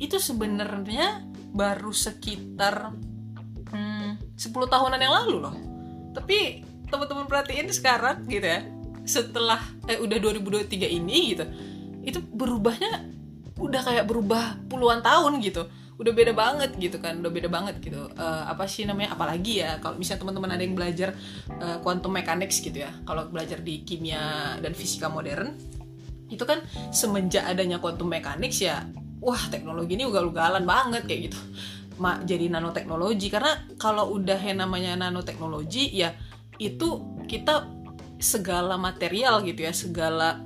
itu 0.00 0.16
sebenarnya 0.18 1.22
baru 1.54 1.94
sekitar 1.94 2.90
hmm, 3.70 4.34
10 4.34 4.50
tahunan 4.50 4.98
yang 4.98 5.14
lalu 5.14 5.34
loh. 5.38 5.56
Tapi 6.14 6.62
teman-teman 6.90 7.26
perhatiin 7.26 7.70
sekarang 7.70 8.26
gitu 8.26 8.46
ya 8.46 8.62
setelah 9.04 9.60
eh 9.84 10.00
udah 10.00 10.16
2023 10.16 10.88
ini 10.88 11.36
gitu 11.36 11.44
itu 12.04 12.18
berubahnya 12.24 13.04
udah 13.60 13.80
kayak 13.84 14.08
berubah 14.08 14.56
puluhan 14.70 15.04
tahun 15.04 15.44
gitu 15.44 15.68
udah 15.94 16.10
beda 16.10 16.32
banget 16.34 16.74
gitu 16.74 16.98
kan 16.98 17.22
udah 17.22 17.30
beda 17.30 17.46
banget 17.46 17.78
gitu. 17.78 18.10
Uh, 18.18 18.42
apa 18.50 18.66
sih 18.66 18.82
namanya 18.82 19.14
apalagi 19.14 19.62
ya 19.62 19.78
kalau 19.78 19.94
misalnya 19.94 20.26
teman-teman 20.26 20.50
ada 20.50 20.62
yang 20.66 20.74
belajar 20.74 21.08
uh, 21.62 21.78
quantum 21.86 22.10
mechanics 22.10 22.58
gitu 22.58 22.82
ya 22.82 22.90
kalau 23.06 23.30
belajar 23.30 23.62
di 23.62 23.86
kimia 23.86 24.58
dan 24.58 24.74
fisika 24.74 25.06
modern 25.06 25.54
itu 26.26 26.42
kan 26.42 26.66
semenjak 26.90 27.46
adanya 27.46 27.78
quantum 27.78 28.10
mechanics 28.10 28.58
ya 28.58 28.82
wah 29.22 29.38
teknologi 29.48 29.94
ini 29.94 30.04
ugal-ugalan 30.04 30.66
banget 30.66 31.06
kayak 31.06 31.30
gitu. 31.30 31.40
Ma, 31.94 32.18
jadi 32.26 32.50
nanoteknologi 32.50 33.30
karena 33.30 33.54
kalau 33.78 34.18
udah 34.18 34.34
yang 34.42 34.66
namanya 34.66 34.98
nanoteknologi 34.98 35.94
ya 35.94 36.10
itu 36.58 37.22
kita 37.30 37.70
segala 38.18 38.74
material 38.74 39.46
gitu 39.46 39.62
ya 39.62 39.70
segala 39.70 40.42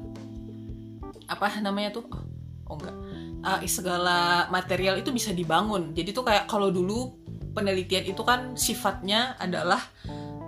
apa 1.24 1.48
namanya 1.64 1.96
tuh? 1.96 2.04
Oh, 2.12 2.20
oh 2.68 2.76
enggak 2.76 3.07
uh, 3.44 3.60
segala 3.66 4.46
material 4.50 4.98
itu 4.98 5.10
bisa 5.14 5.30
dibangun. 5.34 5.92
Jadi 5.94 6.10
tuh 6.14 6.24
kayak 6.26 6.50
kalau 6.50 6.70
dulu 6.72 7.14
penelitian 7.52 8.06
itu 8.06 8.22
kan 8.22 8.54
sifatnya 8.54 9.34
adalah 9.38 9.80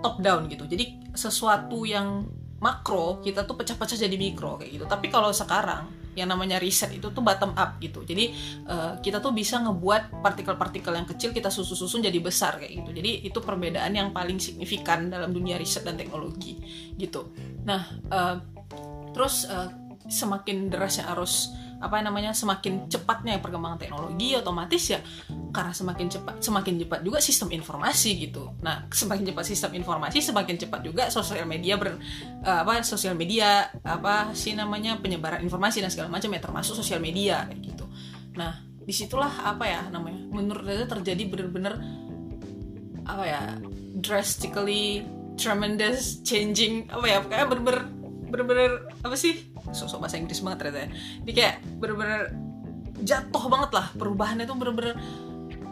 top 0.01 0.19
down 0.23 0.47
gitu. 0.49 0.65
Jadi 0.65 1.13
sesuatu 1.13 1.83
yang 1.83 2.25
makro 2.61 3.19
kita 3.25 3.43
tuh 3.43 3.57
pecah-pecah 3.57 3.97
jadi 3.97 4.15
mikro 4.15 4.61
kayak 4.61 4.81
gitu. 4.81 4.85
Tapi 4.85 5.07
kalau 5.09 5.33
sekarang 5.33 6.01
yang 6.11 6.27
namanya 6.27 6.59
riset 6.59 6.91
itu 6.91 7.07
tuh 7.15 7.23
bottom 7.23 7.55
up 7.55 7.79
gitu. 7.79 8.03
Jadi 8.03 8.35
uh, 8.67 8.99
kita 8.99 9.23
tuh 9.23 9.31
bisa 9.31 9.63
ngebuat 9.63 10.19
partikel-partikel 10.19 10.91
yang 10.91 11.07
kecil 11.07 11.31
kita 11.31 11.47
susun-susun 11.47 12.03
jadi 12.03 12.19
besar 12.19 12.59
kayak 12.59 12.83
gitu. 12.83 12.91
Jadi 12.91 13.11
itu 13.31 13.39
perbedaan 13.39 13.91
yang 13.95 14.11
paling 14.11 14.35
signifikan 14.37 15.07
dalam 15.07 15.31
dunia 15.31 15.55
riset 15.55 15.87
dan 15.87 15.95
teknologi 15.95 16.59
gitu. 16.99 17.31
Nah 17.63 17.81
uh, 18.11 18.35
terus 19.15 19.47
uh, 19.47 19.71
semakin 20.11 20.67
derasnya 20.67 21.07
arus 21.15 21.55
apa 21.81 21.97
namanya 21.99 22.31
semakin 22.31 22.85
cepatnya 22.85 23.41
perkembangan 23.41 23.81
teknologi 23.81 24.37
otomatis 24.37 24.93
ya 24.93 25.01
karena 25.51 25.73
semakin 25.73 26.07
cepat 26.07 26.35
semakin 26.39 26.73
cepat 26.85 26.99
juga 27.01 27.17
sistem 27.19 27.49
informasi 27.51 28.09
gitu. 28.21 28.53
Nah 28.61 28.85
semakin 28.87 29.33
cepat 29.33 29.45
sistem 29.49 29.71
informasi 29.81 30.21
semakin 30.21 30.55
cepat 30.61 30.81
juga 30.85 31.03
sosial 31.09 31.49
media 31.49 31.75
ber 31.75 31.97
uh, 32.45 32.61
apa 32.63 32.85
sosial 32.85 33.17
media 33.17 33.67
apa 33.81 34.31
sih 34.37 34.53
namanya 34.53 35.01
penyebaran 35.01 35.41
informasi 35.41 35.81
dan 35.81 35.89
segala 35.89 36.13
macam 36.13 36.29
ya 36.31 36.39
termasuk 36.39 36.77
sosial 36.77 37.01
media 37.01 37.49
gitu. 37.59 37.89
Nah 38.37 38.61
di 38.81 38.93
situlah 38.93 39.43
apa 39.43 39.65
ya 39.67 39.81
namanya 39.89 40.21
menurut 40.29 40.63
saya 40.65 40.87
terjadi 40.87 41.23
benar-benar 41.29 41.73
apa 43.05 43.23
ya 43.25 43.41
drastically 43.99 45.03
tremendous 45.35 46.21
changing 46.23 46.87
apa 46.87 47.05
ya 47.05 47.19
kayak 47.25 47.49
bener-bener 47.49 47.83
bener-bener 48.31 48.71
apa 49.03 49.15
sih 49.19 49.50
sosok 49.69 50.07
bahasa 50.07 50.17
Inggris 50.17 50.41
banget 50.41 50.57
ternyata 50.65 50.79
ya. 50.81 50.89
Ini 51.21 51.31
kayak 51.31 51.55
bener-bener 51.77 52.21
jatuh 53.01 53.43
banget 53.49 53.71
lah 53.77 53.85
perubahannya 53.97 54.45
tuh 54.45 54.57
bener-bener 54.57 54.93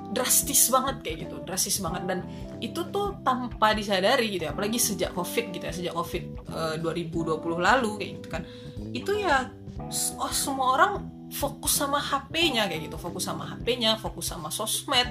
drastis 0.10 0.74
banget 0.74 1.06
kayak 1.06 1.18
gitu 1.26 1.36
drastis 1.46 1.78
banget. 1.82 2.04
Dan 2.06 2.20
itu 2.62 2.82
tuh 2.94 3.18
tanpa 3.26 3.74
disadari 3.74 4.30
gitu 4.38 4.50
ya 4.50 4.52
apalagi 4.54 4.78
sejak 4.78 5.14
covid 5.14 5.46
gitu 5.54 5.64
ya 5.66 5.74
sejak 5.74 5.94
covid 5.94 6.24
uh, 6.50 6.76
2020 6.82 7.40
lalu 7.42 7.92
kayak 7.98 8.12
gitu 8.22 8.28
kan. 8.30 8.42
Itu 8.94 9.18
ya 9.18 9.50
oh 10.22 10.34
semua 10.34 10.78
orang 10.78 10.94
fokus 11.30 11.78
sama 11.78 12.02
HP-nya 12.02 12.66
kayak 12.70 12.90
gitu. 12.90 12.98
Fokus 12.98 13.30
sama 13.30 13.46
HP-nya 13.54 13.98
fokus 13.98 14.34
sama 14.34 14.50
sosmed 14.50 15.10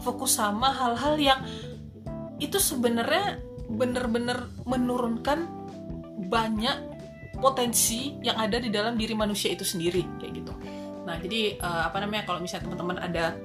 fokus 0.00 0.38
sama 0.38 0.70
hal-hal 0.70 1.18
yang 1.18 1.40
itu 2.36 2.60
sebenarnya 2.60 3.40
bener-bener 3.66 4.46
menurunkan 4.68 5.48
banyak 6.30 6.95
potensi 7.38 8.16
yang 8.24 8.36
ada 8.40 8.56
di 8.56 8.72
dalam 8.72 8.96
diri 8.96 9.12
manusia 9.12 9.52
itu 9.52 9.62
sendiri 9.62 10.02
kayak 10.20 10.32
gitu. 10.42 10.52
Nah 11.06 11.16
jadi 11.20 11.60
uh, 11.60 11.88
apa 11.88 12.02
namanya 12.02 12.26
kalau 12.26 12.42
misalnya 12.42 12.66
teman-teman 12.68 12.98
ada 12.98 13.36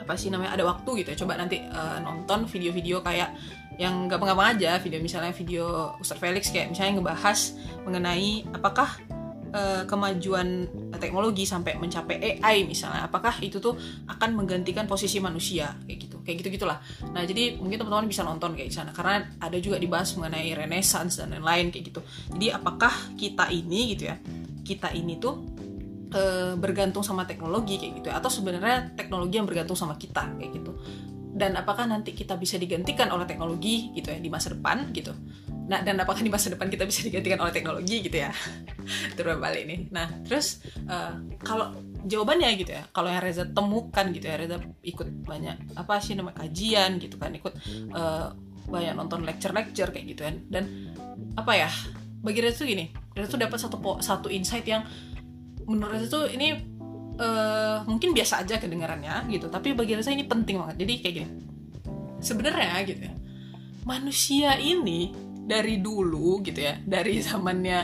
apa 0.00 0.12
sih 0.18 0.32
namanya 0.32 0.58
ada 0.58 0.64
waktu 0.66 0.90
gitu 1.04 1.08
ya 1.14 1.16
coba 1.22 1.38
nanti 1.38 1.62
uh, 1.70 2.02
nonton 2.02 2.48
video-video 2.50 2.98
kayak 3.04 3.30
yang 3.78 4.10
gampang-gampang 4.10 4.58
aja 4.58 4.76
video 4.82 4.98
misalnya 5.00 5.32
video 5.32 5.94
Ustaz 6.02 6.18
Felix 6.18 6.50
kayak 6.50 6.74
misalnya 6.74 7.00
ngebahas 7.00 7.56
mengenai 7.86 8.44
apakah 8.52 8.98
uh, 9.52 9.82
kemajuan 9.86 10.66
teknologi 10.98 11.44
sampai 11.46 11.76
mencapai 11.76 12.40
AI 12.40 12.64
misalnya 12.66 13.06
apakah 13.06 13.38
itu 13.42 13.58
tuh 13.58 13.76
akan 14.08 14.34
menggantikan 14.34 14.86
posisi 14.86 15.18
manusia? 15.18 15.74
Kayak 15.86 15.98
gitu 16.06 16.16
kayak 16.20 16.36
gitu 16.44 16.60
gitulah 16.60 16.78
nah 17.16 17.24
jadi 17.24 17.56
mungkin 17.56 17.80
teman-teman 17.80 18.06
bisa 18.06 18.22
nonton 18.22 18.52
kayak 18.52 18.68
di 18.68 18.76
sana 18.76 18.92
karena 18.92 19.24
ada 19.40 19.56
juga 19.56 19.80
dibahas 19.80 20.12
mengenai 20.14 20.52
renaissance 20.52 21.18
dan 21.18 21.32
lain-lain 21.32 21.72
kayak 21.72 21.84
gitu. 21.90 22.00
Jadi 22.36 22.46
apakah 22.52 22.92
kita 23.16 23.48
ini 23.50 23.96
gitu 23.96 24.04
ya 24.12 24.16
kita 24.60 24.94
ini 24.94 25.18
tuh 25.18 25.34
uh, 26.14 26.54
bergantung 26.54 27.02
sama 27.02 27.26
teknologi 27.26 27.80
kayak 27.80 27.92
gitu 28.02 28.06
ya? 28.12 28.22
atau 28.22 28.30
sebenarnya 28.30 28.94
teknologi 28.94 29.34
yang 29.40 29.48
bergantung 29.48 29.74
sama 29.74 29.98
kita 29.98 30.30
kayak 30.38 30.52
gitu 30.54 30.72
dan 31.30 31.54
apakah 31.54 31.86
nanti 31.86 32.12
kita 32.12 32.34
bisa 32.34 32.58
digantikan 32.58 33.08
oleh 33.14 33.24
teknologi 33.24 33.94
gitu 33.94 34.10
ya 34.10 34.18
di 34.18 34.30
masa 34.30 34.52
depan 34.52 34.90
gitu 34.90 35.14
Nah, 35.70 35.86
dan 35.86 36.02
apakah 36.02 36.18
di 36.18 36.26
masa 36.34 36.50
depan 36.50 36.66
kita 36.66 36.82
bisa 36.82 37.06
digantikan 37.06 37.38
oleh 37.46 37.54
teknologi 37.54 38.02
gitu 38.02 38.18
ya? 38.18 38.34
Terus 39.16 39.38
balik 39.38 39.70
nih. 39.70 39.86
Nah, 39.94 40.10
terus 40.26 40.66
uh, 40.90 41.14
kalau 41.46 41.70
jawabannya 42.02 42.58
gitu 42.58 42.74
ya, 42.74 42.82
kalau 42.90 43.06
yang 43.06 43.22
Reza 43.22 43.46
temukan 43.46 44.10
gitu 44.10 44.26
ya, 44.26 44.34
Reza 44.34 44.58
ikut 44.82 45.06
banyak 45.22 45.78
apa 45.78 46.02
sih 46.02 46.18
nama 46.18 46.34
kajian 46.34 46.98
gitu 46.98 47.22
kan, 47.22 47.30
ikut 47.30 47.54
uh, 47.94 48.34
banyak 48.66 48.98
nonton 48.98 49.22
lecture-lecture 49.22 49.94
kayak 49.94 50.06
gitu 50.10 50.26
kan. 50.26 50.42
Dan 50.50 50.90
apa 51.38 51.54
ya? 51.54 51.70
Bagi 52.18 52.42
Reza 52.42 52.66
tuh 52.66 52.68
gini, 52.74 52.90
Reza 53.14 53.30
tuh 53.30 53.38
dapat 53.38 53.58
satu 53.62 53.78
satu 54.02 54.26
insight 54.26 54.66
yang 54.66 54.82
menurut 55.70 56.02
Reza 56.02 56.10
tuh 56.10 56.26
ini 56.34 56.79
uh, 57.20 57.84
mungkin 57.84 58.16
biasa 58.16 58.42
aja 58.42 58.56
kedengarannya 58.56 59.28
gitu, 59.28 59.52
tapi 59.52 59.76
bagi 59.76 59.94
Reza 59.94 60.10
ini 60.10 60.24
penting 60.24 60.56
banget. 60.56 60.80
Jadi 60.80 60.92
kayak 61.04 61.14
gini. 61.20 61.28
Sebenarnya 62.24 62.80
gitu 62.88 63.02
ya. 63.04 63.14
Manusia 63.84 64.56
ini 64.60 65.30
dari 65.50 65.82
dulu 65.82 66.38
gitu 66.46 66.62
ya 66.62 66.78
dari 66.78 67.18
zamannya 67.18 67.80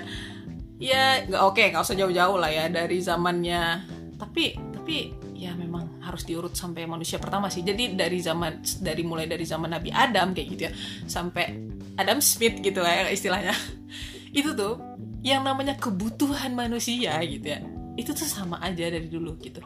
ya 0.78 1.26
nggak 1.26 1.43
oke 1.43 1.59
okay, 1.59 1.74
nggak 1.74 1.82
usah 1.82 1.99
jauh-jauh 1.99 2.39
lah 2.39 2.51
ya 2.53 2.70
dari 2.70 3.03
zamannya 3.03 3.82
tapi 4.14 4.55
tapi 4.70 5.18
ya 5.34 5.51
memang 5.59 5.99
harus 5.99 6.22
diurut 6.22 6.55
sampai 6.55 6.87
manusia 6.87 7.18
pertama 7.18 7.51
sih 7.51 7.66
jadi 7.66 7.99
dari 7.99 8.22
zaman 8.22 8.62
dari 8.80 9.03
mulai 9.03 9.26
dari 9.26 9.43
zaman 9.43 9.74
Nabi 9.74 9.91
Adam 9.91 10.30
kayak 10.30 10.49
gitu 10.55 10.62
ya 10.70 10.72
sampai 11.11 11.59
Adam 11.99 12.22
Smith 12.22 12.62
gitu 12.62 12.78
lah 12.78 13.03
ya 13.03 13.11
istilahnya 13.11 13.57
itu 14.39 14.55
tuh 14.55 14.78
yang 15.26 15.43
namanya 15.43 15.74
kebutuhan 15.74 16.55
manusia 16.55 17.18
gitu 17.26 17.51
ya 17.51 17.61
itu 17.97 18.12
tuh 18.12 18.28
sama 18.28 18.61
aja 18.61 18.86
dari 18.92 19.09
dulu 19.09 19.40
gitu. 19.40 19.64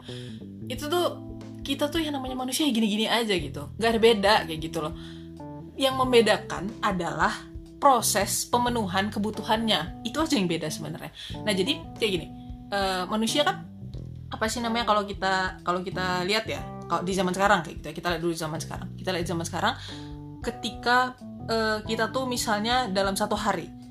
Itu 0.71 0.87
tuh 0.87 1.05
kita 1.61 1.91
tuh 1.91 2.01
yang 2.01 2.17
namanya 2.17 2.39
manusia 2.39 2.65
gini-gini 2.71 3.05
aja 3.05 3.35
gitu. 3.35 3.69
Nggak 3.77 3.89
ada 3.91 4.01
beda 4.01 4.33
kayak 4.47 4.59
gitu 4.63 4.77
loh. 4.81 4.93
Yang 5.75 5.95
membedakan 5.99 6.63
adalah 6.81 7.33
proses 7.77 8.47
pemenuhan 8.47 9.11
kebutuhannya. 9.11 10.01
Itu 10.07 10.23
aja 10.23 10.39
yang 10.39 10.47
beda 10.47 10.71
sebenarnya. 10.71 11.11
Nah 11.43 11.53
jadi 11.53 11.77
kayak 11.99 12.11
gini. 12.11 12.27
Uh, 12.71 13.03
manusia 13.11 13.43
kan 13.43 13.67
apa 14.31 14.47
sih 14.47 14.63
namanya 14.63 14.87
kalau 14.87 15.03
kita 15.03 15.59
kalau 15.67 15.83
kita 15.83 16.23
lihat 16.23 16.47
ya 16.47 16.63
kalau 16.87 17.03
di 17.03 17.11
zaman 17.11 17.35
sekarang 17.35 17.67
kayak 17.67 17.75
gitu 17.83 17.87
ya. 17.91 17.93
Kita 17.93 18.07
lihat 18.15 18.21
dulu 18.23 18.33
di 18.33 18.41
zaman 18.41 18.59
sekarang. 18.63 18.89
Kita 18.95 19.09
lihat 19.11 19.23
di 19.27 19.31
zaman 19.31 19.45
sekarang 19.45 19.73
ketika 20.41 21.19
uh, 21.51 21.83
kita 21.83 22.09
tuh 22.09 22.25
misalnya 22.25 22.87
dalam 22.89 23.13
satu 23.13 23.35
hari 23.37 23.81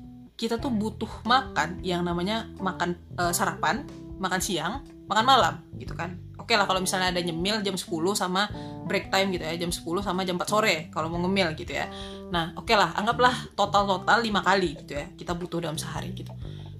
kita 0.41 0.57
tuh 0.57 0.73
butuh 0.73 1.21
makan 1.21 1.85
yang 1.85 2.01
namanya 2.01 2.49
makan 2.57 2.97
uh, 3.21 3.29
sarapan 3.29 3.85
makan 4.21 4.37
siang 4.37 4.85
makan 5.09 5.25
malam 5.25 5.53
gitu 5.81 5.97
kan. 5.97 6.21
Oke 6.37 6.53
lah 6.53 6.69
kalau 6.69 6.79
misalnya 6.79 7.09
ada 7.09 7.21
nyemil 7.21 7.65
jam 7.65 7.73
10 7.73 7.89
sama 8.13 8.47
break 8.85 9.09
time 9.09 9.33
gitu 9.33 9.43
ya 9.43 9.57
jam 9.57 9.73
10 9.73 9.81
sama 10.05 10.21
jam 10.21 10.37
4 10.37 10.45
sore 10.45 10.75
kalau 10.93 11.09
mau 11.09 11.19
ngemil 11.25 11.57
gitu 11.57 11.73
ya. 11.73 11.89
Nah 12.29 12.53
oke 12.53 12.71
lah 12.77 12.93
anggaplah 12.93 13.33
total 13.57 13.89
total 13.89 14.21
lima 14.21 14.45
kali 14.45 14.77
gitu 14.77 14.93
ya 14.95 15.09
kita 15.17 15.33
butuh 15.33 15.59
dalam 15.65 15.75
sehari 15.75 16.13
gitu. 16.13 16.31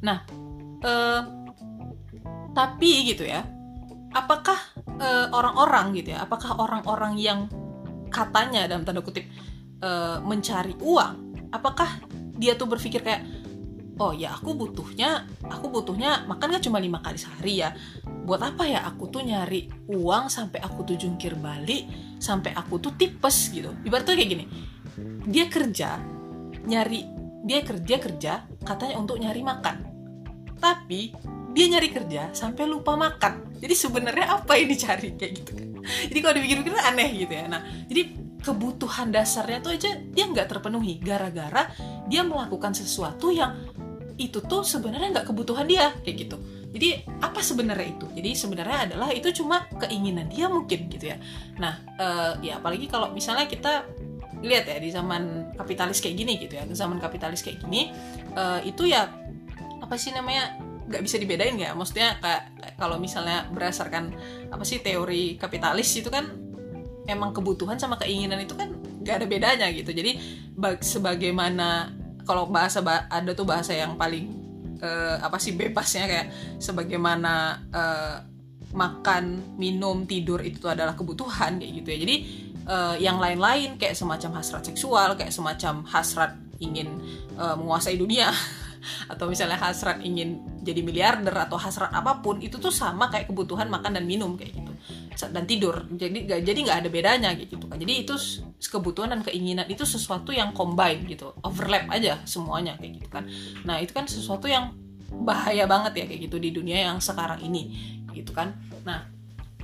Nah 0.06 0.22
uh, 0.86 1.22
tapi 2.54 3.10
gitu 3.10 3.26
ya 3.26 3.42
apakah 4.12 4.60
orang 5.02 5.32
orang-orang 5.34 5.86
gitu 5.98 6.14
ya 6.14 6.22
apakah 6.22 6.62
orang-orang 6.62 7.18
yang 7.18 7.50
katanya 8.12 8.68
dalam 8.68 8.84
tanda 8.84 9.02
kutip 9.02 9.26
uh, 9.82 10.20
mencari 10.22 10.76
uang 10.78 11.50
apakah 11.56 11.88
dia 12.36 12.54
tuh 12.60 12.68
berpikir 12.68 13.02
kayak 13.02 13.24
oh 14.02 14.18
ya 14.18 14.34
aku 14.34 14.58
butuhnya 14.58 15.30
aku 15.46 15.70
butuhnya 15.70 16.26
makan 16.26 16.58
kan 16.58 16.62
cuma 16.66 16.82
lima 16.82 16.98
kali 17.06 17.22
sehari 17.22 17.62
ya. 17.62 17.70
Buat 18.26 18.54
apa 18.54 18.66
ya 18.66 18.82
aku 18.90 19.14
tuh 19.14 19.22
nyari 19.22 19.70
uang 19.94 20.26
sampai 20.26 20.58
aku 20.62 20.82
tuh 20.82 20.98
jungkir 20.98 21.38
balik 21.38 21.86
sampai 22.18 22.58
aku 22.58 22.82
tuh 22.82 22.98
tipes 22.98 23.54
gitu. 23.54 23.70
Ibaratnya 23.86 24.18
kayak 24.18 24.32
gini 24.34 24.46
dia 25.30 25.46
kerja 25.48 26.02
nyari 26.66 27.06
dia 27.46 27.60
kerja 27.62 27.96
kerja 28.02 28.34
katanya 28.66 28.98
untuk 28.98 29.22
nyari 29.22 29.42
makan. 29.46 29.78
Tapi 30.58 31.14
dia 31.52 31.66
nyari 31.68 31.90
kerja 31.94 32.34
sampai 32.34 32.64
lupa 32.66 32.98
makan. 32.98 33.62
Jadi 33.62 33.74
sebenarnya 33.78 34.42
apa 34.42 34.58
yang 34.58 34.70
dicari? 34.72 35.14
Kayak 35.20 35.32
gitu 35.42 35.52
kan. 35.54 35.68
Jadi 35.82 36.20
kalau 36.22 36.34
dipikir-pikir 36.38 36.74
aneh 36.78 37.10
gitu 37.26 37.34
ya. 37.34 37.46
Nah 37.50 37.62
jadi 37.90 38.02
kebutuhan 38.42 39.14
dasarnya 39.14 39.62
tuh 39.62 39.74
aja 39.74 39.98
dia 39.98 40.26
nggak 40.30 40.48
terpenuhi. 40.50 41.02
Gara-gara 41.02 41.70
dia 42.06 42.22
melakukan 42.22 42.74
sesuatu 42.78 43.34
yang 43.34 43.58
itu 44.18 44.40
tuh 44.44 44.64
sebenarnya 44.66 45.20
nggak 45.20 45.28
kebutuhan 45.30 45.68
dia 45.68 45.94
kayak 46.04 46.28
gitu. 46.28 46.38
Jadi 46.72 47.04
apa 47.20 47.44
sebenarnya 47.44 47.88
itu? 47.92 48.08
Jadi 48.16 48.30
sebenarnya 48.32 48.78
adalah 48.88 49.12
itu 49.12 49.28
cuma 49.44 49.68
keinginan 49.76 50.32
dia 50.32 50.48
mungkin 50.48 50.88
gitu 50.88 51.12
ya. 51.12 51.18
Nah 51.60 51.80
uh, 52.00 52.34
ya 52.40 52.60
apalagi 52.60 52.88
kalau 52.88 53.12
misalnya 53.12 53.48
kita 53.48 53.88
lihat 54.42 54.66
ya 54.66 54.82
di 54.82 54.90
zaman 54.90 55.54
kapitalis 55.54 56.02
kayak 56.02 56.18
gini 56.18 56.34
gitu 56.42 56.58
ya 56.58 56.66
zaman 56.74 56.98
kapitalis 56.98 57.46
kayak 57.46 57.62
gini 57.62 57.94
uh, 58.34 58.58
itu 58.66 58.90
ya 58.90 59.06
apa 59.78 59.94
sih 60.02 60.10
namanya 60.18 60.58
nggak 60.90 60.98
bisa 61.06 61.22
dibedain 61.22 61.62
ya 61.62 61.78
maksudnya 61.78 62.18
kayak 62.18 62.50
kalau 62.82 62.98
misalnya 62.98 63.46
berdasarkan 63.54 64.10
apa 64.50 64.66
sih 64.66 64.82
teori 64.82 65.38
kapitalis 65.38 65.94
itu 65.94 66.10
kan 66.10 66.26
emang 67.06 67.34
kebutuhan 67.34 67.78
sama 67.78 68.02
keinginan 68.02 68.42
itu 68.42 68.54
kan 68.58 68.74
nggak 69.02 69.16
ada 69.22 69.28
bedanya 69.28 69.68
gitu. 69.74 69.92
Jadi 69.92 70.18
sebagaimana 70.82 71.90
kalau 72.26 72.50
bahasa 72.50 72.82
ada 72.86 73.32
tuh 73.34 73.46
bahasa 73.46 73.74
yang 73.76 73.96
paling 73.96 74.32
uh, 74.82 75.22
apa 75.22 75.38
sih 75.38 75.54
bebasnya 75.54 76.06
kayak 76.10 76.28
sebagaimana 76.58 77.64
uh, 77.72 78.16
makan, 78.72 79.56
minum, 79.60 80.08
tidur 80.08 80.40
itu 80.44 80.58
tuh 80.60 80.72
adalah 80.72 80.96
kebutuhan 80.96 81.60
kayak 81.60 81.72
gitu 81.84 81.88
ya. 81.92 81.98
Jadi 82.04 82.16
uh, 82.68 82.96
yang 82.98 83.18
lain-lain 83.20 83.76
kayak 83.76 83.96
semacam 83.96 84.40
hasrat 84.40 84.64
seksual, 84.68 85.20
kayak 85.20 85.32
semacam 85.32 85.84
hasrat 85.88 86.32
ingin 86.62 87.02
uh, 87.36 87.58
menguasai 87.58 87.98
dunia 87.98 88.32
atau 89.08 89.26
misalnya 89.30 89.58
hasrat 89.58 90.02
ingin 90.02 90.42
jadi 90.62 90.82
miliarder 90.82 91.34
atau 91.34 91.58
hasrat 91.58 91.94
apa 91.94 92.20
pun 92.20 92.42
itu 92.42 92.58
tuh 92.58 92.74
sama 92.74 93.08
kayak 93.14 93.30
kebutuhan 93.30 93.70
makan 93.70 93.98
dan 94.02 94.06
minum 94.06 94.36
kayak 94.36 94.58
gitu. 94.58 94.72
Dan 95.22 95.46
tidur. 95.46 95.86
Jadi 95.94 96.26
gak 96.26 96.42
jadi 96.42 96.60
nggak 96.66 96.78
ada 96.82 96.90
bedanya 96.90 97.30
gitu 97.38 97.62
kan 97.70 97.78
jadi 97.78 98.04
itu 98.04 98.18
kebutuhan 98.58 99.14
dan 99.14 99.22
keinginan 99.22 99.66
itu 99.70 99.86
sesuatu 99.86 100.34
yang 100.34 100.52
combine 100.52 101.06
gitu. 101.06 101.34
Overlap 101.46 101.88
aja 101.94 102.20
semuanya 102.26 102.76
kayak 102.78 103.02
gitu 103.02 103.10
kan. 103.10 103.30
Nah 103.64 103.78
itu 103.80 103.94
kan 103.94 104.10
sesuatu 104.10 104.50
yang 104.50 104.74
bahaya 105.12 105.68
banget 105.68 106.04
ya 106.04 106.06
kayak 106.08 106.22
gitu 106.32 106.38
di 106.40 106.50
dunia 106.56 106.88
yang 106.92 106.98
sekarang 107.04 107.44
ini 107.44 107.72
gitu 108.16 108.32
kan. 108.32 108.56
Nah 108.88 109.08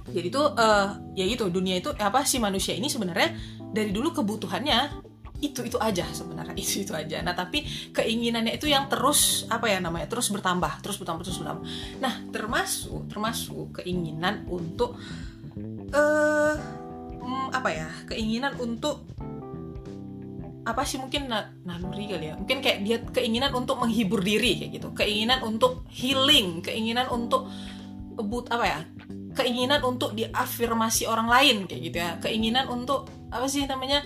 jadi 0.08 0.32
tuh 0.32 0.56
uh, 0.56 0.96
ya 1.20 1.28
gitu 1.28 1.52
dunia 1.52 1.80
itu 1.80 1.92
apa 2.00 2.24
sih 2.24 2.40
manusia 2.40 2.72
ini 2.76 2.88
sebenarnya 2.88 3.36
dari 3.76 3.92
dulu 3.92 4.16
kebutuhannya 4.16 5.07
itu 5.38 5.62
itu 5.62 5.78
aja 5.78 6.06
sebenarnya 6.10 6.56
itu 6.64 6.82
itu 6.86 6.94
aja. 6.94 7.22
Nah 7.22 7.38
tapi 7.38 7.64
keinginannya 7.94 8.58
itu 8.58 8.70
yang 8.70 8.90
terus 8.90 9.46
apa 9.50 9.70
ya 9.70 9.78
namanya 9.78 10.10
terus 10.10 10.30
bertambah 10.34 10.82
terus 10.82 10.98
bertambah 10.98 11.24
terus 11.26 11.38
bertambah. 11.42 11.64
Nah 12.02 12.14
termasuk 12.34 13.06
termasuk 13.12 13.82
keinginan 13.82 14.46
untuk 14.50 14.98
uh, 15.94 16.56
apa 17.54 17.70
ya 17.72 17.90
keinginan 18.10 18.56
untuk 18.60 19.06
apa 20.68 20.84
sih 20.84 21.00
mungkin 21.00 21.32
naluri 21.64 22.12
kali 22.12 22.28
ya. 22.28 22.36
Mungkin 22.36 22.60
kayak 22.60 22.80
dia 22.84 22.98
keinginan 23.00 23.56
untuk 23.56 23.80
menghibur 23.80 24.20
diri 24.20 24.60
kayak 24.60 24.72
gitu. 24.76 24.88
Keinginan 24.92 25.40
untuk 25.48 25.88
healing 25.94 26.60
keinginan 26.60 27.08
untuk 27.08 27.48
but 28.18 28.50
apa 28.50 28.66
ya 28.66 28.80
keinginan 29.38 29.86
untuk 29.86 30.18
diafirmasi 30.18 31.06
orang 31.08 31.30
lain 31.30 31.58
kayak 31.70 31.82
gitu 31.88 31.98
ya. 32.04 32.12
Keinginan 32.20 32.68
untuk 32.68 33.08
apa 33.32 33.48
sih 33.48 33.64
namanya 33.64 34.04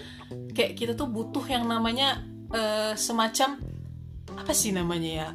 kayak 0.52 0.78
kita 0.78 0.94
tuh 0.94 1.08
butuh 1.08 1.44
yang 1.48 1.66
namanya 1.66 2.22
uh, 2.52 2.94
semacam 2.96 3.60
apa 4.32 4.52
sih 4.56 4.72
namanya 4.72 5.12
ya 5.12 5.28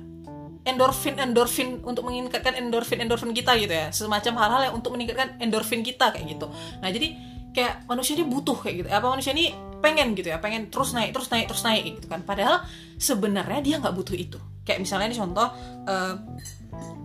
endorfin 0.67 1.15
endorfin 1.21 1.79
untuk 1.87 2.11
meningkatkan 2.11 2.59
endorfin 2.59 2.99
endorfin 2.99 3.31
kita 3.31 3.55
gitu 3.55 3.71
ya. 3.71 3.95
Semacam 3.95 4.35
hal-hal 4.43 4.61
yang 4.71 4.75
untuk 4.75 4.99
meningkatkan 4.99 5.39
endorfin 5.39 5.87
kita 5.87 6.11
kayak 6.11 6.27
gitu. 6.27 6.51
Nah 6.83 6.91
jadi 6.91 7.15
kayak 7.55 7.87
manusia 7.87 8.19
ini 8.19 8.27
butuh 8.27 8.59
kayak 8.59 8.75
gitu. 8.83 8.89
Apa 8.91 9.07
manusia 9.07 9.31
ini 9.31 9.55
pengen 9.79 10.17
gitu 10.19 10.33
ya 10.33 10.41
pengen 10.41 10.73
terus 10.73 10.97
naik 10.97 11.15
terus 11.15 11.31
naik 11.31 11.47
terus 11.47 11.63
naik 11.63 12.03
gitu 12.03 12.07
kan. 12.11 12.27
Padahal 12.27 12.67
sebenarnya 12.99 13.61
dia 13.63 13.77
nggak 13.79 13.95
butuh 13.95 14.19
itu. 14.19 14.39
Kayak 14.67 14.83
misalnya 14.83 15.15
ini 15.15 15.17
contoh 15.23 15.49
uh, 15.87 16.15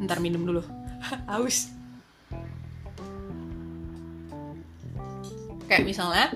ntar 0.02 0.18
minum 0.18 0.42
dulu. 0.42 0.66
Haus 1.30 1.82
kayak 5.72 5.88
misalnya 5.88 6.36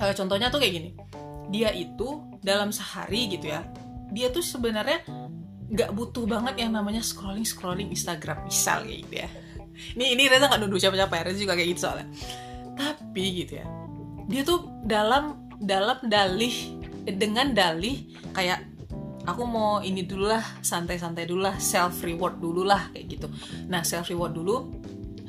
uh, 0.00 0.14
contohnya 0.14 0.48
tuh 0.48 0.62
kayak 0.62 0.74
gini. 0.74 0.90
Dia 1.48 1.72
itu 1.72 2.38
dalam 2.42 2.70
sehari 2.70 3.28
gitu 3.34 3.50
ya 3.50 3.64
dia 4.08 4.32
tuh 4.32 4.40
sebenarnya 4.40 5.04
nggak 5.68 5.92
butuh 5.92 6.24
banget 6.24 6.64
yang 6.64 6.72
namanya 6.72 7.04
scrolling 7.04 7.44
scrolling 7.44 7.92
Instagram. 7.92 8.48
Misal 8.48 8.88
kayak 8.88 8.98
gitu 9.04 9.14
ya. 9.20 9.28
Ini 9.94 10.04
ini 10.16 10.22
Reza 10.26 10.48
nggak 10.48 10.60
nuduh 10.64 10.80
siapa-siapa 10.80 11.12
ya 11.12 11.22
Reza 11.28 11.38
juga 11.44 11.54
kayak 11.54 11.68
gitu 11.76 11.80
soalnya. 11.84 12.08
Tapi 12.72 13.24
gitu 13.44 13.54
ya 13.60 13.66
dia 14.28 14.44
tuh 14.44 14.84
dalam 14.84 15.48
dalam 15.58 15.96
dalih 16.04 16.52
dengan 17.08 17.56
dalih 17.56 18.12
kayak 18.36 18.60
aku 19.24 19.42
mau 19.48 19.80
ini 19.80 20.04
dulu 20.04 20.28
lah 20.28 20.44
santai-santai 20.60 21.24
dulu 21.24 21.48
lah 21.48 21.56
self 21.56 22.04
reward 22.04 22.36
dulu 22.36 22.62
lah 22.62 22.92
kayak 22.92 23.18
gitu. 23.18 23.26
Nah 23.72 23.80
self 23.82 24.12
reward 24.12 24.36
dulu 24.36 24.56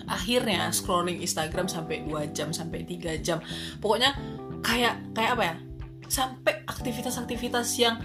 akhirnya 0.09 0.73
scrolling 0.73 1.21
Instagram 1.21 1.69
sampai 1.69 2.01
2 2.03 2.35
jam 2.35 2.51
sampai 2.51 2.83
3 2.83 3.23
jam. 3.23 3.39
Pokoknya 3.79 4.17
kayak 4.61 5.13
kayak 5.15 5.31
apa 5.37 5.43
ya? 5.43 5.55
Sampai 6.09 6.53
aktivitas-aktivitas 6.65 7.67
yang 7.77 8.01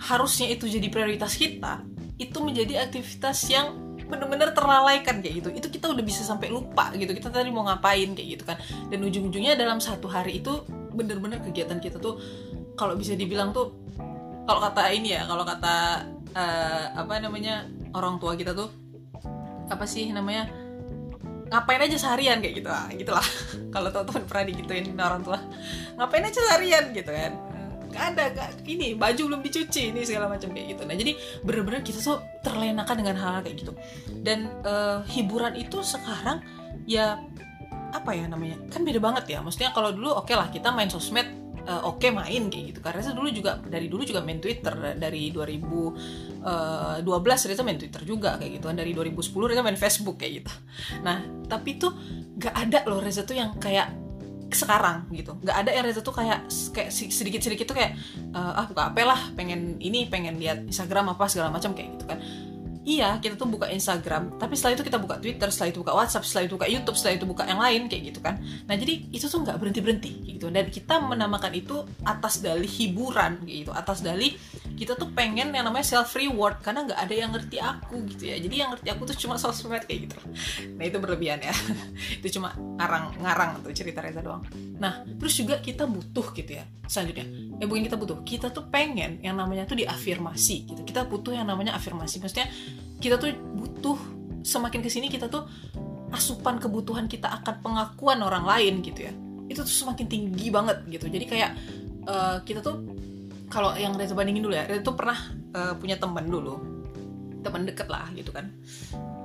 harusnya 0.00 0.50
itu 0.50 0.64
jadi 0.66 0.88
prioritas 0.88 1.36
kita 1.36 1.84
itu 2.16 2.38
menjadi 2.38 2.86
aktivitas 2.86 3.38
yang 3.50 3.98
bener-bener 4.06 4.54
terlalaikan 4.54 5.20
kayak 5.20 5.44
gitu. 5.44 5.48
Itu 5.52 5.68
kita 5.68 5.90
udah 5.90 6.04
bisa 6.04 6.22
sampai 6.22 6.52
lupa 6.52 6.92
gitu 6.94 7.10
kita 7.10 7.28
tadi 7.32 7.50
mau 7.50 7.66
ngapain 7.66 8.14
kayak 8.14 8.28
gitu 8.38 8.44
kan. 8.46 8.56
Dan 8.88 9.04
ujung-ujungnya 9.04 9.58
dalam 9.58 9.82
satu 9.82 10.06
hari 10.08 10.40
itu 10.40 10.64
bener-bener 10.94 11.42
kegiatan 11.42 11.82
kita 11.82 11.98
tuh 11.98 12.22
kalau 12.78 12.94
bisa 12.94 13.18
dibilang 13.18 13.50
tuh 13.50 13.74
kalau 14.44 14.60
kata 14.60 14.92
ini 14.92 15.16
ya 15.16 15.26
kalau 15.26 15.42
kata 15.42 16.06
uh, 16.36 16.84
apa 16.94 17.18
namanya 17.18 17.66
orang 17.96 18.20
tua 18.20 18.36
kita 18.38 18.52
tuh 18.52 18.70
apa 19.70 19.84
sih 19.88 20.12
namanya 20.12 20.50
ngapain 21.54 21.78
aja 21.78 21.96
seharian 21.96 22.42
kayak 22.42 22.54
gitu. 22.58 22.68
Lah 22.68 22.90
gitulah. 22.90 23.26
Kalau 23.74 23.88
teman-teman 23.94 24.22
pernah 24.26 24.44
digituin 24.50 24.84
orang 24.98 25.22
tua 25.22 25.38
ngapain 25.94 26.26
aja 26.26 26.40
seharian? 26.50 26.90
Gitu 26.90 27.10
kan. 27.10 27.32
Gak 27.94 28.04
ada 28.10 28.24
gak, 28.34 28.50
ini 28.66 28.98
baju 28.98 29.22
belum 29.30 29.40
dicuci 29.46 29.94
ini 29.94 30.02
segala 30.02 30.26
macam 30.26 30.50
kayak 30.50 30.74
gitu. 30.74 30.82
Nah 30.82 30.98
jadi 30.98 31.12
bener-bener 31.46 31.86
kita 31.86 32.02
tuh 32.02 32.18
terlenakan 32.42 32.96
dengan 32.98 33.14
hal, 33.22 33.30
-hal 33.38 33.42
kayak 33.46 33.62
gitu. 33.62 33.72
Dan 34.10 34.50
uh, 34.66 35.06
hiburan 35.06 35.54
itu 35.54 35.78
sekarang 35.86 36.42
ya 36.90 37.22
apa 37.94 38.10
ya 38.10 38.26
namanya 38.26 38.58
kan 38.74 38.82
beda 38.82 38.98
banget 38.98 39.38
ya. 39.38 39.38
Maksudnya 39.46 39.70
kalau 39.70 39.94
dulu 39.94 40.10
oke 40.10 40.26
okay 40.26 40.34
lah 40.34 40.50
kita 40.50 40.74
main 40.74 40.90
sosmed 40.90 41.43
uh, 41.64 41.88
oke 41.88 42.00
okay 42.00 42.10
main 42.12 42.52
kayak 42.52 42.64
gitu. 42.74 42.80
Karena 42.84 43.00
Reza 43.00 43.12
dulu 43.16 43.28
juga 43.32 43.56
dari 43.60 43.88
dulu 43.88 44.02
juga 44.04 44.20
main 44.20 44.38
Twitter. 44.38 44.74
Dari 44.96 45.32
2012 45.32 47.48
Reza 47.48 47.62
main 47.64 47.78
Twitter 47.80 48.02
juga 48.04 48.36
kayak 48.36 48.60
gitu. 48.60 48.64
Kan 48.68 48.76
dari 48.76 48.92
2010 48.92 49.50
Reza 49.50 49.62
main 49.64 49.78
Facebook 49.78 50.20
kayak 50.20 50.32
gitu. 50.44 50.52
Nah 51.02 51.24
tapi 51.48 51.80
tuh 51.80 51.92
gak 52.36 52.54
ada 52.54 52.84
loh 52.88 53.00
Reza 53.00 53.24
tuh 53.24 53.36
yang 53.36 53.56
kayak 53.56 54.04
sekarang 54.54 55.10
gitu. 55.10 55.34
Nggak 55.42 55.56
ada 55.66 55.70
yang 55.74 55.84
Reza 55.84 56.00
tuh 56.00 56.14
kayak 56.14 56.46
kayak 56.70 56.90
sedikit 56.92 57.42
sedikit 57.42 57.66
tuh 57.66 57.76
kayak 57.76 57.98
uh, 58.32 58.60
ah 58.62 58.64
buka 58.70 58.94
apa 58.94 59.02
lah 59.02 59.20
pengen 59.34 59.82
ini 59.82 60.06
pengen 60.06 60.38
lihat 60.38 60.70
Instagram 60.70 61.16
apa 61.16 61.26
segala 61.26 61.50
macam 61.50 61.74
kayak 61.74 61.98
gitu 61.98 62.04
kan 62.06 62.18
iya 62.84 63.16
kita 63.18 63.34
tuh 63.34 63.48
buka 63.48 63.66
Instagram. 63.72 64.36
Tapi 64.36 64.54
setelah 64.54 64.76
itu 64.76 64.84
kita 64.84 64.98
buka 65.00 65.16
Twitter 65.18 65.48
setelah 65.48 65.68
itu 65.72 65.78
buka 65.80 65.92
WhatsApp 65.96 66.24
setelah 66.28 66.44
itu 66.46 66.54
buka 66.60 66.68
YouTube 66.68 66.96
setelah 67.00 67.14
itu 67.16 67.26
buka 67.26 67.42
yang 67.48 67.60
lain 67.60 67.82
kayak 67.88 68.02
gitu 68.12 68.20
kan. 68.20 68.38
Nah 68.68 68.74
jadi 68.76 68.94
itu 69.10 69.24
tuh 69.24 69.40
nggak 69.42 69.56
berhenti 69.56 69.80
berhenti 69.80 70.12
gitu. 70.36 70.52
Dan 70.52 70.68
kita 70.68 71.00
menamakan 71.00 71.52
itu 71.56 71.82
atas 72.04 72.44
dalih 72.44 72.68
hiburan 72.68 73.42
gitu. 73.48 73.72
Atas 73.72 74.04
dalih 74.04 74.36
kita 74.76 74.94
tuh 75.00 75.10
pengen 75.16 75.50
yang 75.56 75.64
namanya 75.64 75.86
self 75.86 76.12
reward 76.14 76.60
karena 76.60 76.84
nggak 76.84 77.00
ada 77.00 77.14
yang 77.14 77.30
ngerti 77.32 77.56
aku 77.58 78.04
gitu 78.14 78.24
ya. 78.28 78.36
Jadi 78.38 78.54
yang 78.54 78.70
ngerti 78.76 78.88
aku 78.92 79.02
tuh 79.08 79.16
cuma 79.16 79.34
sosmed 79.40 79.82
kayak 79.88 80.06
gitu. 80.06 80.16
Nah 80.76 80.84
itu 80.84 80.98
berlebihan 81.00 81.40
ya. 81.40 81.54
Itu 82.20 82.38
cuma 82.38 82.52
ngarang-ngarang 82.54 83.64
tuh 83.64 83.72
cerita 83.72 84.04
Reza 84.04 84.20
doang. 84.20 84.44
Nah 84.76 85.02
terus 85.18 85.34
juga 85.40 85.58
kita 85.58 85.88
butuh 85.88 86.30
gitu 86.36 86.60
ya 86.60 86.64
selanjutnya. 86.84 87.26
Ya 87.58 87.64
bukan 87.64 87.82
kita 87.86 87.96
butuh 87.96 88.18
kita 88.26 88.46
tuh 88.52 88.68
pengen 88.68 89.22
yang 89.24 89.38
namanya 89.38 89.64
tuh 89.64 89.78
diafirmasi 89.78 90.56
gitu. 90.68 90.80
Kita 90.84 91.06
butuh 91.08 91.32
yang 91.32 91.48
namanya 91.48 91.72
afirmasi. 91.78 92.20
Maksudnya 92.20 92.50
kita 92.98 93.20
tuh 93.20 93.32
butuh 93.34 93.98
semakin 94.44 94.80
ke 94.84 94.90
sini 94.92 95.08
kita 95.08 95.28
tuh 95.28 95.44
asupan 96.14 96.62
kebutuhan 96.62 97.10
kita 97.10 97.26
akan 97.42 97.54
pengakuan 97.64 98.22
orang 98.22 98.44
lain 98.46 98.84
gitu 98.84 99.10
ya. 99.10 99.12
Itu 99.50 99.66
tuh 99.66 99.74
semakin 99.86 100.06
tinggi 100.06 100.48
banget 100.48 100.86
gitu. 100.88 101.10
Jadi 101.10 101.24
kayak 101.26 101.50
uh, 102.06 102.36
kita 102.46 102.62
tuh 102.62 102.80
kalau 103.50 103.76
yang 103.76 103.94
Reza 103.94 104.16
bandingin 104.16 104.42
dulu 104.42 104.54
ya 104.56 104.66
Reza 104.66 104.82
tuh 104.82 104.96
pernah 104.96 105.18
uh, 105.52 105.74
punya 105.76 105.98
teman 105.98 106.26
dulu. 106.30 106.54
Teman 107.44 107.68
deket 107.68 107.90
lah 107.92 108.08
gitu 108.14 108.32
kan. 108.32 108.48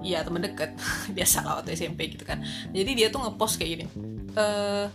Iya 0.01 0.25
teman 0.25 0.43
deket. 0.43 0.75
Biasa 1.15 1.45
lah 1.45 1.61
waktu 1.61 1.77
SMP 1.77 2.09
gitu 2.11 2.25
kan. 2.25 2.41
Jadi 2.73 2.91
dia 2.97 3.07
tuh 3.13 3.23
ngepost 3.23 3.61
kayak 3.61 3.71
gini 3.79 3.85
uh, 4.35 4.85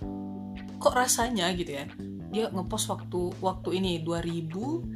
kok 0.78 0.94
rasanya 0.94 1.50
gitu 1.56 1.80
ya 1.80 1.84
dia 2.34 2.50
ngepost 2.50 2.90
waktu 2.90 3.30
waktu 3.38 3.78
ini 3.78 4.02
2000 4.02 4.93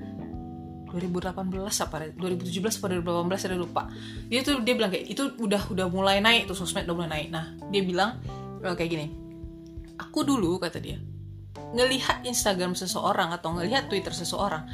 2018 0.91 1.37
apa 1.85 1.97
2017 2.17 2.81
atau 2.81 2.89
2018 3.01 3.37
saya 3.37 3.59
lupa. 3.59 3.89
Dia 4.29 4.41
tuh 4.43 4.61
dia 4.65 4.75
bilang 4.75 4.91
kayak 4.93 5.07
itu 5.09 5.23
udah 5.39 5.73
udah 5.73 5.87
mulai 5.93 6.19
naik 6.25 6.49
tuh 6.49 6.57
sosmed 6.57 6.89
udah 6.89 6.97
mulai 6.97 7.11
naik. 7.11 7.29
Nah 7.33 7.45
dia 7.69 7.83
bilang 7.85 8.19
uh, 8.65 8.75
kayak 8.75 8.91
gini 8.91 9.07
aku 9.99 10.23
dulu 10.23 10.63
kata 10.63 10.79
dia 10.79 10.99
ngelihat 11.75 12.25
Instagram 12.25 12.73
seseorang 12.73 13.35
atau 13.35 13.53
ngelihat 13.59 13.91
Twitter 13.91 14.15
seseorang 14.15 14.65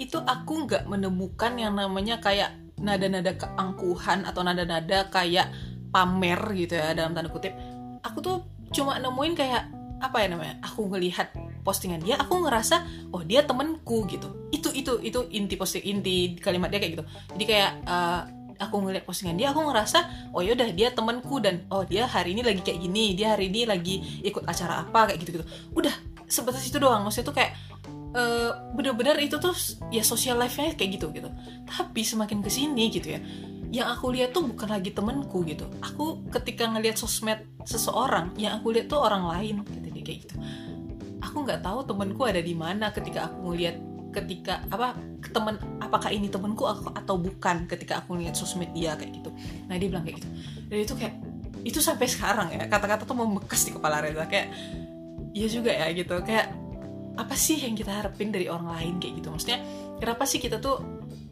itu 0.00 0.16
aku 0.16 0.64
nggak 0.64 0.88
menemukan 0.88 1.52
yang 1.60 1.76
namanya 1.76 2.16
kayak 2.22 2.56
nada-nada 2.80 3.36
keangkuhan 3.36 4.24
atau 4.24 4.40
nada-nada 4.40 5.06
kayak 5.12 5.52
pamer 5.92 6.40
gitu 6.56 6.80
ya 6.80 6.96
dalam 6.96 7.12
tanda 7.12 7.28
kutip. 7.28 7.52
Aku 8.00 8.24
tuh 8.24 8.48
cuma 8.72 8.96
nemuin 8.96 9.36
kayak 9.36 9.62
apa 10.02 10.16
ya 10.24 10.26
namanya 10.32 10.58
aku 10.64 10.88
ngelihat 10.90 11.30
postingan 11.62 12.02
dia 12.02 12.18
aku 12.18 12.42
ngerasa 12.42 13.08
oh 13.14 13.22
dia 13.22 13.46
temenku 13.46 14.04
gitu. 14.10 14.50
Itu 14.50 14.74
itu 14.74 14.98
itu 15.00 15.26
inti 15.30 15.54
posting 15.54 15.82
inti 15.82 16.36
kalimat 16.38 16.68
dia 16.68 16.82
kayak 16.82 16.92
gitu. 16.98 17.04
Jadi 17.38 17.44
kayak 17.46 17.72
uh, 17.86 18.22
aku 18.58 18.82
ngeliat 18.82 19.02
postingan 19.06 19.34
dia 19.38 19.50
aku 19.50 19.62
ngerasa 19.66 20.30
oh 20.34 20.42
yaudah 20.42 20.70
dia 20.70 20.94
temenku 20.94 21.42
dan 21.42 21.66
oh 21.72 21.82
dia 21.82 22.06
hari 22.06 22.34
ini 22.36 22.46
lagi 22.46 22.62
kayak 22.62 22.78
gini 22.78 23.18
dia 23.18 23.34
hari 23.34 23.50
ini 23.50 23.66
lagi 23.66 24.22
ikut 24.22 24.46
acara 24.46 24.86
apa 24.86 25.10
kayak 25.10 25.18
gitu 25.26 25.40
gitu 25.40 25.46
udah 25.74 25.94
sebatas 26.26 26.62
itu 26.66 26.78
doang. 26.78 27.02
Maksudnya 27.06 27.26
tuh 27.28 27.36
kayak 27.36 27.52
uh, 28.14 28.50
bener-bener 28.74 29.18
itu 29.22 29.36
tuh 29.38 29.54
ya 29.90 30.02
social 30.02 30.38
life-nya 30.38 30.74
kayak 30.74 31.00
gitu 31.00 31.10
gitu. 31.14 31.30
Tapi 31.66 32.00
semakin 32.02 32.42
ke 32.42 32.50
sini 32.50 32.90
gitu 32.90 33.18
ya 33.18 33.22
yang 33.72 33.88
aku 33.88 34.12
lihat 34.12 34.36
tuh 34.36 34.44
bukan 34.44 34.68
lagi 34.68 34.92
temenku 34.92 35.48
gitu. 35.48 35.64
Aku 35.80 36.28
ketika 36.28 36.68
ngelihat 36.68 37.00
sosmed 37.00 37.40
seseorang 37.64 38.36
yang 38.36 38.60
aku 38.60 38.68
lihat 38.68 38.92
tuh 38.92 39.00
orang 39.00 39.24
lain 39.24 39.64
gitu 39.64 39.92
kayak 40.02 40.18
gitu 40.26 40.34
aku 41.32 41.48
nggak 41.48 41.64
tahu 41.64 41.80
temenku 41.88 42.22
ada 42.28 42.44
di 42.44 42.52
mana 42.52 42.92
ketika 42.92 43.32
aku 43.32 43.50
ngeliat 43.50 43.76
ketika 44.12 44.60
apa 44.68 44.92
temen 45.32 45.56
apakah 45.80 46.12
ini 46.12 46.28
temenku 46.28 46.68
atau 46.68 47.16
bukan 47.16 47.64
ketika 47.64 48.04
aku 48.04 48.20
ngeliat 48.20 48.36
sosmed 48.36 48.68
dia 48.76 48.92
kayak 48.92 49.16
gitu. 49.16 49.32
Nah 49.66 49.80
dia 49.80 49.88
bilang 49.88 50.04
kayak 50.04 50.20
gitu. 50.20 50.28
Dan 50.68 50.78
itu 50.84 50.94
kayak 50.94 51.14
itu 51.64 51.80
sampai 51.80 52.06
sekarang 52.06 52.52
ya 52.52 52.68
kata-kata 52.68 53.08
tuh 53.08 53.16
membekas 53.16 53.64
di 53.64 53.72
kepala 53.72 54.04
Reza 54.04 54.28
kayak 54.28 54.52
iya 55.32 55.48
juga 55.48 55.72
ya 55.72 55.88
gitu. 55.96 56.20
Kayak 56.20 56.52
apa 57.16 57.34
sih 57.36 57.56
yang 57.64 57.72
kita 57.72 57.88
harapin 57.88 58.28
dari 58.28 58.52
orang 58.52 58.68
lain? 58.76 58.94
Kayak 59.00 59.24
gitu. 59.24 59.28
Maksudnya 59.32 59.58
kenapa 59.96 60.28
sih 60.28 60.38
kita 60.44 60.60
tuh 60.60 60.76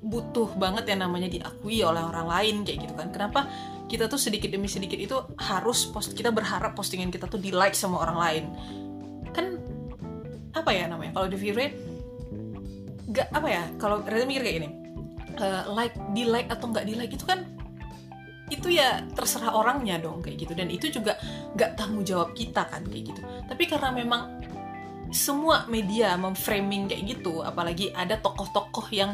butuh 0.00 0.56
banget 0.56 0.88
yang 0.88 1.04
namanya 1.04 1.28
diakui 1.28 1.84
oleh 1.84 2.00
orang 2.00 2.24
lain 2.24 2.64
kayak 2.64 2.88
gitu 2.88 2.94
kan? 2.96 3.12
Kenapa 3.12 3.44
kita 3.92 4.08
tuh 4.08 4.16
sedikit 4.16 4.48
demi 4.48 4.72
sedikit 4.72 4.96
itu 4.96 5.20
harus 5.36 5.84
post 5.92 6.16
kita 6.16 6.32
berharap 6.32 6.72
postingan 6.72 7.12
kita 7.12 7.28
tuh 7.28 7.36
di 7.36 7.52
like 7.52 7.76
sama 7.76 8.00
orang 8.00 8.16
lain? 8.16 8.44
Kan 9.36 9.60
apa 10.54 10.70
ya 10.74 10.84
namanya? 10.90 11.12
Kalau 11.16 11.28
di 11.30 11.38
Vire 11.38 11.66
nggak 13.10 13.28
apa 13.34 13.48
ya? 13.50 13.62
Kalau 13.78 14.02
Reza 14.06 14.26
mikir 14.26 14.42
kayak 14.46 14.56
gini 14.62 14.70
uh, 15.40 15.62
like 15.72 15.96
di 16.12 16.28
like 16.28 16.48
atau 16.52 16.70
nggak 16.70 16.86
di 16.86 16.94
like 16.94 17.12
itu 17.14 17.24
kan 17.24 17.46
itu 18.50 18.66
ya 18.66 19.06
terserah 19.14 19.54
orangnya 19.54 20.02
dong 20.02 20.20
kayak 20.20 20.42
gitu. 20.42 20.52
Dan 20.58 20.68
itu 20.68 20.90
juga 20.90 21.14
nggak 21.54 21.78
tanggung 21.78 22.02
jawab 22.02 22.34
kita 22.34 22.66
kan 22.66 22.82
kayak 22.86 23.14
gitu. 23.14 23.20
Tapi 23.46 23.62
karena 23.70 23.90
memang 23.94 24.22
semua 25.10 25.66
media 25.66 26.14
memframing 26.14 26.86
kayak 26.86 27.02
gitu 27.18 27.42
apalagi 27.42 27.90
ada 27.90 28.14
tokoh-tokoh 28.22 28.86
yang 28.94 29.10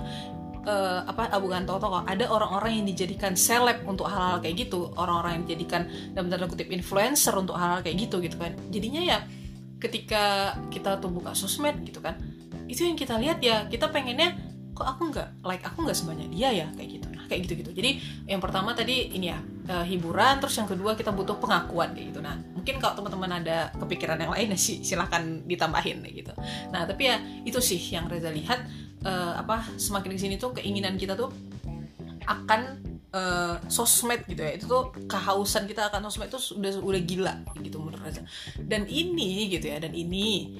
uh, 0.69 1.01
apa 1.09 1.33
ah, 1.33 1.41
bukan 1.41 1.65
tokoh-tokoh 1.65 2.05
ada 2.05 2.29
orang-orang 2.29 2.81
yang 2.81 2.87
dijadikan 2.89 3.33
seleb 3.33 3.81
untuk 3.85 4.09
hal-hal 4.09 4.41
kayak 4.41 4.69
gitu. 4.69 4.89
Orang-orang 4.97 5.41
yang 5.41 5.45
dijadikan 5.49 5.83
dalam 6.17 6.33
tanda 6.33 6.49
kutip 6.49 6.69
influencer 6.73 7.37
untuk 7.37 7.61
hal-hal 7.61 7.85
kayak 7.85 8.09
gitu 8.09 8.25
gitu 8.25 8.41
kan. 8.41 8.57
Jadinya 8.73 9.03
ya 9.05 9.19
ketika 9.77 10.57
kita 10.73 10.97
tuh 11.01 11.13
buka 11.13 11.37
sosmed 11.37 11.85
gitu 11.85 12.01
kan 12.01 12.17
itu 12.67 12.83
yang 12.83 12.99
kita 12.99 13.15
lihat 13.21 13.39
ya 13.45 13.69
kita 13.71 13.91
pengennya 13.93 14.35
kok 14.77 14.85
aku 14.85 15.09
nggak 15.09 15.29
like 15.41 15.65
aku 15.65 15.89
nggak 15.89 15.97
sebanyak 15.97 16.29
dia 16.37 16.53
ya? 16.53 16.67
Kayak 16.77 17.01
gitu. 17.01 17.07
Nah 17.17 17.25
kayak 17.25 17.41
gitu 17.49 17.53
gitu 17.65 17.71
jadi 17.73 17.91
yang 18.29 18.45
pertama 18.45 18.77
tadi 18.77 19.09
ini 19.17 19.33
ya 19.33 19.41
uh, 19.73 19.83
hiburan 19.89 20.37
terus 20.37 20.53
yang 20.61 20.69
kedua 20.69 20.93
kita 20.93 21.17
butuh 21.17 21.41
pengakuan 21.41 21.97
kayak 21.97 22.13
gitu. 22.13 22.21
Nah 22.21 22.37
mungkin 22.53 22.77
kalau 22.77 23.01
teman-teman 23.01 23.41
ada 23.41 23.73
kepikiran 23.73 24.21
yang 24.21 24.33
lain 24.37 24.53
ya 24.53 24.59
sih 24.61 24.85
silahkan 24.85 25.25
ditambahin 25.49 26.05
kayak 26.05 26.15
gitu. 26.21 26.33
Nah 26.69 26.85
tapi 26.85 27.09
ya 27.09 27.17
itu 27.49 27.57
sih 27.65 27.81
yang 27.81 28.05
Reza 28.13 28.29
lihat 28.29 28.69
uh, 29.09 29.41
apa 29.41 29.65
semakin 29.81 30.13
di 30.13 30.21
sini 30.21 30.35
tuh 30.37 30.53
keinginan 30.53 31.01
kita 31.01 31.17
tuh 31.17 31.33
akan 32.27 32.83
uh, 33.17 33.57
sosmed 33.73 34.29
gitu 34.29 34.45
ya. 34.45 34.53
Itu 34.61 34.65
tuh 34.69 34.85
kehausan 35.09 35.65
kita 35.65 35.89
akan 35.89 36.13
sosmed 36.13 36.29
itu 36.29 36.39
udah 36.61 36.73
udah 36.85 37.03
gila 37.03 37.35
gitu 37.65 37.81
menurut 37.81 38.05
Reza. 38.05 38.23
Dan 38.61 38.85
ini 38.85 39.49
gitu 39.49 39.73
ya 39.73 39.81
dan 39.81 39.97
ini 39.97 40.53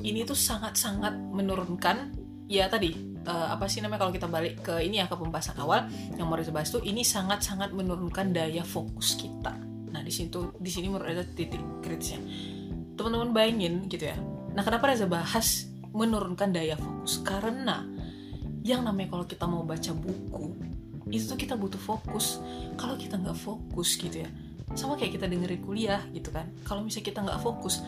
ini 0.00 0.24
tuh 0.24 0.34
sangat-sangat 0.36 1.12
menurunkan 1.12 2.16
ya 2.48 2.66
tadi 2.68 2.96
uh, 3.28 3.54
apa 3.54 3.68
sih 3.68 3.84
namanya 3.84 4.08
kalau 4.08 4.12
kita 4.12 4.28
balik 4.28 4.64
ke 4.64 4.80
ini 4.82 4.98
ya 5.00 5.06
ke 5.06 5.16
pembahasan 5.16 5.56
awal 5.60 5.86
yang 6.16 6.26
mau 6.26 6.36
Reza 6.36 6.50
bahas 6.50 6.72
tuh 6.72 6.82
ini 6.82 7.04
sangat-sangat 7.04 7.76
menurunkan 7.76 8.32
daya 8.32 8.64
fokus 8.64 9.14
kita. 9.20 9.52
Nah 9.92 10.00
di 10.00 10.12
situ 10.12 10.56
di 10.56 10.70
sini 10.72 10.88
menurut 10.88 11.06
Reza 11.06 11.24
titik 11.28 11.60
kritisnya. 11.84 12.20
Teman-teman 12.96 13.32
bayangin 13.36 13.88
gitu 13.88 14.08
ya. 14.08 14.16
Nah 14.52 14.62
kenapa 14.64 14.92
Reza 14.92 15.04
bahas 15.04 15.68
menurunkan 15.92 16.52
daya 16.52 16.76
fokus? 16.80 17.20
Karena 17.20 17.84
yang 18.62 18.86
namanya 18.86 19.18
kalau 19.18 19.26
kita 19.26 19.44
mau 19.50 19.66
baca 19.66 19.90
buku 19.90 20.72
itu 21.12 21.28
tuh 21.28 21.38
kita 21.38 21.54
butuh 21.54 21.78
fokus. 21.78 22.40
Kalau 22.80 22.96
kita 22.96 23.20
nggak 23.20 23.36
fokus 23.36 24.00
gitu 24.00 24.24
ya 24.24 24.30
sama 24.72 24.96
kayak 24.96 25.20
kita 25.20 25.28
dengerin 25.28 25.60
kuliah 25.60 26.00
gitu 26.16 26.32
kan. 26.32 26.48
Kalau 26.64 26.80
misalnya 26.80 27.06
kita 27.12 27.20
nggak 27.24 27.40
fokus 27.44 27.84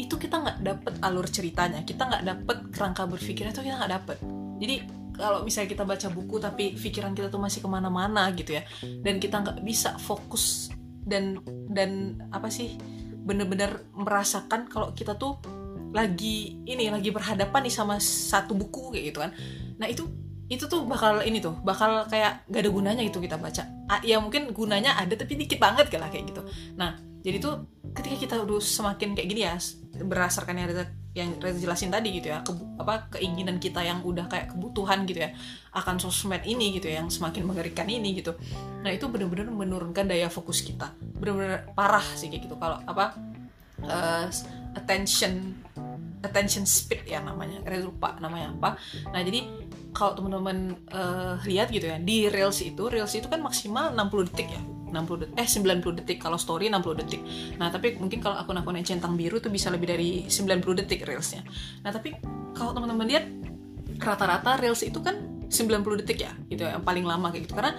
itu 0.00 0.16
kita 0.16 0.40
nggak 0.40 0.58
dapet 0.64 0.94
alur 1.04 1.26
ceritanya. 1.28 1.84
Kita 1.84 2.08
nggak 2.08 2.24
dapet 2.24 2.58
kerangka 2.72 3.04
berpikirnya 3.04 3.52
itu 3.52 3.62
kita 3.62 3.76
nggak 3.76 3.92
dapet. 3.92 4.16
Jadi 4.58 4.76
kalau 5.12 5.44
misalnya 5.44 5.68
kita 5.76 5.84
baca 5.84 6.08
buku 6.08 6.36
tapi 6.40 6.64
pikiran 6.72 7.12
kita 7.12 7.28
tuh 7.28 7.40
masih 7.40 7.60
ke 7.60 7.68
mana-mana 7.68 8.32
gitu 8.32 8.56
ya 8.56 8.64
dan 9.04 9.20
kita 9.20 9.44
nggak 9.44 9.60
bisa 9.60 10.00
fokus 10.00 10.72
dan 11.04 11.36
dan 11.68 12.16
apa 12.32 12.48
sih 12.48 12.80
bener-bener 13.22 13.84
merasakan 13.92 14.72
kalau 14.72 14.96
kita 14.96 15.14
tuh 15.20 15.36
lagi 15.92 16.64
ini 16.64 16.88
lagi 16.88 17.12
berhadapan 17.12 17.68
nih 17.68 17.74
sama 17.76 18.00
satu 18.00 18.56
buku 18.56 18.96
kayak 18.96 19.04
gitu 19.12 19.18
kan. 19.20 19.30
Nah 19.76 19.86
itu 19.86 20.08
itu 20.52 20.68
tuh 20.68 20.84
bakal 20.84 21.24
ini 21.24 21.40
tuh 21.40 21.56
bakal 21.64 22.04
kayak 22.12 22.44
gak 22.44 22.60
ada 22.60 22.70
gunanya 22.70 23.02
gitu 23.08 23.24
kita 23.24 23.40
baca. 23.40 23.64
Ya 24.04 24.20
mungkin 24.20 24.52
gunanya 24.52 25.00
ada 25.00 25.16
tapi 25.16 25.40
dikit 25.40 25.56
banget 25.56 25.88
lah 25.96 26.12
kayak 26.12 26.28
gitu. 26.28 26.44
Nah 26.76 27.00
jadi 27.24 27.40
tuh 27.40 27.64
ketika 27.96 28.16
kita 28.20 28.34
udah 28.44 28.60
semakin 28.60 29.16
kayak 29.16 29.28
gini 29.32 29.42
ya 29.48 29.56
berdasarkan 30.04 30.60
yang 30.60 30.68
Reza 30.68 30.84
yang 31.12 31.28
Reza 31.40 31.58
jelasin 31.60 31.92
tadi 31.92 32.08
gitu 32.16 32.32
ya 32.32 32.40
ke, 32.40 32.52
apa 32.80 33.12
keinginan 33.16 33.60
kita 33.60 33.84
yang 33.84 34.00
udah 34.00 34.28
kayak 34.28 34.52
kebutuhan 34.52 35.04
gitu 35.04 35.24
ya 35.24 35.30
akan 35.72 36.00
sosmed 36.00 36.44
ini 36.44 36.76
gitu 36.76 36.88
ya 36.88 37.00
yang 37.00 37.08
semakin 37.08 37.48
mengerikan 37.48 37.88
ini 37.88 38.12
gitu. 38.20 38.36
Nah 38.84 38.92
itu 38.92 39.08
benar-benar 39.08 39.48
menurunkan 39.48 40.04
daya 40.04 40.28
fokus 40.28 40.60
kita. 40.60 40.92
Bener-bener 41.00 41.68
parah 41.72 42.04
sih 42.16 42.28
kayak 42.28 42.48
gitu. 42.48 42.56
Kalau 42.60 42.80
apa 42.84 43.16
uh, 43.88 44.26
attention 44.76 45.56
attention 46.22 46.64
speed 46.64 47.04
ya 47.06 47.20
namanya 47.20 47.60
Reza 47.66 47.90
lupa 47.90 48.16
namanya 48.18 48.54
apa 48.54 48.70
nah 49.10 49.20
jadi 49.20 49.44
kalau 49.92 50.16
teman-teman 50.16 50.78
uh, 50.88 51.36
lihat 51.44 51.68
gitu 51.68 51.84
ya 51.90 52.00
di 52.00 52.30
reels 52.32 52.64
itu 52.64 52.88
reels 52.88 53.12
itu 53.12 53.28
kan 53.28 53.44
maksimal 53.44 53.92
60 53.92 54.30
detik 54.32 54.48
ya 54.48 54.62
60 54.92 55.24
detik, 55.24 55.36
eh 55.40 55.48
90 55.48 55.98
detik 56.04 56.18
kalau 56.20 56.36
story 56.36 56.68
60 56.68 57.00
detik. 57.00 57.20
Nah, 57.56 57.72
tapi 57.72 57.96
mungkin 57.96 58.20
kalau 58.20 58.36
akun-akun 58.36 58.76
yang 58.76 58.84
centang 58.84 59.16
biru 59.16 59.40
itu 59.40 59.48
bisa 59.48 59.72
lebih 59.72 59.88
dari 59.88 60.28
90 60.28 60.84
detik 60.84 61.08
reelsnya. 61.08 61.40
Nah, 61.80 61.90
tapi 61.90 62.12
kalau 62.52 62.76
teman-teman 62.76 63.08
lihat 63.08 63.24
rata-rata 63.96 64.60
reels 64.60 64.84
itu 64.84 65.00
kan 65.00 65.48
90 65.48 66.00
detik 66.04 66.28
ya, 66.28 66.32
gitu 66.48 66.68
ya, 66.68 66.76
yang 66.76 66.84
paling 66.84 67.08
lama 67.08 67.32
kayak 67.32 67.48
gitu. 67.48 67.56
Karena 67.56 67.72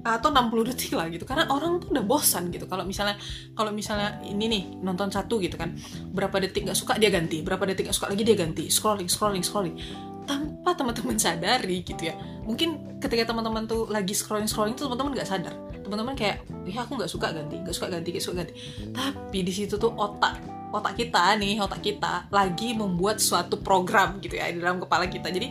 atau 0.00 0.28
60 0.32 0.70
detik 0.72 0.92
lah 0.96 1.06
gitu. 1.12 1.24
Karena 1.28 1.48
orang 1.52 1.80
tuh 1.80 1.92
udah 1.92 2.04
bosan 2.04 2.48
gitu. 2.48 2.64
Kalau 2.66 2.84
misalnya 2.84 3.16
kalau 3.52 3.70
misalnya 3.70 4.20
ini 4.24 4.44
nih 4.48 4.62
nonton 4.80 5.12
satu 5.12 5.38
gitu 5.40 5.56
kan. 5.60 5.76
Berapa 6.12 6.40
detik 6.40 6.68
nggak 6.68 6.78
suka 6.78 6.96
dia 6.96 7.12
ganti. 7.12 7.44
Berapa 7.44 7.62
detik 7.68 7.88
nggak 7.88 7.96
suka 7.96 8.08
lagi 8.12 8.22
dia 8.24 8.36
ganti. 8.36 8.68
Scrolling 8.68 9.08
scrolling 9.08 9.44
scrolling. 9.44 9.76
Tanpa 10.24 10.76
teman-teman 10.76 11.16
sadari 11.18 11.82
gitu 11.82 12.08
ya. 12.08 12.14
Mungkin 12.46 13.00
ketika 13.02 13.32
teman-teman 13.32 13.66
tuh 13.68 13.88
lagi 13.88 14.16
scrolling 14.16 14.48
scrolling 14.48 14.76
tuh 14.76 14.88
teman-teman 14.88 15.16
nggak 15.16 15.28
sadar. 15.28 15.54
Teman-teman 15.80 16.14
kayak 16.14 16.46
ya 16.64 16.86
aku 16.86 16.96
nggak 16.96 17.10
suka 17.10 17.34
ganti 17.34 17.56
nggak 17.60 17.74
suka 17.74 17.88
ganti 17.90 18.08
nggak 18.14 18.24
suka 18.24 18.36
ganti. 18.44 18.54
Tapi 18.94 19.38
di 19.42 19.52
situ 19.52 19.76
tuh 19.76 19.92
otak 19.92 20.60
otak 20.70 20.94
kita 20.94 21.34
nih 21.34 21.58
otak 21.58 21.82
kita 21.82 22.30
lagi 22.30 22.78
membuat 22.78 23.18
suatu 23.18 23.58
program 23.58 24.22
gitu 24.22 24.38
ya 24.38 24.48
di 24.54 24.62
dalam 24.62 24.78
kepala 24.78 25.10
kita. 25.10 25.28
Jadi 25.28 25.50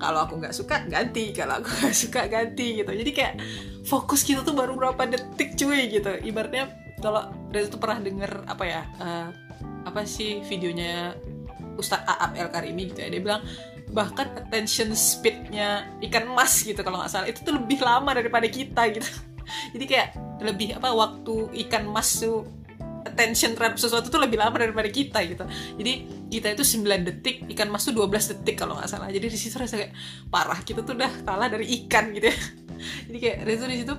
kalau 0.00 0.24
aku 0.24 0.40
nggak 0.40 0.56
suka 0.56 0.88
ganti. 0.88 1.30
Kalau 1.36 1.60
aku 1.60 1.68
nggak 1.84 1.96
suka 1.96 2.20
ganti 2.26 2.80
gitu. 2.80 2.90
Jadi 2.90 3.10
kayak 3.12 3.34
fokus 3.84 4.24
kita 4.24 4.40
tuh 4.42 4.56
baru 4.56 4.74
berapa 4.74 5.04
detik 5.04 5.54
cuy 5.60 5.92
gitu. 5.92 6.10
Ibaratnya 6.24 6.72
kalau 7.04 7.28
dari 7.52 7.68
itu 7.68 7.76
pernah 7.76 8.00
denger 8.00 8.32
apa 8.48 8.64
ya 8.64 8.82
uh, 9.00 9.28
apa 9.84 10.04
sih 10.04 10.44
videonya 10.44 11.16
Ustadz 11.80 12.08
Aab 12.08 12.36
El 12.36 12.48
Karimi 12.48 12.88
gitu 12.90 13.04
ya. 13.04 13.08
Dia 13.12 13.22
bilang 13.22 13.42
bahkan 13.90 14.30
attention 14.38 14.94
speednya 14.94 15.90
ikan 16.08 16.30
emas 16.32 16.64
gitu 16.64 16.80
kalau 16.80 17.04
nggak 17.04 17.12
salah. 17.12 17.28
Itu 17.28 17.44
tuh 17.44 17.60
lebih 17.60 17.84
lama 17.84 18.16
daripada 18.16 18.48
kita 18.48 18.88
gitu. 18.90 19.08
Jadi 19.76 19.84
kayak 19.84 20.08
lebih 20.40 20.80
apa 20.80 20.88
waktu 20.96 21.52
ikan 21.68 21.84
mas 21.92 22.08
tuh 22.16 22.48
attention 23.04 23.56
terhadap 23.56 23.78
sesuatu 23.80 24.08
tuh 24.08 24.20
lebih 24.20 24.36
lama 24.40 24.56
daripada 24.56 24.88
kita 24.88 25.22
gitu. 25.26 25.44
Jadi 25.76 25.92
kita 26.28 26.54
itu 26.54 26.64
9 26.64 27.08
detik 27.08 27.36
ikan 27.56 27.68
mas 27.72 27.84
tuh 27.84 27.94
12 27.96 28.36
detik 28.36 28.60
kalau 28.60 28.76
nggak 28.76 28.90
salah. 28.90 29.08
Jadi 29.08 29.26
di 29.26 29.38
situ 29.38 29.56
rasa 29.56 29.80
kayak 29.80 29.92
parah 30.28 30.60
kita 30.60 30.84
tuh 30.84 30.96
udah 30.96 31.12
kalah 31.24 31.48
dari 31.48 31.66
ikan 31.84 32.12
gitu 32.16 32.28
ya. 32.30 32.36
Jadi 33.08 33.18
kayak 33.18 33.38
Rezo 33.44 33.64
di 33.66 33.78
situ 33.80 33.94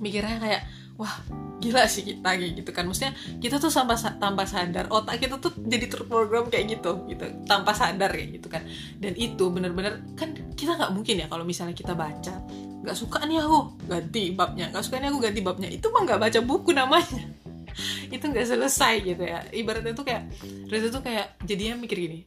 mikirnya 0.00 0.38
kayak 0.40 0.62
wah 0.96 1.14
gila 1.60 1.84
sih 1.88 2.04
kita 2.04 2.24
kayak 2.24 2.52
gitu 2.60 2.70
kan. 2.72 2.84
Maksudnya 2.88 3.12
kita 3.40 3.60
tuh 3.60 3.68
tanpa 3.68 3.94
tanpa 3.96 4.44
sadar 4.48 4.88
otak 4.88 5.20
kita 5.20 5.36
tuh 5.36 5.52
jadi 5.60 5.86
terprogram 5.88 6.48
kayak 6.48 6.80
gitu 6.80 7.04
gitu. 7.08 7.24
Tanpa 7.44 7.76
sadar 7.76 8.12
kayak 8.12 8.40
gitu 8.40 8.48
kan. 8.48 8.64
Dan 8.96 9.12
itu 9.16 9.48
bener-bener 9.52 10.00
kan 10.16 10.32
kita 10.56 10.76
nggak 10.76 10.92
mungkin 10.92 11.20
ya 11.20 11.26
kalau 11.28 11.44
misalnya 11.44 11.76
kita 11.76 11.92
baca 11.92 12.40
nggak 12.80 12.96
suka 12.96 13.28
nih 13.28 13.44
aku 13.44 13.58
ganti 13.84 14.32
babnya. 14.32 14.72
Nggak 14.72 14.84
suka 14.88 14.96
nih 15.00 15.08
aku 15.12 15.18
ganti 15.20 15.40
babnya. 15.44 15.68
Itu 15.68 15.92
mah 15.92 16.02
nggak 16.08 16.20
baca 16.20 16.40
buku 16.40 16.70
namanya 16.72 17.39
itu 18.14 18.24
nggak 18.24 18.46
selesai 18.46 18.94
gitu 19.04 19.22
ya. 19.22 19.40
Ibaratnya 19.50 19.92
tuh 19.94 20.06
kayak 20.06 20.30
Reza 20.68 20.88
tuh 20.90 21.02
kayak 21.02 21.40
jadinya 21.44 21.80
mikir 21.80 21.96
gini 21.98 22.18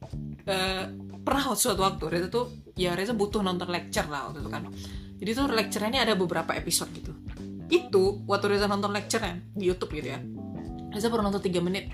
uh, 0.48 0.84
pernah 1.24 1.42
suatu 1.56 1.80
waktu 1.80 2.04
Reza 2.08 2.28
tuh 2.28 2.72
ya 2.76 2.92
Reza 2.92 3.16
butuh 3.16 3.40
nonton 3.40 3.68
lecture 3.70 4.06
lah 4.08 4.30
waktu 4.30 4.44
itu 4.44 4.50
kan. 4.50 4.62
Jadi 5.14 5.30
tuh 5.30 5.46
lecture 5.52 5.84
ini 5.88 5.98
ada 6.02 6.14
beberapa 6.18 6.52
episode 6.52 6.90
gitu. 6.92 7.12
Itu 7.68 8.24
waktu 8.28 8.56
Reza 8.56 8.68
nonton 8.68 8.92
lecture 8.92 9.24
di 9.56 9.64
YouTube 9.72 9.96
gitu 9.96 10.12
ya 10.14 10.20
Reza 10.94 11.10
pernah 11.10 11.26
nonton 11.26 11.42
3 11.42 11.58
menit. 11.58 11.90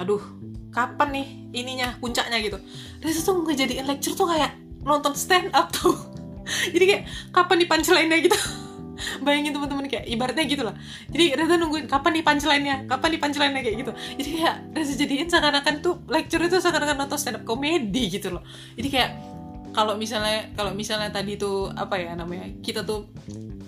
Aduh 0.00 0.20
kapan 0.72 1.08
nih 1.20 1.26
ininya 1.52 2.00
puncaknya 2.00 2.40
gitu. 2.40 2.56
Reza 3.04 3.20
tuh 3.20 3.44
ngejadiin 3.44 3.84
lecture 3.84 4.16
tuh 4.16 4.28
kayak 4.28 4.56
nonton 4.80 5.12
stand 5.12 5.52
up 5.52 5.68
tuh. 5.68 5.92
Jadi 6.72 6.84
kayak 6.88 7.04
kapan 7.34 7.66
nih 7.66 8.18
gitu 8.24 8.38
bayangin 9.24 9.52
teman-teman 9.52 9.86
kayak 9.86 10.04
ibaratnya 10.08 10.44
gitu 10.48 10.62
lah. 10.66 10.74
Jadi 11.12 11.24
Reza 11.36 11.54
nungguin 11.60 11.86
kapan 11.86 12.10
nih 12.20 12.24
punchline-nya? 12.24 12.76
Kapan 12.88 13.08
nih 13.14 13.20
punchline-nya? 13.20 13.62
Kayak 13.62 13.76
gitu. 13.84 13.92
Jadi 14.18 14.28
kayak 14.40 14.56
Reza 14.72 14.94
jadiin 14.96 15.28
seakan-akan 15.28 15.74
tuh 15.84 15.94
lecture 16.08 16.42
itu 16.42 16.56
seakan-akan 16.58 16.96
nonton 16.96 17.18
stand 17.18 17.38
up 17.40 17.44
komedi 17.44 18.08
gitu 18.10 18.34
loh. 18.34 18.42
Jadi 18.74 18.88
kayak 18.88 19.10
kalau 19.76 19.92
misalnya 20.00 20.48
kalau 20.56 20.72
misalnya 20.72 21.12
tadi 21.12 21.36
tuh 21.36 21.68
apa 21.76 22.00
ya 22.00 22.16
namanya 22.16 22.48
kita 22.64 22.80
tuh 22.80 23.12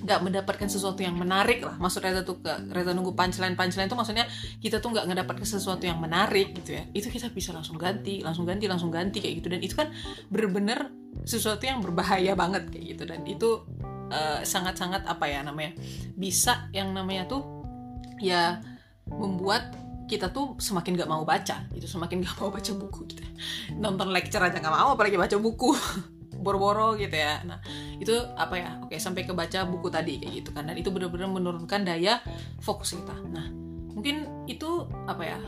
nggak 0.08 0.24
mendapatkan 0.24 0.68
sesuatu 0.72 1.04
yang 1.04 1.20
menarik 1.20 1.60
lah. 1.60 1.76
Maksud 1.76 2.00
Reza 2.00 2.24
tuh 2.24 2.40
ke 2.40 2.48
Reza 2.72 2.96
nunggu 2.96 3.12
punchline 3.12 3.52
punchline 3.52 3.92
tuh 3.92 3.98
maksudnya 4.00 4.24
kita 4.56 4.80
tuh 4.80 4.96
nggak 4.96 5.04
ngedapatkan 5.04 5.44
sesuatu 5.44 5.84
yang 5.84 6.00
menarik 6.00 6.56
gitu 6.56 6.80
ya. 6.80 6.88
Itu 6.96 7.12
kita 7.12 7.28
bisa 7.28 7.52
langsung 7.52 7.76
ganti 7.76 8.24
langsung 8.24 8.48
ganti 8.48 8.64
langsung 8.64 8.88
ganti 8.88 9.20
kayak 9.20 9.44
gitu. 9.44 9.48
Dan 9.52 9.60
itu 9.60 9.76
kan 9.76 9.92
bener-bener 10.32 10.88
sesuatu 11.28 11.60
yang 11.68 11.84
berbahaya 11.84 12.32
banget 12.32 12.72
kayak 12.72 12.96
gitu. 12.96 13.04
Dan 13.04 13.20
itu 13.28 13.68
sangat 14.08 14.74
sangat-sangat 14.74 15.02
apa 15.04 15.24
ya 15.28 15.44
namanya 15.44 15.76
bisa 16.16 16.68
yang 16.72 16.92
namanya 16.96 17.28
tuh 17.28 17.44
ya 18.20 18.58
membuat 19.08 19.72
kita 20.08 20.32
tuh 20.32 20.56
semakin 20.56 20.96
gak 20.96 21.10
mau 21.12 21.22
baca 21.22 21.68
gitu 21.76 21.84
semakin 21.84 22.24
gak 22.24 22.36
mau 22.40 22.48
baca 22.48 22.72
buku 22.72 23.00
gitu. 23.12 23.22
Nonton 23.76 24.08
lecture 24.08 24.40
aja 24.40 24.56
gak 24.56 24.72
mau 24.72 24.96
apalagi 24.96 25.20
baca 25.20 25.36
buku. 25.36 25.76
Boro-boro 26.42 26.96
gitu 26.96 27.12
ya. 27.12 27.44
Nah 27.44 27.60
itu 28.00 28.16
apa 28.34 28.54
ya? 28.56 28.70
Oke 28.80 28.96
sampai 28.96 29.28
ke 29.28 29.36
baca 29.36 29.68
buku 29.68 29.92
tadi 29.92 30.16
kayak 30.16 30.32
gitu 30.42 30.50
kan. 30.56 30.64
Dan 30.64 30.80
itu 30.80 30.88
benar-benar 30.88 31.28
menurunkan 31.28 31.84
daya 31.84 32.24
fokus 32.64 32.96
kita. 32.96 33.14
Nah 33.28 33.52
mungkin 33.92 34.48
itu 34.48 34.88
apa 35.04 35.22
ya? 35.22 35.38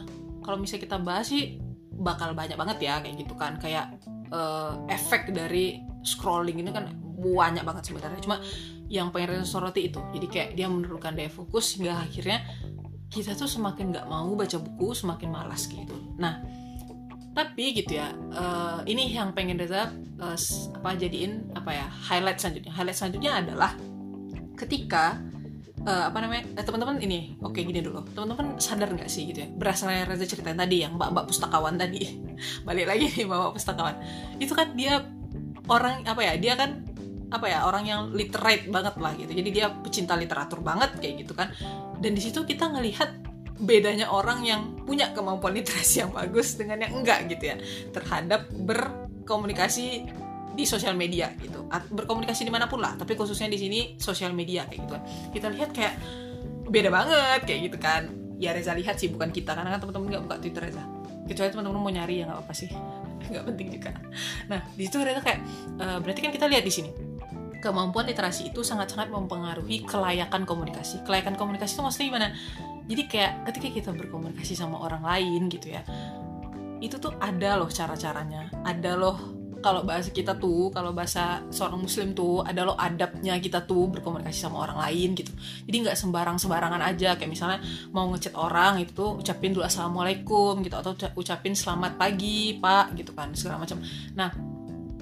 Kalau 0.44 0.60
misalnya 0.60 0.84
kita 0.84 0.96
bahas 1.00 1.32
sih 1.32 1.56
bakal 1.96 2.36
banyak 2.36 2.60
banget 2.60 2.78
ya 2.84 3.00
kayak 3.00 3.16
gitu 3.16 3.32
kan. 3.40 3.56
Kayak 3.56 3.96
uh, 4.28 4.76
efek 4.92 5.32
dari 5.32 5.80
scrolling 6.04 6.60
ini 6.60 6.68
kan 6.68 6.92
banyak 7.20 7.62
banget 7.62 7.92
sebenarnya. 7.92 8.20
Cuma 8.24 8.40
yang 8.90 9.14
pengen 9.14 9.46
soroti 9.46 9.92
itu. 9.92 10.00
Jadi 10.10 10.26
kayak 10.26 10.50
dia 10.58 10.66
menurunkan 10.66 11.14
daya 11.14 11.30
fokus 11.30 11.78
hingga 11.78 12.00
akhirnya 12.00 12.42
kita 13.10 13.34
tuh 13.34 13.50
semakin 13.50 13.94
nggak 13.94 14.06
mau 14.06 14.34
baca 14.34 14.58
buku 14.58 14.94
semakin 14.94 15.28
malas 15.30 15.70
gitu. 15.70 15.94
Nah 16.18 16.42
tapi 17.30 17.78
gitu 17.78 17.94
ya 17.94 18.10
uh, 18.34 18.82
ini 18.90 19.14
yang 19.14 19.30
pengen 19.30 19.54
Reza 19.54 19.94
uh, 20.18 20.36
apa 20.74 20.90
jadiin 20.98 21.54
apa 21.54 21.70
ya 21.70 21.86
highlight 21.86 22.42
selanjutnya. 22.42 22.72
Highlight 22.74 22.98
selanjutnya 22.98 23.32
adalah 23.38 23.70
ketika 24.58 25.22
uh, 25.86 26.10
apa 26.10 26.18
namanya 26.18 26.50
eh, 26.58 26.64
teman-teman 26.66 26.98
ini 26.98 27.38
oke 27.38 27.54
okay, 27.54 27.62
gini 27.62 27.82
dulu. 27.82 28.02
Teman-teman 28.10 28.58
sadar 28.58 28.90
nggak 28.90 29.06
sih 29.06 29.30
gitu 29.30 29.46
ya 29.46 29.48
berdasarkan 29.54 30.10
Reza 30.10 30.26
ceritain 30.26 30.58
tadi 30.58 30.82
yang 30.82 30.98
mbak-mbak 30.98 31.30
pustakawan 31.30 31.78
tadi. 31.78 32.18
Balik 32.66 32.90
lagi 32.90 33.06
nih 33.06 33.26
mbak-mbak 33.26 33.54
pustakawan. 33.54 33.94
Itu 34.42 34.58
kan 34.58 34.74
dia 34.74 35.06
orang 35.70 36.02
apa 36.06 36.20
ya 36.26 36.34
dia 36.34 36.58
kan 36.58 36.89
apa 37.30 37.46
ya 37.46 37.62
orang 37.62 37.86
yang 37.86 38.00
literate 38.10 38.66
banget 38.66 38.94
lah 38.98 39.14
gitu. 39.14 39.30
Jadi 39.30 39.48
dia 39.54 39.70
pecinta 39.70 40.18
literatur 40.18 40.58
banget 40.60 40.98
kayak 40.98 41.14
gitu 41.22 41.32
kan. 41.38 41.54
Dan 42.02 42.18
di 42.18 42.22
situ 42.22 42.42
kita 42.42 42.66
ngelihat 42.74 43.10
bedanya 43.60 44.10
orang 44.10 44.42
yang 44.42 44.74
punya 44.82 45.14
kemampuan 45.14 45.54
literasi 45.54 46.02
yang 46.02 46.10
bagus 46.10 46.58
dengan 46.58 46.82
yang 46.82 46.92
enggak 47.00 47.30
gitu 47.30 47.54
ya. 47.54 47.56
Terhadap 47.94 48.50
berkomunikasi 48.50 50.10
di 50.58 50.64
sosial 50.66 50.98
media 50.98 51.30
gitu. 51.38 51.70
Berkomunikasi 51.70 52.42
di 52.42 52.52
mana 52.52 52.66
pun 52.66 52.82
lah 52.82 52.98
tapi 52.98 53.14
khususnya 53.14 53.46
di 53.46 53.58
sini 53.62 53.80
sosial 54.02 54.34
media 54.34 54.66
kayak 54.66 54.82
gitu 54.82 54.92
kan. 54.98 55.02
Kita 55.30 55.46
lihat 55.54 55.70
kayak 55.70 55.94
beda 56.66 56.90
banget 56.90 57.40
kayak 57.46 57.60
gitu 57.70 57.78
kan. 57.78 58.10
Ya 58.42 58.50
Reza 58.56 58.74
lihat 58.74 58.98
sih 58.98 59.06
bukan 59.06 59.30
kita. 59.30 59.54
Karena 59.54 59.70
kan 59.70 59.86
teman-teman 59.86 60.18
nggak 60.18 60.22
buka 60.26 60.36
Twitter 60.42 60.66
Reza. 60.66 60.82
Kecuali 61.30 61.48
teman-teman 61.54 61.78
mau 61.78 61.92
nyari 61.94 62.24
ya 62.24 62.24
nggak 62.26 62.42
apa 62.42 62.52
sih. 62.58 62.70
Nggak 63.30 63.46
penting 63.46 63.68
juga. 63.70 63.94
Nah 64.50 64.66
di 64.74 64.82
situ 64.82 64.98
Reza 64.98 65.22
kayak 65.22 65.40
uh, 65.78 66.02
berarti 66.02 66.20
kan 66.26 66.32
kita 66.34 66.50
lihat 66.50 66.66
di 66.66 66.72
sini 66.74 67.09
kemampuan 67.60 68.08
literasi 68.08 68.50
itu 68.50 68.64
sangat-sangat 68.64 69.12
mempengaruhi 69.12 69.84
kelayakan 69.84 70.48
komunikasi. 70.48 71.04
Kelayakan 71.04 71.36
komunikasi 71.36 71.76
itu 71.76 71.82
maksudnya 71.84 72.06
gimana? 72.08 72.28
Jadi 72.90 73.02
kayak 73.06 73.32
ketika 73.52 73.68
kita 73.70 73.90
berkomunikasi 73.94 74.58
sama 74.58 74.82
orang 74.82 75.06
lain 75.06 75.46
gitu 75.46 75.70
ya 75.70 75.84
itu 76.80 76.96
tuh 76.96 77.12
ada 77.20 77.60
loh 77.60 77.68
cara-caranya. 77.68 78.48
Ada 78.64 78.96
loh 78.96 79.16
kalau 79.60 79.84
bahasa 79.84 80.08
kita 80.08 80.40
tuh 80.40 80.72
kalau 80.72 80.96
bahasa 80.96 81.44
seorang 81.52 81.84
muslim 81.84 82.16
tuh 82.16 82.40
ada 82.40 82.64
lo 82.64 82.72
adabnya 82.80 83.36
kita 83.36 83.68
tuh 83.68 83.92
berkomunikasi 83.92 84.40
sama 84.40 84.64
orang 84.64 84.80
lain 84.88 85.12
gitu. 85.12 85.32
Jadi 85.68 85.76
nggak 85.84 85.96
sembarang 86.00 86.40
sembarangan 86.40 86.80
aja. 86.80 87.20
Kayak 87.20 87.30
misalnya 87.30 87.58
mau 87.92 88.08
ngechat 88.08 88.32
orang 88.34 88.80
itu 88.80 88.96
tuh 88.96 89.20
ucapin 89.20 89.52
dulu 89.52 89.68
assalamualaikum 89.68 90.64
gitu 90.64 90.76
atau 90.80 90.96
ucapin 90.96 91.52
selamat 91.52 92.00
pagi 92.00 92.56
pak 92.56 92.96
gitu 92.96 93.12
kan 93.12 93.36
segala 93.36 93.60
macam. 93.60 93.84
Nah 94.16 94.32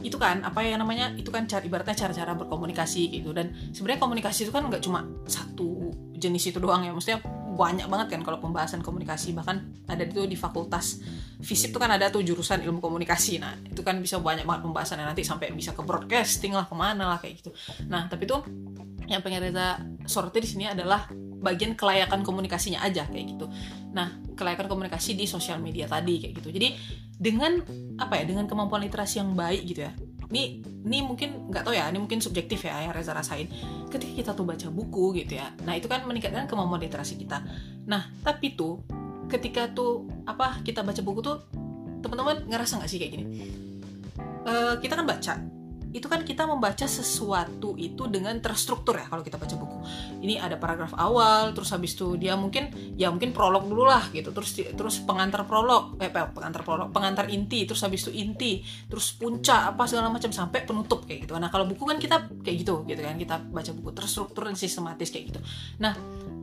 itu 0.03 0.17
kan 0.17 0.45
apa 0.47 0.63
ya 0.63 0.79
namanya 0.79 1.11
itu 1.19 1.29
kan 1.29 1.47
cara 1.51 1.63
ibaratnya 1.65 1.95
cara-cara 1.95 2.33
berkomunikasi 2.39 3.21
gitu. 3.21 3.35
Dan 3.35 3.55
sebenarnya 3.75 4.01
komunikasi 4.03 4.47
itu 4.49 4.53
kan 4.55 4.67
nggak 4.67 4.83
cuma 4.83 5.05
satu 5.27 5.91
jenis 6.19 6.51
itu 6.55 6.59
doang 6.59 6.87
ya. 6.87 6.95
Maksudnya 6.95 7.21
banyak 7.59 7.91
banget 7.91 8.07
kan 8.15 8.21
kalau 8.23 8.39
pembahasan 8.39 8.83
komunikasi. 8.83 9.35
Bahkan 9.35 9.89
ada 9.91 10.03
itu 10.07 10.23
di 10.31 10.39
fakultas 10.39 11.03
fisik 11.43 11.75
itu 11.75 11.79
kan 11.79 11.91
ada 11.91 12.11
tuh 12.11 12.23
jurusan 12.23 12.63
ilmu 12.63 12.79
komunikasi. 12.79 13.43
Nah 13.43 13.59
itu 13.67 13.83
kan 13.83 13.99
bisa 13.99 14.23
banyak 14.23 14.47
banget 14.47 14.63
pembahasannya. 14.67 15.07
Nanti 15.07 15.27
sampai 15.27 15.51
bisa 15.51 15.75
ke 15.75 15.83
broadcasting 15.83 16.55
lah 16.55 16.67
ke 16.67 16.75
mana 16.79 17.17
lah 17.17 17.19
kayak 17.19 17.43
gitu. 17.43 17.51
Nah 17.91 18.07
tapi 18.07 18.27
tuh 18.27 18.47
yang 19.09 19.25
pengen 19.25 19.49
Reza 19.49 19.81
soroti 20.05 20.45
di 20.45 20.49
sini 20.49 20.65
adalah 20.69 21.09
bagian 21.39 21.73
kelayakan 21.79 22.23
komunikasinya 22.23 22.85
aja 22.85 23.09
kayak 23.09 23.35
gitu. 23.35 23.47
Nah 23.95 24.21
kelayakan 24.37 24.69
komunikasi 24.69 25.17
di 25.17 25.25
sosial 25.25 25.59
media 25.59 25.89
tadi 25.89 26.21
kayak 26.23 26.35
gitu. 26.39 26.51
Jadi 26.55 26.69
dengan 27.19 27.59
apa 27.99 28.15
ya 28.19 28.25
dengan 28.25 28.47
kemampuan 28.47 28.87
literasi 28.87 29.21
yang 29.21 29.35
baik 29.35 29.67
gitu 29.67 29.85
ya. 29.85 29.93
Ini 30.29 30.43
ini 30.87 30.99
mungkin 31.03 31.51
nggak 31.51 31.67
tahu 31.67 31.75
ya 31.75 31.89
ini 31.91 31.99
mungkin 31.99 32.23
subjektif 32.23 32.65
ya 32.65 32.87
yang 32.87 32.95
Reza 32.95 33.13
rasain. 33.13 33.51
Ketika 33.91 34.13
kita 34.15 34.31
tuh 34.39 34.47
baca 34.47 34.69
buku 34.71 35.19
gitu 35.19 35.37
ya 35.37 35.51
nah 35.67 35.75
itu 35.75 35.91
kan 35.91 36.07
meningkatkan 36.07 36.47
kemampuan 36.47 36.81
literasi 36.81 37.19
kita. 37.19 37.43
Nah 37.91 38.09
tapi 38.23 38.55
tuh 38.55 38.81
ketika 39.29 39.69
tuh 39.75 40.07
apa 40.25 40.63
kita 40.63 40.81
baca 40.87 41.01
buku 41.03 41.21
tuh 41.21 41.37
teman-teman 42.01 42.47
ngerasa 42.47 42.79
nggak 42.79 42.91
sih 42.91 42.99
kayak 43.03 43.13
gini? 43.19 43.25
Uh, 44.49 44.79
kita 44.81 44.97
kan 44.97 45.05
baca 45.05 45.58
itu 45.93 46.05
kan 46.07 46.21
kita 46.25 46.45
membaca 46.45 46.85
sesuatu 46.85 47.75
itu 47.81 48.05
dengan 48.13 48.37
terstruktur 48.45 49.01
ya 49.01 49.09
kalau 49.09 49.25
kita 49.25 49.41
baca 49.41 49.55
buku. 49.57 49.79
Ini 50.21 50.41
ada 50.41 50.61
paragraf 50.61 50.93
awal, 50.97 51.57
terus 51.57 51.73
habis 51.73 51.97
itu 51.97 52.21
dia 52.21 52.37
mungkin 52.37 52.71
ya 52.95 53.09
mungkin 53.09 53.33
prolog 53.33 53.65
dulu 53.65 53.89
lah 53.89 54.09
gitu, 54.13 54.31
terus 54.31 54.53
terus 54.55 55.01
pengantar 55.03 55.49
prolog, 55.49 55.97
eh 55.99 56.13
pengantar 56.13 56.63
prolog, 56.63 56.89
pengantar 56.93 57.33
inti, 57.33 57.65
terus 57.65 57.81
habis 57.81 58.05
itu 58.09 58.13
inti, 58.15 58.61
terus 58.87 59.17
puncak 59.17 59.75
apa 59.75 59.89
segala 59.89 60.13
macam 60.13 60.29
sampai 60.29 60.69
penutup 60.69 61.09
kayak 61.09 61.29
gitu. 61.29 61.35
Nah 61.41 61.49
kalau 61.49 61.65
buku 61.65 61.85
kan 61.89 61.97
kita 61.97 62.29
kayak 62.45 62.57
gitu 62.65 62.85
gitu 62.85 63.01
kan 63.01 63.17
kita 63.17 63.37
baca 63.49 63.71
buku 63.73 63.91
terstruktur 63.97 64.45
dan 64.49 64.57
sistematis 64.57 65.09
kayak 65.09 65.33
gitu. 65.33 65.41
Nah 65.81 65.97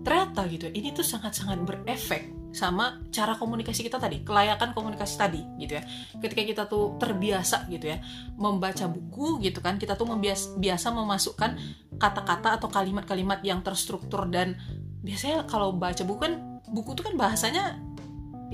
ternyata 0.05 0.45
gitu 0.45 0.69
ini 0.69 0.93
tuh 0.93 1.01
sangat-sangat 1.01 1.65
berefek 1.65 2.45
sama 2.55 3.03
cara 3.11 3.35
komunikasi 3.35 3.83
kita 3.83 3.99
tadi, 3.99 4.23
kelayakan 4.23 4.71
komunikasi 4.71 5.19
tadi 5.19 5.43
gitu 5.59 5.75
ya. 5.75 5.83
Ketika 6.23 6.41
kita 6.47 6.63
tuh 6.71 6.95
terbiasa 6.95 7.67
gitu 7.67 7.91
ya 7.91 7.99
membaca 8.39 8.87
buku 8.87 9.43
gitu 9.43 9.59
kan, 9.59 9.75
kita 9.75 9.99
tuh 9.99 10.07
membias 10.07 10.55
biasa 10.55 10.95
memasukkan 10.95 11.51
kata-kata 11.99 12.55
atau 12.55 12.71
kalimat-kalimat 12.71 13.43
yang 13.43 13.59
terstruktur 13.59 14.31
dan 14.31 14.55
biasanya 15.03 15.43
kalau 15.51 15.75
baca 15.75 15.99
buku 16.07 16.19
kan 16.23 16.33
buku 16.71 16.95
tuh 16.95 17.11
kan 17.11 17.19
bahasanya 17.19 17.75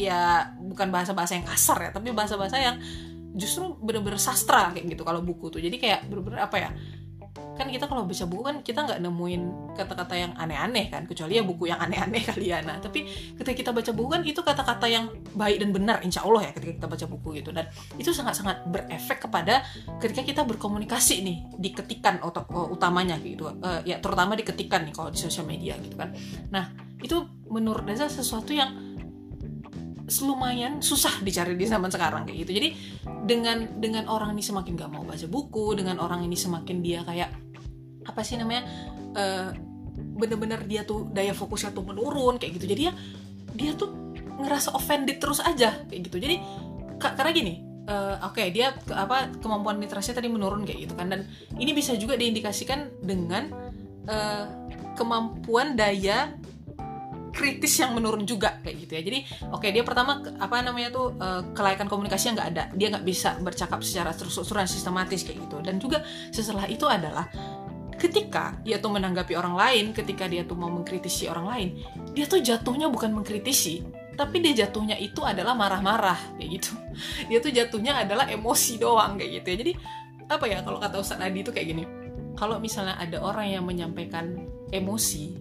ya 0.02 0.50
bukan 0.58 0.90
bahasa-bahasa 0.90 1.38
yang 1.38 1.46
kasar 1.46 1.78
ya, 1.78 1.90
tapi 1.94 2.10
bahasa-bahasa 2.10 2.58
yang 2.58 2.82
justru 3.38 3.78
bener-bener 3.80 4.18
sastra 4.18 4.74
kayak 4.74 4.98
gitu 4.98 5.06
kalau 5.06 5.22
buku 5.22 5.54
tuh. 5.54 5.62
Jadi 5.62 5.78
kayak 5.78 6.10
bener-bener 6.10 6.42
apa 6.42 6.58
ya? 6.58 6.70
Kan 7.32 7.68
kita 7.70 7.86
kalau 7.86 8.04
baca 8.04 8.26
buku 8.26 8.44
kan 8.44 8.58
kita 8.66 8.80
nggak 8.84 9.00
nemuin 9.06 9.42
kata-kata 9.78 10.14
yang 10.18 10.32
aneh-aneh 10.36 10.90
kan 10.90 11.06
kecuali 11.06 11.38
ya 11.38 11.44
buku 11.46 11.70
yang 11.70 11.80
aneh-aneh 11.80 12.22
kali 12.30 12.52
ya. 12.52 12.60
Nah 12.66 12.82
tapi 12.82 13.08
ketika 13.38 13.56
kita 13.56 13.72
baca 13.72 13.92
buku 13.94 14.10
kan 14.12 14.22
itu 14.26 14.42
kata-kata 14.42 14.86
yang 14.90 15.06
baik 15.38 15.62
dan 15.62 15.70
benar 15.72 15.98
insya 16.02 16.26
Allah 16.26 16.50
ya 16.50 16.52
ketika 16.52 16.74
kita 16.82 16.88
baca 16.90 17.06
buku 17.08 17.30
gitu. 17.40 17.50
Dan 17.54 17.70
itu 17.96 18.12
sangat-sangat 18.12 18.68
berefek 18.68 19.30
kepada 19.30 19.64
ketika 20.02 20.22
kita 20.26 20.42
berkomunikasi 20.44 21.24
nih 21.24 21.38
di 21.56 21.70
ketikan 21.72 22.20
utamanya 22.74 23.16
gitu. 23.22 23.48
Uh, 23.62 23.80
ya 23.88 24.02
terutama 24.02 24.36
di 24.36 24.44
ketikan 24.44 24.84
nih 24.84 24.94
kalau 24.96 25.14
di 25.14 25.20
sosial 25.22 25.48
media 25.48 25.78
gitu 25.80 25.96
kan. 25.96 26.12
Nah 26.50 26.72
itu 27.02 27.18
menurut 27.50 27.84
Reza 27.84 28.08
sesuatu 28.08 28.54
yang 28.54 28.91
lumayan 30.20 30.84
susah 30.84 31.24
dicari 31.24 31.56
di 31.56 31.64
zaman 31.64 31.88
sekarang 31.88 32.28
kayak 32.28 32.44
gitu. 32.44 32.52
Jadi 32.60 32.70
dengan 33.24 33.80
dengan 33.80 34.12
orang 34.12 34.36
ini 34.36 34.44
semakin 34.44 34.76
gak 34.76 34.92
mau 34.92 35.08
baca 35.08 35.24
buku, 35.32 35.80
dengan 35.80 36.04
orang 36.04 36.28
ini 36.28 36.36
semakin 36.36 36.84
dia 36.84 37.08
kayak 37.08 37.32
apa 38.04 38.22
sih 38.26 38.36
namanya 38.36 38.68
uh, 39.16 39.50
bener-bener 39.96 40.60
dia 40.68 40.84
tuh 40.84 41.08
daya 41.08 41.32
fokusnya 41.32 41.72
tuh 41.72 41.88
menurun 41.88 42.36
kayak 42.36 42.60
gitu. 42.60 42.68
Jadi 42.68 42.82
ya 42.92 42.94
dia 43.56 43.72
tuh 43.80 43.92
ngerasa 44.42 44.76
offended 44.76 45.24
terus 45.24 45.40
aja 45.40 45.88
kayak 45.88 46.12
gitu. 46.12 46.20
Jadi 46.20 46.36
karena 47.00 47.32
gini, 47.34 47.54
uh, 47.90 48.22
oke 48.26 48.38
okay, 48.38 48.54
dia 48.54 48.76
ke, 48.76 48.94
apa 48.94 49.32
kemampuan 49.42 49.82
literasi 49.82 50.14
tadi 50.14 50.30
menurun 50.30 50.68
kayak 50.68 50.90
gitu 50.90 50.94
kan 50.94 51.10
dan 51.10 51.26
ini 51.58 51.72
bisa 51.74 51.96
juga 51.98 52.14
diindikasikan 52.20 53.02
dengan 53.02 53.50
uh, 54.06 54.46
kemampuan 54.94 55.74
daya 55.74 56.36
kritis 57.32 57.80
yang 57.80 57.96
menurun 57.96 58.28
juga 58.28 58.60
kayak 58.62 58.76
gitu 58.88 58.92
ya. 58.96 59.02
Jadi 59.02 59.20
oke 59.50 59.64
okay, 59.64 59.70
dia 59.72 59.84
pertama 59.88 60.20
apa 60.38 60.56
namanya 60.62 60.92
tuh 60.92 61.16
uh, 61.18 61.42
kelayakan 61.56 61.88
komunikasi 61.88 62.32
yang 62.32 62.36
nggak 62.38 62.50
ada. 62.56 62.64
Dia 62.76 62.88
nggak 62.92 63.06
bisa 63.08 63.40
bercakap 63.40 63.80
secara 63.82 64.12
terstruktur 64.12 64.60
dan 64.60 64.70
sistematis 64.70 65.24
kayak 65.24 65.48
gitu. 65.48 65.58
Dan 65.64 65.80
juga 65.80 66.04
setelah 66.30 66.68
itu 66.68 66.86
adalah 66.86 67.28
ketika 67.96 68.58
dia 68.66 68.82
tuh 68.82 68.98
menanggapi 68.98 69.38
orang 69.38 69.54
lain 69.54 69.86
ketika 69.94 70.26
dia 70.26 70.42
tuh 70.42 70.58
mau 70.58 70.74
mengkritisi 70.74 71.30
orang 71.30 71.46
lain 71.46 71.70
dia 72.18 72.26
tuh 72.26 72.42
jatuhnya 72.42 72.90
bukan 72.90 73.14
mengkritisi 73.14 73.86
tapi 74.18 74.42
dia 74.42 74.66
jatuhnya 74.66 74.98
itu 74.98 75.22
adalah 75.24 75.56
marah-marah 75.56 76.38
kayak 76.38 76.62
gitu. 76.62 76.72
Dia 77.32 77.40
tuh 77.42 77.50
jatuhnya 77.50 78.06
adalah 78.06 78.28
emosi 78.30 78.78
doang 78.78 79.18
kayak 79.18 79.42
gitu 79.42 79.48
ya. 79.48 79.58
Jadi 79.66 79.74
apa 80.30 80.46
ya 80.48 80.58
kalau 80.62 80.78
kata 80.78 80.96
Ustadz 81.00 81.26
Adi 81.26 81.44
itu 81.44 81.52
kayak 81.52 81.68
gini 81.76 81.84
kalau 82.40 82.56
misalnya 82.58 82.96
ada 82.96 83.20
orang 83.20 83.52
yang 83.52 83.64
menyampaikan 83.68 84.48
emosi 84.72 85.36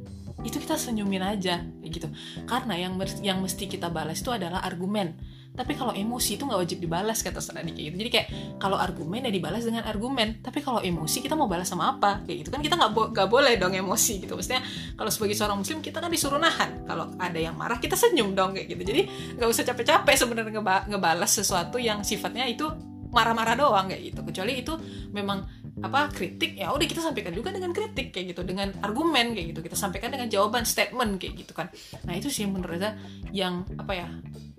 itu 0.45 0.57
kita 0.57 0.77
senyumin 0.77 1.21
aja 1.25 1.65
gitu. 1.85 2.09
Karena 2.49 2.77
yang 2.77 2.97
yang 3.21 3.39
mesti 3.45 3.69
kita 3.69 3.93
balas 3.93 4.25
itu 4.25 4.33
adalah 4.33 4.65
argumen. 4.65 5.17
Tapi 5.51 5.75
kalau 5.75 5.91
emosi 5.91 6.39
itu 6.39 6.47
nggak 6.47 6.61
wajib 6.63 6.79
dibalas 6.79 7.27
kata 7.27 7.43
Sanadi 7.43 7.75
kayak 7.75 7.87
gitu. 7.93 7.97
Jadi 8.07 8.11
kayak 8.11 8.27
kalau 8.63 8.79
argumen 8.79 9.27
ya 9.27 9.33
dibalas 9.35 9.67
dengan 9.67 9.83
argumen. 9.83 10.39
Tapi 10.41 10.63
kalau 10.63 10.79
emosi 10.79 11.21
kita 11.21 11.35
mau 11.35 11.51
balas 11.51 11.69
sama 11.69 11.99
apa? 11.99 12.23
Kayak 12.25 12.47
gitu 12.47 12.51
kan 12.55 12.61
kita 12.63 12.75
nggak 12.79 12.93
bo 12.95 13.11
gak 13.11 13.29
boleh 13.29 13.59
dong 13.59 13.75
emosi 13.75 14.23
gitu. 14.23 14.39
Maksudnya 14.39 14.63
kalau 14.95 15.11
sebagai 15.11 15.35
seorang 15.35 15.59
muslim 15.59 15.83
kita 15.83 15.99
kan 15.99 16.09
disuruh 16.09 16.39
nahan. 16.39 16.87
Kalau 16.87 17.13
ada 17.19 17.37
yang 17.37 17.59
marah 17.59 17.83
kita 17.83 17.99
senyum 17.99 18.33
dong 18.33 18.55
kayak 18.57 18.73
gitu. 18.73 18.83
Jadi 18.95 19.03
nggak 19.37 19.49
usah 19.51 19.67
capek-capek 19.67 20.15
sebenarnya 20.17 20.53
ngeba 20.55 20.77
ngebalas 20.87 21.31
sesuatu 21.35 21.77
yang 21.83 22.07
sifatnya 22.07 22.47
itu 22.47 22.71
marah-marah 23.11 23.59
doang 23.59 23.91
kayak 23.91 24.15
gitu. 24.15 24.21
Kecuali 24.23 24.53
itu 24.63 24.73
memang 25.11 25.60
apa 25.81 26.13
kritik 26.13 26.61
ya 26.61 26.69
udah 26.71 26.85
kita 26.85 27.01
sampaikan 27.01 27.33
juga 27.33 27.51
dengan 27.57 27.73
kritik 27.73 28.13
kayak 28.13 28.37
gitu 28.37 28.43
dengan 28.45 28.73
argumen 28.85 29.33
kayak 29.33 29.57
gitu. 29.57 29.61
Kita 29.65 29.77
sampaikan 29.77 30.13
dengan 30.13 30.29
jawaban 30.29 30.69
statement 30.69 31.17
kayak 31.17 31.35
gitu 31.45 31.53
kan. 31.57 31.73
Nah 32.05 32.15
itu 32.17 32.29
sih 32.29 32.45
menurut 32.45 32.81
saya 32.81 32.97
yang 33.33 33.65
apa 33.81 33.93
ya 33.97 34.09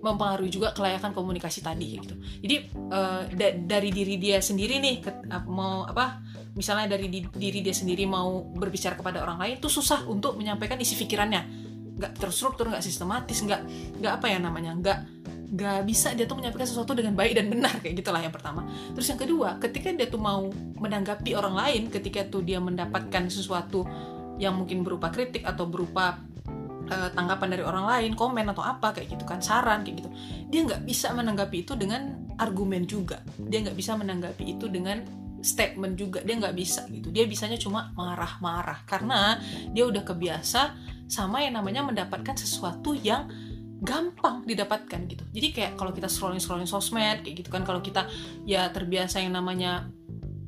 mempengaruhi 0.02 0.50
juga 0.50 0.74
kelayakan 0.74 1.14
komunikasi 1.14 1.62
tadi 1.62 2.02
gitu. 2.02 2.14
Jadi 2.42 2.56
uh, 2.90 3.22
da 3.30 3.54
dari 3.54 3.94
diri 3.94 4.18
dia 4.18 4.42
sendiri 4.42 4.82
nih 4.82 4.94
ke, 4.98 5.10
mau 5.46 5.86
apa 5.86 6.18
misalnya 6.58 6.98
dari 6.98 7.06
di, 7.06 7.22
diri 7.30 7.62
dia 7.62 7.72
sendiri 7.72 8.02
mau 8.04 8.42
berbicara 8.42 8.98
kepada 8.98 9.22
orang 9.22 9.38
lain 9.38 9.54
itu 9.62 9.70
susah 9.70 10.04
untuk 10.10 10.34
menyampaikan 10.34 10.76
isi 10.82 10.98
pikirannya. 10.98 11.70
Nggak 12.02 12.18
terstruktur 12.18 12.66
nggak 12.66 12.82
sistematis 12.82 13.38
nggak 13.46 13.62
nggak 14.02 14.12
apa 14.18 14.26
ya 14.26 14.38
namanya 14.42 14.74
nggak 14.74 14.98
gak 15.52 15.84
bisa 15.84 16.16
dia 16.16 16.24
tuh 16.24 16.40
menyampaikan 16.40 16.64
sesuatu 16.64 16.96
dengan 16.96 17.12
baik 17.12 17.36
dan 17.36 17.52
benar 17.52 17.76
kayak 17.84 18.00
gitulah 18.00 18.24
yang 18.24 18.32
pertama. 18.32 18.64
Terus 18.96 19.06
yang 19.12 19.20
kedua 19.20 19.60
ketika 19.60 19.92
dia 19.92 20.08
tuh 20.08 20.20
mau 20.20 20.48
menanggapi 20.80 21.36
orang 21.36 21.54
lain 21.54 21.82
ketika 21.92 22.24
tuh 22.24 22.40
dia 22.40 22.56
mendapatkan 22.58 23.28
sesuatu 23.28 23.84
yang 24.40 24.56
mungkin 24.56 24.80
berupa 24.80 25.12
kritik 25.12 25.44
atau 25.44 25.68
berupa 25.68 26.18
uh, 26.88 27.10
tanggapan 27.12 27.48
dari 27.52 27.64
orang 27.68 27.84
lain 27.84 28.10
komen 28.16 28.48
atau 28.48 28.64
apa 28.64 28.96
kayak 28.96 29.12
gitu 29.12 29.28
kan 29.28 29.44
saran 29.44 29.84
kayak 29.84 30.02
gitu 30.02 30.10
dia 30.48 30.60
nggak 30.64 30.84
bisa 30.88 31.12
menanggapi 31.16 31.64
itu 31.64 31.72
dengan 31.76 32.22
argumen 32.36 32.84
juga. 32.84 33.24
Dia 33.40 33.64
nggak 33.64 33.76
bisa 33.76 33.96
menanggapi 33.96 34.44
itu 34.56 34.68
dengan 34.68 35.00
statement 35.40 35.96
juga. 35.96 36.20
Dia 36.20 36.36
nggak 36.38 36.52
bisa 36.52 36.84
gitu. 36.92 37.08
Dia 37.08 37.24
bisanya 37.24 37.56
cuma 37.56 37.88
marah-marah. 37.96 38.84
Karena 38.84 39.40
dia 39.72 39.88
udah 39.88 40.04
kebiasa 40.04 40.76
sama 41.08 41.40
yang 41.40 41.56
namanya 41.56 41.84
mendapatkan 41.84 42.36
sesuatu 42.36 42.92
yang 42.92 43.32
gampang 43.82 44.46
didapatkan 44.46 45.00
gitu. 45.10 45.26
Jadi 45.34 45.48
kayak 45.50 45.72
kalau 45.74 45.90
kita 45.90 46.06
scrolling 46.06 46.38
scrolling 46.38 46.70
sosmed 46.70 47.26
kayak 47.26 47.42
gitu 47.42 47.50
kan 47.50 47.66
kalau 47.66 47.82
kita 47.82 48.06
ya 48.46 48.70
terbiasa 48.70 49.18
yang 49.18 49.34
namanya 49.34 49.90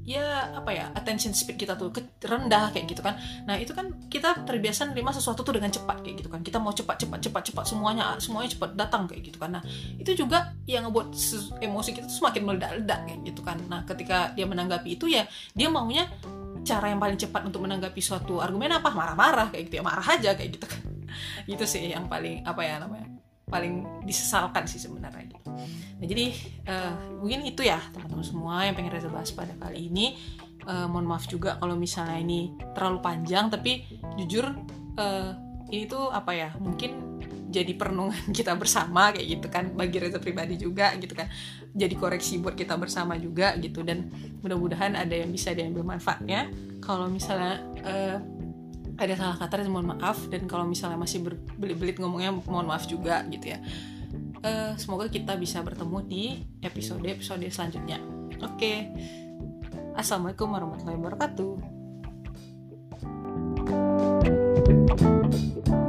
ya 0.05 0.53
apa 0.53 0.69
ya 0.69 0.93
attention 0.93 1.33
speed 1.33 1.57
kita 1.57 1.81
tuh 1.81 1.91
rendah 2.23 2.71
kayak 2.71 2.87
gitu 2.93 3.01
kan. 3.01 3.19
Nah 3.49 3.57
itu 3.57 3.73
kan 3.73 3.91
kita 4.07 4.45
terbiasa 4.45 4.93
nerima 4.93 5.11
sesuatu 5.11 5.41
tuh 5.41 5.57
dengan 5.57 5.73
cepat 5.73 6.05
kayak 6.05 6.23
gitu 6.23 6.31
kan. 6.31 6.45
Kita 6.45 6.61
mau 6.61 6.71
cepat 6.71 7.01
cepat 7.03 7.19
cepat 7.25 7.43
cepat 7.51 7.65
semuanya 7.65 8.15
semuanya 8.21 8.53
cepat 8.55 8.77
datang 8.77 9.09
kayak 9.09 9.33
gitu 9.33 9.41
kan. 9.41 9.59
Nah 9.59 9.63
itu 9.99 10.13
juga 10.15 10.55
yang 10.69 10.87
ngebuat 10.87 11.17
emosi 11.59 11.91
kita 11.97 12.07
tuh 12.07 12.17
semakin 12.23 12.43
meledak-ledak 12.47 13.01
kayak 13.09 13.21
gitu 13.27 13.41
kan. 13.43 13.59
Nah 13.67 13.83
ketika 13.89 14.31
dia 14.37 14.47
menanggapi 14.47 14.95
itu 14.95 15.09
ya 15.09 15.25
dia 15.57 15.73
maunya 15.73 16.07
cara 16.65 16.93
yang 16.93 17.01
paling 17.01 17.19
cepat 17.19 17.49
untuk 17.49 17.65
menanggapi 17.65 17.99
suatu 17.99 18.45
argumen 18.45 18.77
apa? 18.77 18.93
Marah-marah 18.93 19.51
kayak 19.51 19.73
gitu 19.73 19.75
ya. 19.81 19.83
Marah 19.83 20.05
aja 20.05 20.37
kayak 20.37 20.61
gitu 20.61 20.67
kan. 20.69 20.81
Itu 21.49 21.65
sih 21.65 21.89
yang 21.89 22.13
paling 22.13 22.45
apa 22.45 22.61
ya 22.61 22.77
namanya 22.77 23.14
paling 23.45 24.05
disesalkan 24.09 24.65
sih 24.65 24.81
sebenarnya 24.81 25.29
gitu. 25.29 25.51
Nah 26.01 26.07
jadi 26.07 26.27
uh, 26.69 26.95
mungkin 27.21 27.45
itu 27.45 27.63
ya 27.65 27.81
teman-teman 27.93 28.25
semua 28.25 28.65
yang 28.65 28.75
pengen 28.75 28.93
Reza 28.93 29.11
bahas 29.13 29.31
pada 29.33 29.53
kali 29.57 29.93
ini. 29.93 30.17
Uh, 30.65 30.89
mohon 30.89 31.05
maaf 31.05 31.29
juga 31.29 31.61
kalau 31.61 31.77
misalnya 31.77 32.17
ini 32.17 32.57
terlalu 32.73 33.05
panjang, 33.05 33.53
tapi 33.53 33.85
jujur 34.17 34.49
uh, 34.97 35.31
ini 35.69 35.85
tuh 35.85 36.09
apa 36.09 36.33
ya 36.33 36.49
mungkin 36.57 37.21
jadi 37.55 37.73
perenungan 37.79 38.19
kita 38.39 38.59
bersama 38.59 39.15
kayak 39.15 39.27
gitu 39.39 39.47
kan 39.47 39.71
bagi 39.79 40.03
Reza 40.03 40.19
pribadi 40.19 40.59
juga 40.59 40.91
gitu 40.99 41.15
kan 41.15 41.31
jadi 41.71 41.95
koreksi 41.95 42.43
buat 42.43 42.59
kita 42.59 42.75
bersama 42.75 43.15
juga 43.15 43.55
gitu 43.63 43.87
dan 43.87 44.11
mudah-mudahan 44.43 44.99
ada 44.99 45.15
yang 45.15 45.31
bisa 45.31 45.55
diambil 45.55 45.87
manfaatnya 45.87 46.51
kalau 46.83 47.07
misalnya 47.07 47.63
uh, 47.87 48.19
ada 48.99 49.15
salah 49.19 49.37
kata 49.39 49.57
dan 49.65 49.71
mohon 49.71 49.87
maaf. 49.97 50.29
Dan 50.31 50.47
kalau 50.47 50.65
misalnya 50.69 50.99
masih 50.99 51.23
berbelit-belit 51.25 51.99
ngomongnya 51.99 52.33
mohon 52.35 52.67
maaf 52.69 52.87
juga 52.87 53.25
gitu 53.31 53.49
ya. 53.55 53.59
Uh, 54.45 54.77
semoga 54.77 55.09
kita 55.09 55.41
bisa 55.41 55.65
bertemu 55.65 55.99
di 56.05 56.25
episode 56.61 57.07
episode 57.07 57.49
selanjutnya. 57.49 57.99
Oke. 58.45 58.59
Okay. 58.59 58.79
assalamualaikum 59.95 60.51
warahmatullahi 60.51 60.99
wabarakatuh. 60.99 61.53
thank 63.65 65.69
you 65.69 65.84